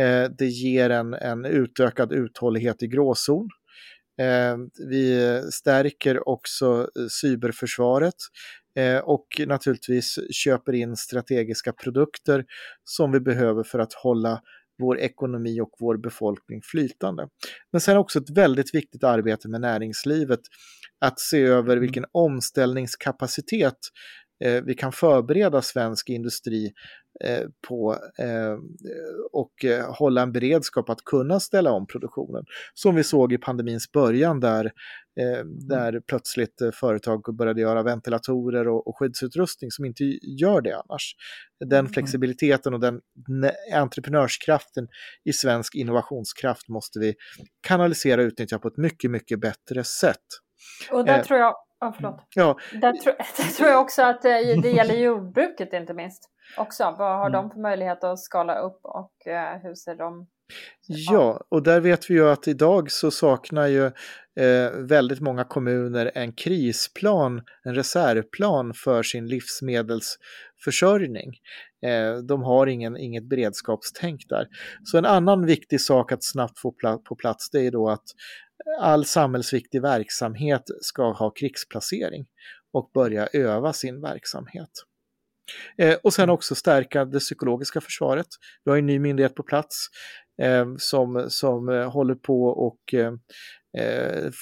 Eh, 0.00 0.30
det 0.38 0.46
ger 0.46 0.90
en, 0.90 1.14
en 1.14 1.44
utökad 1.44 2.12
uthållighet 2.12 2.82
i 2.82 2.86
gråzon. 2.86 3.48
Eh, 4.20 4.56
vi 4.90 5.40
stärker 5.52 6.28
också 6.28 6.88
eh, 6.98 7.06
cyberförsvaret 7.22 8.14
och 9.04 9.26
naturligtvis 9.46 10.18
köper 10.30 10.72
in 10.72 10.96
strategiska 10.96 11.72
produkter 11.72 12.44
som 12.84 13.12
vi 13.12 13.20
behöver 13.20 13.62
för 13.62 13.78
att 13.78 13.92
hålla 13.92 14.40
vår 14.78 14.98
ekonomi 14.98 15.60
och 15.60 15.70
vår 15.80 15.96
befolkning 15.96 16.60
flytande. 16.62 17.28
Men 17.72 17.80
sen 17.80 17.96
också 17.96 18.18
ett 18.18 18.30
väldigt 18.36 18.74
viktigt 18.74 19.04
arbete 19.04 19.48
med 19.48 19.60
näringslivet, 19.60 20.40
att 21.00 21.20
se 21.20 21.42
över 21.42 21.72
mm. 21.72 21.80
vilken 21.80 22.04
omställningskapacitet 22.12 23.78
eh, 24.44 24.62
vi 24.64 24.74
kan 24.74 24.92
förbereda 24.92 25.62
svensk 25.62 26.08
industri 26.08 26.72
eh, 27.24 27.42
på 27.68 27.98
eh, 28.18 28.58
och 29.32 29.52
hålla 29.98 30.22
en 30.22 30.32
beredskap 30.32 30.90
att 30.90 31.04
kunna 31.04 31.40
ställa 31.40 31.72
om 31.72 31.86
produktionen. 31.86 32.44
Som 32.74 32.94
vi 32.94 33.04
såg 33.04 33.32
i 33.32 33.38
pandemins 33.38 33.92
början 33.92 34.40
där, 34.40 34.72
mm. 35.20 35.68
där 35.68 36.00
plötsligt 36.06 36.54
företag 36.74 37.36
började 37.38 37.60
göra 37.60 37.82
ventilatorer 37.82 38.68
och, 38.68 38.86
och 38.86 38.98
skyddsutrustning 38.98 39.70
som 39.70 39.84
inte 39.84 40.04
gör 40.40 40.60
det 40.60 40.76
annars. 40.76 41.14
Den 41.64 41.78
mm. 41.78 41.92
flexibiliteten 41.92 42.74
och 42.74 42.80
den 42.80 43.00
entreprenörskraften 43.74 44.88
i 45.24 45.32
svensk 45.32 45.74
innovationskraft 45.74 46.68
måste 46.68 46.98
vi 46.98 47.14
kanalisera 47.66 48.20
och 48.20 48.26
utnyttja 48.26 48.58
på 48.58 48.68
ett 48.68 48.76
mycket, 48.76 49.10
mycket 49.10 49.40
bättre 49.40 49.84
sätt. 49.84 50.26
Och 50.90 51.04
där 51.04 51.22
tror 51.22 51.40
jag 51.40 51.54
Ja, 51.84 51.92
förlåt. 51.96 52.20
Ja. 52.34 52.58
Där, 52.72 52.92
tro, 52.92 53.12
där 53.36 53.56
tror 53.56 53.68
jag 53.68 53.80
också 53.80 54.02
att 54.02 54.22
det, 54.22 54.60
det 54.62 54.70
gäller 54.70 54.94
jordbruket 54.94 55.72
inte 55.72 55.94
minst. 55.94 56.30
Också. 56.56 56.94
Vad 56.98 57.18
har 57.18 57.26
mm. 57.26 57.32
de 57.32 57.50
för 57.50 57.60
möjlighet 57.60 58.04
att 58.04 58.18
skala 58.18 58.58
upp 58.58 58.80
och 58.82 59.26
eh, 59.26 59.58
hur 59.62 59.74
ser 59.74 59.94
de 59.94 60.26
Ja, 60.86 61.40
och 61.48 61.62
där 61.62 61.80
vet 61.80 62.10
vi 62.10 62.14
ju 62.14 62.28
att 62.28 62.48
idag 62.48 62.90
så 62.90 63.10
saknar 63.10 63.66
ju 63.66 63.86
eh, 64.40 64.70
väldigt 64.78 65.20
många 65.20 65.44
kommuner 65.44 66.10
en 66.14 66.32
krisplan, 66.32 67.42
en 67.62 67.74
reservplan 67.74 68.74
för 68.74 69.02
sin 69.02 69.26
livsmedelsförsörjning. 69.26 71.32
Eh, 71.86 72.16
de 72.16 72.42
har 72.42 72.66
ingen, 72.66 72.96
inget 72.96 73.28
beredskapstänk 73.28 74.28
där. 74.28 74.46
Så 74.84 74.98
en 74.98 75.06
annan 75.06 75.46
viktig 75.46 75.80
sak 75.80 76.12
att 76.12 76.24
snabbt 76.24 76.58
få 76.58 76.72
pla 76.72 76.98
på 76.98 77.16
plats 77.16 77.50
det 77.50 77.66
är 77.66 77.70
då 77.70 77.88
att 77.88 78.04
all 78.80 79.04
samhällsviktig 79.04 79.82
verksamhet 79.82 80.62
ska 80.80 81.12
ha 81.12 81.30
krigsplacering 81.30 82.26
och 82.72 82.90
börja 82.94 83.28
öva 83.32 83.72
sin 83.72 84.00
verksamhet. 84.00 84.70
Eh, 85.78 85.96
och 86.02 86.14
sen 86.14 86.22
mm. 86.22 86.34
också 86.34 86.54
stärka 86.54 87.04
det 87.04 87.18
psykologiska 87.18 87.80
försvaret. 87.80 88.26
Vi 88.64 88.70
har 88.70 88.78
en 88.78 88.86
ny 88.86 88.98
myndighet 88.98 89.34
på 89.34 89.42
plats 89.42 89.86
eh, 90.42 90.66
som, 90.78 91.26
som 91.28 91.68
eh, 91.68 91.92
håller 91.92 92.14
på 92.14 92.44
och 92.44 92.94
eh, 92.94 93.12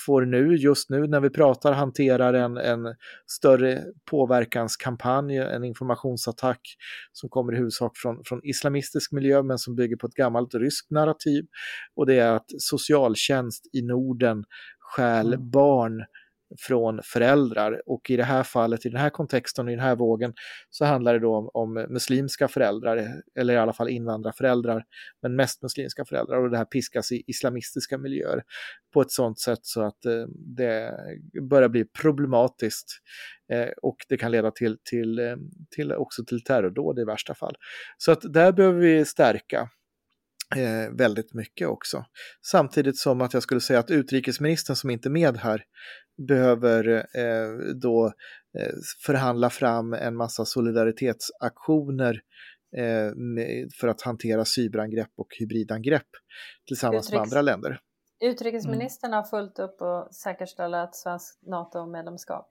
får 0.07 0.26
nu, 0.26 0.57
just 0.57 0.91
nu 0.91 1.07
när 1.07 1.20
vi 1.20 1.30
pratar, 1.30 1.72
hanterar 1.72 2.35
en, 2.35 2.57
en 2.57 2.95
större 3.26 3.85
påverkanskampanj, 4.11 5.37
en 5.39 5.64
informationsattack 5.64 6.61
som 7.12 7.28
kommer 7.28 7.53
i 7.53 7.57
huvudsak 7.57 7.97
från, 7.97 8.24
från 8.24 8.41
islamistisk 8.45 9.12
miljö 9.12 9.43
men 9.43 9.59
som 9.59 9.74
bygger 9.74 9.97
på 9.97 10.07
ett 10.07 10.14
gammalt 10.14 10.55
ryskt 10.55 10.91
narrativ. 10.91 11.45
Och 11.97 12.07
det 12.07 12.18
är 12.18 12.33
att 12.33 12.47
socialtjänst 12.59 13.66
i 13.72 13.83
Norden 13.83 14.45
stjäl 14.78 15.35
mm. 15.35 15.51
barn 15.51 16.05
från 16.59 17.00
föräldrar 17.05 17.82
och 17.86 18.11
i 18.11 18.16
det 18.16 18.24
här 18.24 18.42
fallet, 18.42 18.86
i 18.86 18.88
den 18.88 19.00
här 19.00 19.11
kontexten 19.11 19.66
och 19.66 19.72
i 19.72 19.76
den 19.76 19.84
här 19.84 19.96
vågen 19.96 20.34
så 20.70 20.84
handlar 20.84 21.12
det 21.12 21.20
då 21.20 21.36
om, 21.36 21.50
om 21.55 21.86
muslimska 21.88 22.48
föräldrar, 22.48 23.09
eller 23.38 23.55
i 23.55 23.57
alla 23.57 23.72
fall 23.72 23.88
invandrarföräldrar, 23.88 24.84
men 25.22 25.36
mest 25.36 25.62
muslimska 25.62 26.05
föräldrar 26.05 26.36
och 26.36 26.50
det 26.50 26.59
här 26.59 26.64
piskas 26.64 27.12
i 27.12 27.22
islamistiska 27.26 27.98
miljöer 27.98 28.42
på 28.92 29.00
ett 29.00 29.11
sådant 29.11 29.40
sätt 29.40 29.61
så 29.62 29.82
att 29.82 30.05
eh, 30.05 30.24
det 30.57 30.92
börjar 31.50 31.68
bli 31.68 31.84
problematiskt 31.84 32.88
eh, 33.53 33.68
och 33.82 33.96
det 34.09 34.16
kan 34.16 34.30
leda 34.30 34.50
till, 34.50 34.78
till, 34.90 35.18
eh, 35.18 35.36
till 35.74 35.92
också 35.92 36.24
till 36.24 36.44
terrordåd 36.44 36.98
i 36.98 37.05
värsta 37.05 37.34
fall. 37.34 37.55
Så 37.98 38.12
att 38.12 38.32
där 38.32 38.53
behöver 38.53 38.80
vi 38.80 39.05
stärka 39.05 39.68
eh, 40.57 40.96
väldigt 40.98 41.34
mycket 41.34 41.68
också. 41.68 42.05
Samtidigt 42.46 42.98
som 42.98 43.20
att 43.20 43.34
jag 43.34 43.42
skulle 43.42 43.61
säga 43.61 43.78
att 43.78 43.90
utrikesministern 43.90 44.76
som 44.76 44.90
inte 44.90 45.09
är 45.09 45.11
med 45.11 45.36
här 45.36 45.62
behöver 46.29 46.89
eh, 46.95 47.75
då 47.75 48.07
eh, 48.59 48.73
förhandla 49.07 49.51
fram 49.51 49.93
en 49.93 50.17
massa 50.17 50.45
solidaritetsaktioner 50.45 52.21
eh, 52.77 53.15
med, 53.15 53.71
för 53.81 53.89
att 53.89 54.03
hantera 54.03 54.45
cyberangrepp 54.45 55.11
och 55.17 55.29
hybridangrepp 55.39 56.09
tillsammans 56.67 57.07
Utrikes... 57.07 57.13
med 57.13 57.23
andra 57.23 57.43
länder. 57.43 57.81
Utrikesministern 58.25 59.11
mm. 59.11 59.17
har 59.17 59.25
fullt 59.25 59.59
upp 59.59 59.83
att 59.83 60.15
säkerställa 60.15 60.85
ett 60.85 60.95
svenskt 60.95 61.47
NATO-medlemskap. 61.47 62.49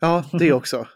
Ja, 0.00 0.24
det 0.32 0.52
också. 0.52 0.86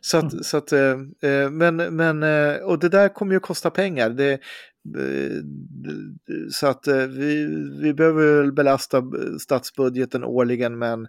Så 0.00 0.18
att, 0.18 0.32
mm. 0.32 0.44
så 0.44 0.56
att, 0.56 0.72
eh, 0.72 0.90
eh, 1.22 1.50
men, 1.50 1.76
men, 1.76 2.22
eh, 2.22 2.56
och 2.56 2.78
det 2.78 2.88
där 2.88 3.08
kommer 3.08 3.32
ju 3.32 3.36
att 3.36 3.42
kosta 3.42 3.70
pengar. 3.70 4.10
Det, 4.10 4.40
så 6.52 6.66
att 6.66 6.88
vi, 6.88 7.46
vi 7.80 7.94
behöver 7.94 8.50
belasta 8.50 9.02
statsbudgeten 9.40 10.24
årligen 10.24 10.78
med 10.78 11.06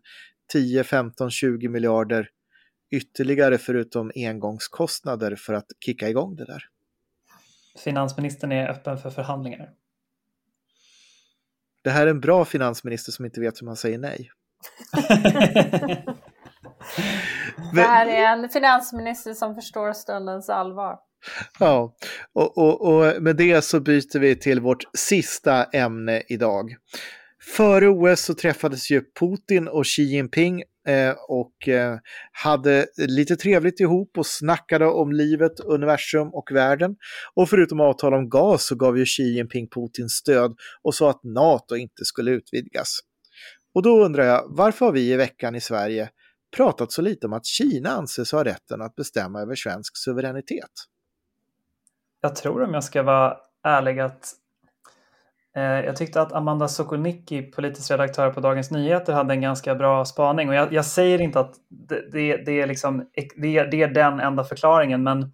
10, 0.52 0.84
15, 0.84 1.32
20 1.32 1.70
miljarder 1.70 2.30
ytterligare 2.92 3.58
förutom 3.58 4.12
engångskostnader 4.16 5.36
för 5.36 5.54
att 5.54 5.68
kicka 5.86 6.10
igång 6.10 6.36
det 6.36 6.46
där. 6.46 6.64
Finansministern 7.84 8.52
är 8.52 8.70
öppen 8.70 8.98
för 8.98 9.10
förhandlingar. 9.10 9.70
Det 11.84 11.90
här 11.90 12.08
är 12.08 12.12
en 12.12 12.20
bra 12.20 12.46
finansminister 12.46 13.12
som 13.12 13.26
inte 13.26 13.40
vet 13.40 13.62
hur 13.62 13.66
man 13.66 13.76
säger 13.76 13.98
nej. 13.98 14.32
Det 17.74 17.82
här 17.82 18.08
är 18.08 18.34
en 18.34 18.50
finansminister 18.50 19.34
som 19.34 19.56
förstår 19.56 19.94
stundens 19.94 20.50
allvar. 20.50 20.96
Ja, 21.60 21.96
och, 22.34 22.58
och, 22.58 22.82
och 22.82 23.22
med 23.22 23.36
det 23.36 23.62
så 23.62 23.80
byter 23.80 24.20
vi 24.20 24.36
till 24.36 24.60
vårt 24.60 24.84
sista 24.98 25.64
ämne 25.64 26.24
idag. 26.28 26.76
Före 27.58 27.88
OS 27.90 28.22
så 28.22 28.34
träffades 28.34 28.92
ju 28.92 29.02
Putin 29.20 29.68
och 29.68 29.86
Xi 29.86 30.04
Jinping 30.04 30.64
eh, 30.88 31.16
och 31.28 31.68
eh, 31.68 31.98
hade 32.32 32.86
lite 32.98 33.36
trevligt 33.36 33.80
ihop 33.80 34.18
och 34.18 34.26
snackade 34.26 34.86
om 34.86 35.12
livet, 35.12 35.60
universum 35.60 36.30
och 36.34 36.52
världen. 36.52 36.96
Och 37.34 37.50
förutom 37.50 37.80
avtal 37.80 38.14
om 38.14 38.30
gas 38.30 38.66
så 38.66 38.76
gav 38.76 38.98
ju 38.98 39.06
Xi 39.06 39.24
Jinping 39.24 39.68
Putin 39.70 40.10
stöd 40.10 40.56
och 40.82 40.96
sa 40.96 41.10
att 41.10 41.24
NATO 41.24 41.76
inte 41.76 42.06
skulle 42.06 42.32
utvidgas. 42.32 43.00
Och 43.74 43.84
då 43.84 44.06
undrar 44.06 44.26
jag, 44.26 44.44
varför 44.48 44.86
har 44.86 44.94
vi 44.94 45.12
i 45.12 45.16
veckan 45.16 45.56
i 45.56 45.62
Sverige 45.62 46.10
pratat 46.58 46.92
så 46.92 47.02
lite 47.02 47.28
om 47.28 47.34
att 47.34 47.46
Kina 47.46 47.90
anses 47.90 48.32
ha 48.32 48.44
rätten 48.44 48.82
att 48.82 48.96
bestämma 48.96 49.42
över 49.42 49.56
svensk 49.56 49.98
suveränitet? 49.98 50.72
Jag 52.22 52.36
tror 52.36 52.64
om 52.64 52.74
jag 52.74 52.84
ska 52.84 53.04
vara 53.04 53.38
ärlig 53.64 54.00
att 54.00 54.34
eh, 55.56 55.64
jag 55.64 55.96
tyckte 55.96 56.22
att 56.22 56.34
Amanda 56.34 56.68
Sokolnicki, 56.68 57.42
politisk 57.42 57.92
redaktör 57.92 58.30
på 58.30 58.40
Dagens 58.40 58.72
Nyheter, 58.72 59.14
hade 59.14 59.34
en 59.34 59.42
ganska 59.42 59.76
bra 59.76 60.06
spaning. 60.06 60.50
Och 60.50 60.56
jag, 60.56 60.74
jag 60.74 60.86
säger 60.86 61.22
inte 61.22 61.40
att 61.40 61.56
det, 61.70 62.12
det, 62.12 62.38
det 62.46 62.62
är 62.62 62.68
liksom, 62.68 63.10
det, 63.36 63.64
det, 63.64 63.82
är 63.82 63.88
den 63.88 64.20
enda 64.20 64.44
förklaringen, 64.44 65.04
men 65.04 65.32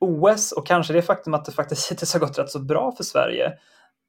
OS 0.00 0.52
och 0.52 0.66
kanske 0.66 0.92
det 0.92 1.02
faktum 1.02 1.34
att 1.34 1.44
det 1.44 1.52
faktiskt 1.52 1.92
hittills 1.92 2.12
har 2.12 2.20
gått 2.20 2.38
rätt 2.38 2.50
så 2.50 2.58
bra 2.58 2.92
för 2.92 3.04
Sverige 3.04 3.46
eh, 3.46 3.52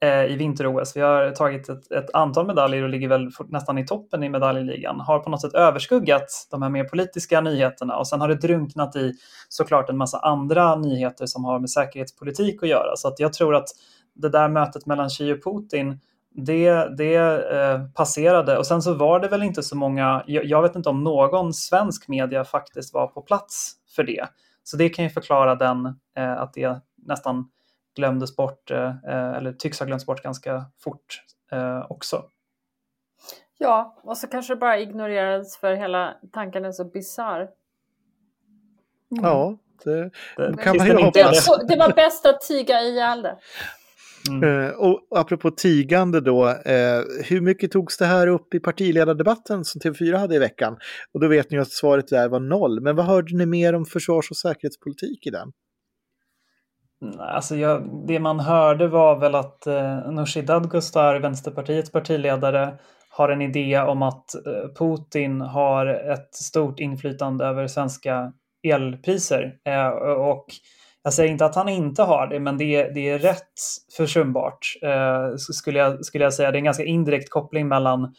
Eh, 0.02 0.26
i 0.26 0.36
vinter-OS. 0.36 0.96
Vi 0.96 1.02
har 1.02 1.32
tagit 1.32 1.70
ett, 1.70 1.91
ett, 1.91 2.16
antal 2.16 2.48
medaljer 2.48 2.84
och 2.84 2.89
ligger 2.89 3.08
väl 3.08 3.32
nästan 3.48 3.78
i 3.78 3.86
toppen 3.86 4.24
i 4.24 4.30
medaljligan. 4.30 5.00
Har 5.00 5.20
på 5.20 5.30
något 5.30 5.41
sätt 5.41 5.54
överskuggat 5.54 6.48
de 6.52 6.62
här 6.62 6.70
mer 6.70 6.84
politiska 6.84 7.41
nyheterna 7.41 7.98
och 7.98 8.08
sen 8.08 8.22
har 8.22 8.28
det 8.28 8.36
drunknat 8.36 8.96
i 8.96 9.14
såklart 9.50 9.89
en 9.89 9.98
massa 9.98 10.20
andra 10.20 10.76
nyheter 10.76 11.26
som 11.26 11.46
har 11.46 11.60
med 11.60 11.70
säkerhetspolitik 11.70 12.64
att 12.64 12.70
göra. 12.70 12.96
Så 12.96 13.08
att 13.08 13.20
jag 13.20 13.34
tror 13.34 13.56
att 13.56 13.68
det 14.16 14.30
där 14.30 14.50
mötet 14.50 14.86
mellan 14.86 15.10
Xi 15.10 15.34
och 15.34 15.43
Putin 15.43 16.00
det, 16.36 16.98
det 16.98 17.16
eh, 17.56 17.86
passerade 17.93 18.58
och 18.58 18.68
sen 18.68 18.82
så 18.82 18.93
var 18.93 19.20
det 19.20 19.28
väl 19.28 19.43
inte 19.43 19.64
så 19.64 19.76
många, 19.76 20.24
jag, 20.28 20.46
jag, 20.46 20.62
vet 20.62 20.76
inte 20.76 20.89
om 20.89 21.04
någon 21.04 21.54
svensk 21.54 22.08
media 22.08 22.43
faktiskt 22.43 22.93
var 22.93 23.08
på 23.08 23.22
plats 23.22 23.74
för 23.96 24.04
det. 24.04 24.26
Så 24.64 24.78
det 24.78 24.89
kan 24.89 25.06
ju 25.06 25.10
förklara 25.10 25.56
den, 25.56 25.86
eh, 26.18 26.32
att 26.32 26.54
det 26.54 26.82
nästan 27.08 27.50
glömdes 27.96 28.36
bort, 28.36 28.72
eh, 28.72 28.88
eh 28.88 29.34
eller 29.38 29.54
tycks 29.54 29.80
ha 29.80 29.86
glömts 29.86 30.06
bort 30.06 30.24
ganska 30.24 30.66
fort 30.84 31.22
eh, 31.52 31.86
också. 31.89 32.24
Ja, 33.58 34.02
och 34.04 34.18
så 34.18 34.28
kanske 34.28 34.54
det 34.54 34.58
bara 34.58 34.80
ignorerades 34.80 35.58
för 35.58 35.74
hela 35.74 36.14
tanken 36.34 36.66
är 36.66 36.72
så 36.72 36.86
bisarr. 36.86 37.50
Mm. 39.12 39.24
Ja, 39.24 39.58
det, 39.84 40.12
det 40.38 40.58
kan 40.64 40.78
man 40.78 40.88
ju 40.88 40.93
hoppas. 40.93 41.46
Det, 41.46 41.68
det 41.68 41.80
var 41.80 41.93
bäst 41.93 42.26
att 42.26 42.41
tiga 42.41 42.82
ihjäl 42.82 43.22
det. 43.22 43.38
Mm. 44.30 44.74
Och 44.78 45.08
apropå 45.10 45.52
tigande 45.52 46.22
då, 46.22 46.46
uh, 46.46 47.24
hur 47.24 47.41
mycket 47.41 47.72
togs 47.72 47.98
det 47.98 48.06
här 48.06 48.28
upp 48.28 48.54
i 48.54 48.60
partiledardebatten 48.60 49.66
som 49.66 49.82
TV4 49.82 50.18
hade 50.18 50.36
i 50.36 50.39
veckan? 50.39 50.78
Och 51.14 51.20
då 51.20 51.28
vet 51.28 51.52
ni 51.52 51.58
att 51.58 51.72
svaret 51.72 52.08
där 52.08 52.30
var 52.30 52.39
noll. 52.39 52.82
Men 52.82 52.96
vad 52.96 53.06
hörde 53.06 53.38
ni 53.38 53.46
mer 53.46 53.76
om 53.76 53.86
försvars 53.86 54.32
och 54.32 54.38
säkerhetspolitik 54.38 55.28
i 55.28 55.30
den? 55.30 55.52
Alltså 57.20 57.56
jag, 57.56 58.03
det 58.08 58.20
man 58.20 58.39
hörde 58.39 58.88
var 58.88 59.20
väl 59.20 59.36
att 59.36 59.68
eh, 59.68 60.12
Nooshi 60.12 60.41
Dadgostar, 60.41 61.20
Vänsterpartiets 61.20 61.91
partiledare, 61.91 62.78
har 63.10 63.30
en 63.30 63.41
idé 63.41 63.80
om 63.80 64.01
att 64.01 64.36
eh, 64.36 64.70
Putin 64.80 65.41
har 65.41 65.88
ett 65.88 66.36
stort 66.36 66.80
inflytande 66.80 67.45
över 67.45 67.68
svenska 67.68 68.34
elpriser. 68.64 69.53
Eh, 69.66 69.88
och 70.12 70.45
jag 71.03 71.14
säger 71.14 71.32
inte 71.32 71.45
att 71.45 71.56
han 71.56 71.70
inte 71.70 72.03
har 72.03 72.28
det, 72.28 72.39
men 72.39 72.58
det 72.58 72.76
är, 72.76 72.93
det 72.93 73.10
är 73.10 73.20
rätt 73.20 73.53
försumbart 73.97 74.60
eh, 74.82 75.36
skulle, 75.36 75.80
jag, 75.80 76.06
skulle 76.06 76.24
jag 76.24 76.34
säga. 76.34 76.51
Det 76.51 76.56
är 76.56 76.60
en 76.60 76.66
ganska 76.66 76.86
indirekt 76.86 77.30
koppling 77.30 77.68
mellan 77.68 78.14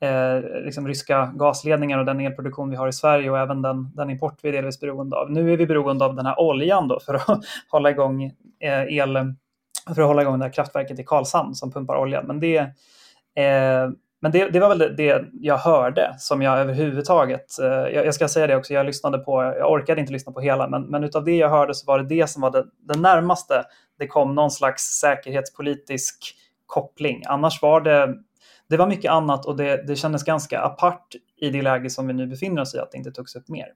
eh, 0.00 0.64
liksom 0.64 0.88
ryska 0.88 1.32
gasledningar 1.34 1.98
och 1.98 2.04
den 2.04 2.20
elproduktion 2.20 2.70
vi 2.70 2.76
har 2.76 2.88
i 2.88 2.92
Sverige 2.92 3.30
och 3.30 3.38
även 3.38 3.62
den, 3.62 3.90
den 3.94 4.10
import 4.10 4.38
vi 4.42 4.48
är 4.48 4.52
delvis 4.52 4.80
beroende 4.80 5.16
av. 5.16 5.30
Nu 5.30 5.52
är 5.52 5.56
vi 5.56 5.66
beroende 5.66 6.04
av 6.04 6.16
den 6.16 6.26
här 6.26 6.40
oljan 6.40 6.88
då 6.88 7.00
för 7.00 7.14
att 7.14 7.44
hålla 7.70 7.90
igång 7.90 8.24
eh, 8.60 8.96
el, 8.98 9.34
för 9.94 10.02
att 10.02 10.08
hålla 10.08 10.22
igång 10.22 10.38
det 10.38 10.44
här 10.44 10.52
kraftverket 10.52 10.98
i 10.98 11.04
Karlshamn 11.04 11.54
som 11.54 11.72
pumpar 11.72 11.96
olja. 11.96 12.22
Men 12.22 12.40
det, 12.40 12.56
eh, 13.36 13.90
men 14.20 14.32
det, 14.32 14.48
det, 14.48 14.60
var 14.60 14.68
väl 14.68 14.78
det, 14.78 14.88
det, 14.88 15.24
jag 15.32 15.58
hörde 15.58 16.14
som 16.18 16.42
jag 16.42 16.58
överhuvudtaget, 16.58 17.58
eh, 17.58 17.66
jag, 17.66 18.06
jag, 18.06 18.14
ska 18.14 18.28
säga 18.28 18.46
det 18.46 18.56
också, 18.56 18.74
jag 18.74 18.86
lyssnade 18.86 19.18
på, 19.18 19.42
jag 19.42 19.72
orkade 19.72 20.00
inte 20.00 20.12
lyssna 20.12 20.32
på 20.32 20.40
hela, 20.40 20.68
men, 20.68 20.82
men 20.82 21.04
utav 21.04 21.24
det 21.24 21.36
jag 21.36 21.50
hörde 21.50 21.74
så 21.74 21.86
var 21.86 21.98
det 21.98 22.04
det 22.04 22.26
som 22.26 22.42
var 22.42 22.50
det, 22.50 22.64
det 22.88 22.98
närmaste 22.98 23.64
det 23.98 24.06
kom 24.06 24.34
någon 24.34 24.50
slags 24.50 24.82
säkerhetspolitisk 24.82 26.34
koppling. 26.66 27.22
Annars 27.26 27.62
var 27.62 27.80
det, 27.80 28.14
det 28.68 28.76
var 28.76 28.86
mycket 28.86 29.10
annat 29.10 29.46
och 29.46 29.56
det, 29.56 29.86
det 29.86 29.96
kändes 29.96 30.24
ganska 30.24 30.60
apart 30.60 31.14
i 31.36 31.50
det 31.50 31.62
läge 31.62 31.90
som 31.90 32.06
vi 32.06 32.12
nu 32.12 32.26
befinner 32.26 32.62
oss 32.62 32.74
i, 32.74 32.78
att 32.78 32.90
det 32.90 32.98
inte 32.98 33.12
togs 33.12 33.36
upp 33.36 33.48
mer. 33.48 33.72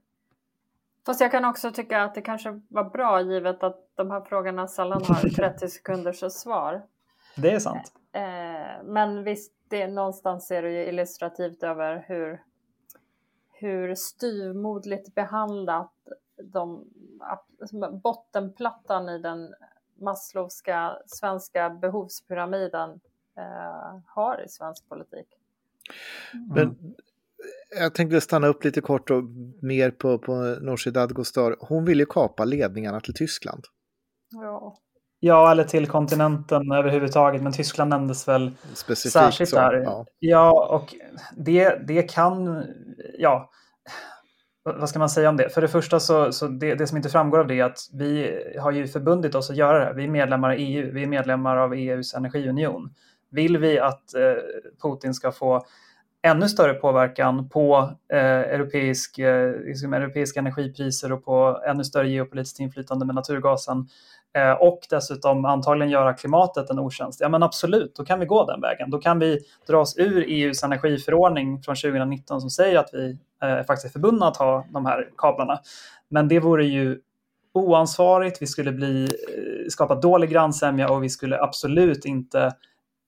Fast 1.07 1.20
jag 1.20 1.30
kan 1.30 1.45
också 1.45 1.72
tycka 1.72 2.03
att 2.03 2.14
det 2.14 2.22
kanske 2.22 2.61
var 2.68 2.84
bra 2.84 3.22
givet 3.22 3.62
att 3.62 3.88
de 3.95 4.11
här 4.11 4.20
frågorna 4.20 4.68
sällan 4.68 5.03
har 5.05 5.28
30 5.36 5.68
sekunders 5.68 6.32
svar. 6.32 6.82
Det 7.36 7.51
är 7.51 7.59
sant. 7.59 7.93
Eh, 8.12 8.84
men 8.84 9.24
visst, 9.24 9.53
det, 9.68 9.86
någonstans 9.86 10.51
är 10.51 10.62
det 10.62 10.70
ju 10.70 10.88
illustrativt 10.88 11.62
över 11.62 12.05
hur, 12.09 12.43
hur 13.53 13.95
styrmodligt 13.95 15.14
behandlat 15.14 15.93
de, 16.43 16.84
bottenplattan 18.03 19.09
i 19.09 19.18
den 19.18 19.55
Maslowska 20.01 20.99
svenska 21.07 21.70
behovspyramiden 21.70 23.01
eh, 23.39 24.01
har 24.07 24.45
i 24.45 24.49
svensk 24.49 24.89
politik. 24.89 25.26
Mm. 26.35 26.49
Men 26.49 26.95
jag 27.78 27.95
tänkte 27.95 28.20
stanna 28.20 28.47
upp 28.47 28.64
lite 28.64 28.81
kort 28.81 29.11
och 29.11 29.24
mer 29.62 29.91
på, 29.91 30.18
på 30.18 30.35
Nooshi 30.61 30.91
Dadgostar. 30.91 31.57
Hon 31.61 31.85
vill 31.85 32.01
ju 32.01 32.07
kapa 32.07 32.45
ledningarna 32.45 33.01
till 33.01 33.14
Tyskland. 33.14 33.64
Ja. 34.31 34.76
Ja, 35.22 35.51
eller 35.51 35.64
till 35.64 35.87
kontinenten 35.87 36.72
överhuvudtaget, 36.72 37.43
men 37.43 37.53
Tyskland 37.53 37.91
nämndes 37.91 38.28
väl 38.28 38.53
Specifikt 38.74 39.12
särskilt 39.12 39.51
där. 39.51 39.74
Ja. 39.74 40.07
ja, 40.18 40.76
och 40.76 40.95
det, 41.37 41.87
det 41.87 42.03
kan, 42.03 42.64
ja, 43.18 43.51
vad 44.62 44.89
ska 44.89 44.99
man 44.99 45.11
säga 45.11 45.28
om 45.28 45.37
det? 45.37 45.49
För 45.49 45.61
det 45.61 45.68
första 45.68 46.01
så, 46.01 46.33
så 46.33 46.49
det, 46.49 46.74
det 46.74 46.87
som 46.87 46.97
inte 46.97 47.09
framgår 47.09 47.39
av 47.39 47.47
det 47.47 47.61
är 47.61 47.64
att 47.64 47.78
vi 47.93 48.41
har 48.61 48.72
ju 48.72 48.89
förbundit 48.89 49.35
oss 49.35 49.51
att 49.51 49.57
göra 49.57 49.85
det. 49.85 49.93
Vi 49.95 50.05
är 50.05 50.09
medlemmar 50.09 50.55
i 50.55 50.62
EU, 50.62 50.91
vi 50.95 51.03
är 51.03 51.07
medlemmar 51.07 51.57
av 51.57 51.74
EUs 51.74 52.14
energiunion. 52.14 52.95
Vill 53.31 53.59
vi 53.59 53.78
att 53.78 54.14
eh, 54.14 54.20
Putin 54.83 55.14
ska 55.14 55.33
få 55.33 55.66
ännu 56.22 56.49
större 56.49 56.74
påverkan 56.74 57.49
på 57.49 57.91
eh, 58.12 58.18
europeisk, 58.18 59.18
eh, 59.18 59.53
liksom 59.61 59.95
europeiska 59.95 60.41
energipriser 60.41 61.12
och 61.12 61.24
på 61.24 61.62
ännu 61.66 61.85
större 61.85 62.09
geopolitiskt 62.09 62.61
inflytande 62.61 63.07
med 63.07 63.14
naturgasen 63.14 63.89
eh, 64.35 64.53
och 64.53 64.81
dessutom 64.91 65.45
antagligen 65.45 65.91
göra 65.91 66.14
klimatet 66.14 66.70
en 66.70 66.78
otjänst. 66.78 67.20
Ja 67.20 67.28
men 67.28 67.43
absolut, 67.43 67.97
då 67.97 68.05
kan 68.05 68.20
vi 68.20 68.26
gå 68.26 68.47
den 68.47 68.61
vägen. 68.61 68.91
Då 68.91 68.99
kan 68.99 69.18
vi 69.18 69.41
dra 69.66 69.78
oss 69.78 69.99
ur 69.99 70.24
EUs 70.28 70.62
energiförordning 70.62 71.62
från 71.62 71.76
2019 71.76 72.41
som 72.41 72.51
säger 72.51 72.78
att 72.78 72.91
vi 72.93 73.18
eh, 73.43 73.66
faktiskt 73.66 73.85
är 73.85 73.91
förbundna 73.91 74.28
att 74.28 74.37
ha 74.37 74.66
de 74.70 74.87
här 74.87 75.09
kablarna. 75.16 75.61
Men 76.09 76.28
det 76.28 76.41
vore 76.41 76.64
ju 76.64 77.01
oansvarigt, 77.53 78.43
vi 78.43 78.47
skulle 78.47 78.72
bli, 78.72 79.03
eh, 79.03 79.68
skapa 79.68 79.95
dålig 79.95 80.31
grannsämja 80.31 80.91
och 80.91 81.05
vi 81.05 81.09
skulle 81.09 81.41
absolut 81.41 82.05
inte 82.05 82.53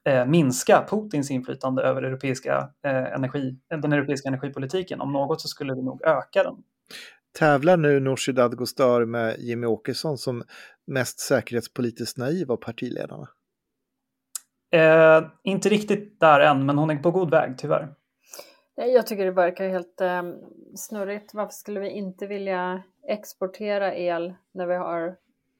eh, 0.09 0.27
minska 0.27 0.87
Putins 0.91 1.31
inflytande 1.31 1.83
över 1.83 2.03
europeiska, 2.03 2.71
eh, 2.85 3.13
energi, 3.13 3.57
den 3.69 3.93
europeiska 3.93 4.29
energipolitiken. 4.29 5.01
Om 5.01 5.13
något 5.13 5.41
så 5.41 5.49
skulle 5.49 5.75
vi 5.75 5.83
nog 5.83 6.03
öka 6.03 6.43
den. 6.43 6.55
Tävlar 7.39 7.77
nu 7.77 8.01
Nooshi 8.01 8.33
Dadgostar 8.33 9.05
med 9.05 9.37
Jimmy 9.39 9.67
Åkesson 9.67 10.19
som 10.19 10.43
mest 10.87 11.21
säkerhetspolitiskt 11.21 12.19
naiv 12.19 12.53
av 12.53 12.57
partiledarna? 12.57 13.29
Eh, 14.73 15.23
inte 15.43 15.69
riktigt 15.69 16.21
där 16.21 16.41
än, 16.41 16.67
men 16.67 16.79
hon 16.79 16.91
är 16.91 16.97
på 16.97 17.11
god 17.11 17.31
väg 17.31 17.59
tyvärr. 17.59 17.95
Jag 18.75 19.07
tycker 19.07 19.25
det 19.25 19.31
verkar 19.31 19.69
helt 19.69 20.01
eh, 20.01 20.23
snurrigt. 20.77 21.35
Varför 21.35 21.53
skulle 21.53 21.81
vi 21.81 21.91
inte 21.91 22.27
vilja 22.27 22.83
exportera 23.09 23.95
el 23.95 24.35
när 24.53 24.67
vi 24.67 24.75
har 24.75 25.17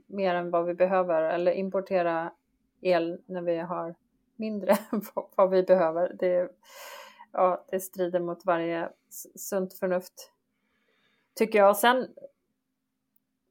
mer 0.07 0.35
än 0.35 0.51
vad 0.51 0.67
vi 0.67 0.75
behöver 0.75 1.23
eller 1.23 1.53
importera 1.53 2.33
el 2.81 3.19
när 3.27 3.43
vi 3.43 3.59
har 3.59 3.95
mindre 4.43 4.73
än 4.93 5.03
vad 5.37 5.51
vi 5.51 5.63
behöver. 5.63 6.17
Det, 6.19 6.49
ja, 7.33 7.65
det 7.71 7.81
strider 7.81 8.21
mot 8.21 8.45
varje 8.45 8.89
sunt 9.37 9.75
förnuft, 9.75 10.33
tycker 11.35 11.59
jag. 11.59 11.77
Sen, 11.77 12.09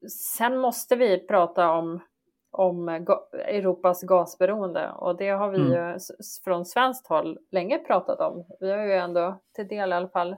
sen 0.08 0.58
måste 0.58 0.96
vi 0.96 1.26
prata 1.26 1.72
om, 1.72 2.00
om 2.50 2.88
Europas 2.88 4.02
gasberoende 4.02 4.90
och 4.90 5.16
det 5.16 5.28
har 5.28 5.50
vi 5.50 5.60
mm. 5.60 5.72
ju 5.72 5.98
från 6.44 6.64
svenskt 6.64 7.06
håll 7.06 7.38
länge 7.50 7.78
pratat 7.78 8.20
om. 8.20 8.44
Vi 8.60 8.70
har 8.70 8.84
ju 8.84 8.92
ändå 8.92 9.40
till 9.52 9.68
del 9.68 9.90
i 9.90 9.94
alla 9.94 10.08
fall 10.08 10.36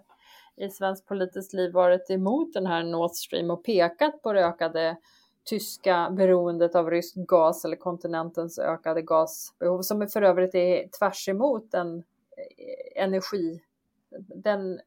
i 0.57 0.69
svenskt 0.69 1.07
politiskt 1.07 1.53
liv 1.53 1.73
varit 1.73 2.11
emot 2.11 2.53
den 2.53 2.67
här 2.67 2.85
Nord 2.85 3.11
Stream 3.11 3.51
och 3.51 3.65
pekat 3.65 4.23
på 4.23 4.33
det 4.33 4.47
ökade 4.47 4.97
tyska 5.45 6.11
beroendet 6.11 6.75
av 6.75 6.91
rysk 6.91 7.15
gas 7.15 7.65
eller 7.65 7.77
kontinentens 7.77 8.59
ökade 8.59 9.03
gasbehov 9.03 9.83
som 9.83 10.09
för 10.09 10.23
övrigt 10.23 10.55
är 10.55 10.89
tvärs 10.99 11.29
emot 11.29 11.71
den 11.71 11.99
eh, 12.37 13.03
energi, 13.05 13.63
den, 14.35 14.81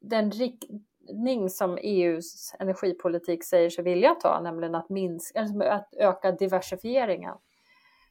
den 0.00 0.30
riktning 0.30 1.50
som 1.50 1.78
EUs 1.82 2.54
energipolitik 2.58 3.44
säger 3.44 3.70
sig 3.70 3.84
vilja 3.84 4.14
ta, 4.14 4.40
nämligen 4.40 4.74
att, 4.74 4.88
minska, 4.88 5.48
att 5.70 5.94
öka 5.96 6.32
diversifieringen. 6.32 7.36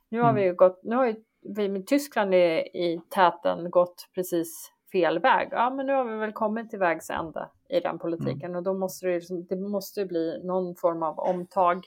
Nu 0.10 0.22
har 0.22 0.30
mm. 0.30 0.43
vi 0.43 0.50
gått, 0.50 0.84
nu 0.84 0.95
har 0.95 1.06
ju 1.06 1.16
vi 1.41 1.70
med 1.70 1.88
Tyskland 1.88 2.34
i, 2.34 2.38
i 2.74 3.02
täten 3.10 3.72
gått 3.72 4.10
precis 4.16 4.72
fel 4.91 5.20
väg. 5.20 5.50
Ja, 5.52 5.70
men 5.70 5.86
nu 5.86 5.93
har 5.93 6.06
vi 6.06 6.16
väl 6.16 6.34
kommit 6.34 6.70
till 6.70 6.80
vägs 6.80 7.10
ände 7.10 7.50
i 7.70 7.80
den 7.80 7.99
politiken 7.99 8.45
mm. 8.45 8.55
och 8.55 8.63
då 8.63 8.74
måste 8.74 9.07
det, 9.07 9.15
liksom, 9.15 9.45
det 9.49 9.55
måste 9.55 10.05
bli 10.05 10.41
någon 10.43 10.76
form 10.76 11.03
av 11.03 11.20
omtag, 11.20 11.86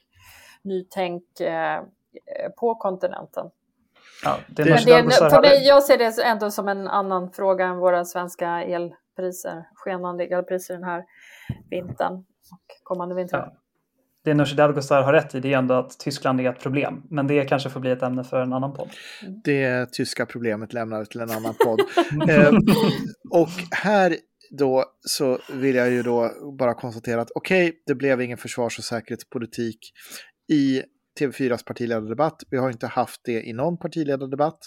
nytänk 0.63 1.41
eh, 1.41 1.81
på 2.57 2.75
kontinenten. 2.75 3.51
Ja, 4.25 4.37
det 4.49 4.65
men 4.65 4.85
det, 4.85 5.13
för 5.13 5.43
mig, 5.43 5.67
jag 5.67 5.83
ser 5.83 5.99
det 5.99 6.23
ändå 6.23 6.51
som 6.51 6.69
en 6.69 6.89
annan 6.89 7.33
fråga 7.33 7.67
än 7.67 7.79
våra 7.79 8.05
svenska 8.05 8.49
elpriser, 8.63 9.69
skenande 9.75 10.25
elpriser 10.25 10.75
den 10.75 10.85
här 10.85 11.05
vintern 11.71 12.15
och 12.53 12.83
kommande 12.83 13.15
vintern. 13.15 13.41
Ja. 13.41 13.53
det 14.25 14.35
Nooshi 14.35 14.57
Dadgostar 14.57 15.03
har 15.03 15.13
rätt 15.13 15.35
i 15.35 15.41
det 15.41 15.53
är 15.53 15.59
ändå 15.59 15.75
att 15.75 15.99
Tyskland 15.99 16.41
är 16.41 16.51
ett 16.51 16.61
problem. 16.61 17.03
Men 17.11 17.27
det 17.27 17.45
kanske 17.45 17.71
får 17.71 17.81
bli 17.81 17.91
ett 17.91 18.03
ämne 18.03 18.25
för 18.25 18.41
en 18.41 18.53
annan 18.53 18.73
podd. 18.73 18.91
Det 19.45 19.93
tyska 19.93 20.27
problemet 20.27 20.73
lämnar 20.73 21.01
vi 21.01 21.07
till 21.07 21.21
en 21.21 21.31
annan 21.31 21.55
podd. 21.65 21.81
eh, 22.29 22.53
och 23.31 23.49
här 23.71 24.17
då 24.59 24.85
så 25.01 25.39
vill 25.53 25.75
jag 25.75 25.91
ju 25.91 26.03
då 26.03 26.31
bara 26.59 26.75
konstatera 26.75 27.21
att 27.21 27.31
okej, 27.35 27.69
okay, 27.69 27.79
det 27.87 27.95
blev 27.95 28.21
ingen 28.21 28.39
försvars 28.39 28.79
och 28.79 28.85
säkerhetspolitik 28.85 29.79
i 30.53 30.83
TV4s 31.21 31.65
partiledardebatt. 31.65 32.43
Vi 32.51 32.57
har 32.57 32.71
inte 32.71 32.87
haft 32.87 33.21
det 33.25 33.43
i 33.43 33.53
någon 33.53 33.79
partiledardebatt 33.79 34.59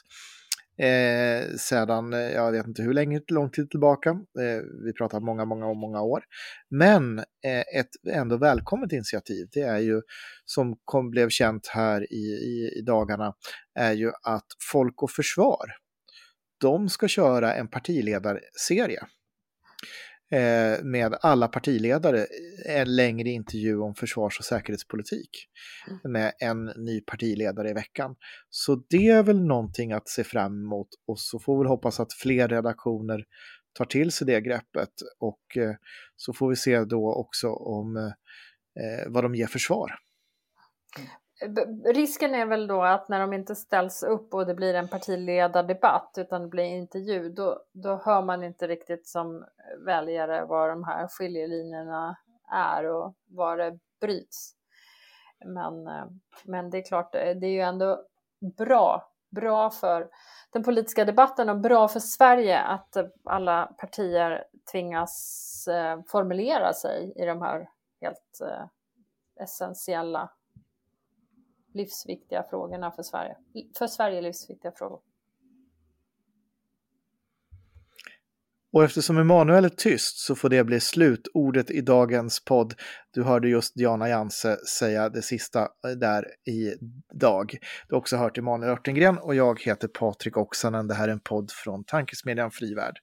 eh, 0.77 1.55
sedan, 1.57 2.13
eh, 2.13 2.19
jag 2.19 2.51
vet 2.51 2.67
inte 2.67 2.81
hur 2.81 2.93
länge, 2.93 3.21
lång 3.27 3.49
tid 3.49 3.69
tillbaka. 3.69 4.09
Eh, 4.09 4.61
vi 4.85 4.93
pratar 4.93 5.19
många, 5.19 5.45
många, 5.45 5.73
många 5.73 6.01
år. 6.01 6.23
Men 6.69 7.19
eh, 7.19 7.79
ett 7.79 7.89
ändå 8.09 8.37
välkommet 8.37 8.91
initiativ, 8.91 9.47
det 9.51 9.61
är 9.61 9.79
ju, 9.79 10.01
som 10.45 10.77
kom, 10.85 11.09
blev 11.09 11.29
känt 11.29 11.67
här 11.67 12.13
i, 12.13 12.25
i, 12.25 12.79
i 12.79 12.81
dagarna, 12.81 13.33
är 13.75 13.93
ju 13.93 14.11
att 14.23 14.47
Folk 14.71 15.03
och 15.03 15.11
Försvar, 15.11 15.65
de 16.61 16.89
ska 16.89 17.07
köra 17.07 17.53
en 17.53 17.67
partiledarserie 17.67 19.03
Eh, 20.31 20.83
med 20.83 21.17
alla 21.21 21.47
partiledare 21.47 22.25
en 22.65 22.95
längre 22.95 23.29
intervju 23.29 23.79
om 23.79 23.95
försvars 23.95 24.39
och 24.39 24.45
säkerhetspolitik 24.45 25.29
mm. 25.87 25.99
med 26.11 26.33
en 26.39 26.65
ny 26.65 27.01
partiledare 27.01 27.69
i 27.69 27.73
veckan. 27.73 28.15
Så 28.49 28.83
det 28.89 29.09
är 29.09 29.23
väl 29.23 29.45
någonting 29.45 29.91
att 29.91 30.09
se 30.09 30.23
fram 30.23 30.63
emot 30.63 30.87
och 31.07 31.19
så 31.19 31.39
får 31.39 31.63
vi 31.63 31.69
hoppas 31.69 31.99
att 31.99 32.13
fler 32.13 32.47
redaktioner 32.47 33.25
tar 33.73 33.85
till 33.85 34.11
sig 34.11 34.27
det 34.27 34.41
greppet 34.41 34.93
och 35.19 35.57
eh, 35.57 35.75
så 36.15 36.33
får 36.33 36.49
vi 36.49 36.55
se 36.55 36.83
då 36.83 37.13
också 37.13 37.49
om 37.49 37.97
eh, 37.97 39.07
vad 39.07 39.23
de 39.23 39.35
ger 39.35 39.47
för 39.47 39.59
svar. 39.59 39.91
Risken 41.85 42.35
är 42.35 42.45
väl 42.45 42.67
då 42.67 42.83
att 42.83 43.09
när 43.09 43.19
de 43.19 43.33
inte 43.33 43.55
ställs 43.55 44.03
upp 44.03 44.33
och 44.33 44.45
det 44.45 44.53
blir 44.53 44.73
en 44.73 44.87
partiledardebatt 44.87 46.13
utan 46.17 46.41
det 46.41 46.47
blir 46.47 46.63
intervju, 46.63 47.29
då, 47.29 47.63
då 47.73 48.01
hör 48.05 48.21
man 48.21 48.43
inte 48.43 48.67
riktigt 48.67 49.07
som 49.07 49.45
väljare 49.85 50.45
var 50.45 50.69
de 50.69 50.83
här 50.83 51.07
skiljelinjerna 51.07 52.17
är 52.51 52.85
och 52.85 53.15
var 53.25 53.57
det 53.57 53.79
bryts. 54.01 54.55
Men, 55.45 55.87
eh, 55.87 56.05
men 56.43 56.69
det 56.69 56.77
är 56.77 56.85
klart, 56.85 57.15
eh, 57.15 57.35
det 57.35 57.47
är 57.47 57.51
ju 57.51 57.61
ändå 57.61 58.05
bra, 58.57 59.11
bra 59.31 59.69
för 59.69 60.09
den 60.51 60.63
politiska 60.63 61.05
debatten 61.05 61.49
och 61.49 61.59
bra 61.59 61.87
för 61.87 61.99
Sverige 61.99 62.59
att 62.59 62.97
alla 63.25 63.65
partier 63.65 64.43
tvingas 64.71 65.67
eh, 65.67 65.99
formulera 66.07 66.73
sig 66.73 67.13
i 67.15 67.25
de 67.25 67.41
här 67.41 67.69
helt 68.01 68.41
essentiella 69.39 70.29
livsviktiga 71.75 72.43
frågorna 72.49 72.91
för 72.91 73.03
Sverige. 73.03 73.35
För 73.77 73.87
Sverige 73.87 74.21
livsviktiga 74.21 74.71
frågor. 74.71 74.99
Och 78.71 78.83
eftersom 78.83 79.17
Emanuel 79.17 79.65
är 79.65 79.69
tyst 79.69 80.17
så 80.17 80.35
får 80.35 80.49
det 80.49 80.63
bli 80.63 80.79
slutordet 80.79 81.71
i 81.71 81.81
dagens 81.81 82.45
podd. 82.45 82.73
Du 83.15 83.23
hörde 83.23 83.49
just 83.49 83.75
Diana 83.75 84.09
Janse 84.09 84.57
säga 84.79 85.09
det 85.09 85.21
sista 85.21 85.59
eh, 85.59 85.91
där 85.97 86.25
i 86.47 86.73
dag. 87.13 87.57
Du 87.87 87.95
har 87.95 87.99
också 87.99 88.17
hört 88.17 88.37
Emanuel 88.37 88.71
Örtengren 88.71 89.17
och 89.17 89.35
jag 89.35 89.61
heter 89.61 89.87
Patrik 89.87 90.37
Oksanen. 90.37 90.87
Det 90.87 90.93
här 90.93 91.07
är 91.07 91.11
en 91.11 91.19
podd 91.19 91.51
från 91.51 91.83
Tankesmedjan 91.83 92.51
Frivärd. 92.51 92.95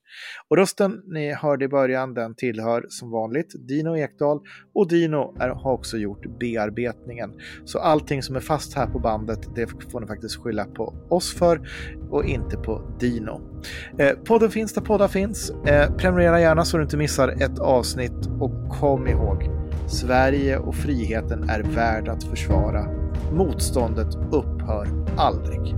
Och 0.48 0.56
rösten 0.56 1.02
ni 1.06 1.32
hörde 1.32 1.64
i 1.64 1.68
början 1.68 2.14
den 2.14 2.34
tillhör 2.34 2.86
som 2.88 3.10
vanligt 3.10 3.54
Dino 3.68 3.96
Ekdal 3.96 4.40
och 4.74 4.88
Dino 4.88 5.36
är, 5.40 5.48
har 5.48 5.72
också 5.72 5.96
gjort 5.96 6.38
bearbetningen. 6.40 7.30
Så 7.64 7.78
allting 7.78 8.22
som 8.22 8.36
är 8.36 8.40
fast 8.40 8.74
här 8.74 8.86
på 8.86 8.98
bandet 8.98 9.54
det 9.54 9.66
får 9.66 10.00
ni 10.00 10.06
faktiskt 10.06 10.36
skylla 10.36 10.64
på 10.64 10.94
oss 11.10 11.34
för 11.34 11.68
och 12.10 12.24
inte 12.24 12.56
på 12.56 12.96
Dino. 13.00 13.62
Eh, 13.98 14.10
podden 14.24 14.50
finns 14.50 14.74
där 14.74 14.82
poddar 14.82 15.08
finns. 15.08 15.50
Eh, 15.50 15.96
prenumerera 15.96 16.40
gärna 16.40 16.64
så 16.64 16.76
du 16.76 16.82
inte 16.82 16.96
missar 16.96 17.28
ett 17.28 17.58
avsnitt 17.58 18.26
och 18.40 18.68
kom 18.80 19.08
ihåg 19.08 19.61
Sverige 19.86 20.58
och 20.58 20.74
friheten 20.74 21.48
är 21.48 21.62
värd 21.62 22.08
att 22.08 22.24
försvara. 22.24 22.86
Motståndet 23.32 24.14
upphör 24.32 24.88
aldrig. 25.16 25.74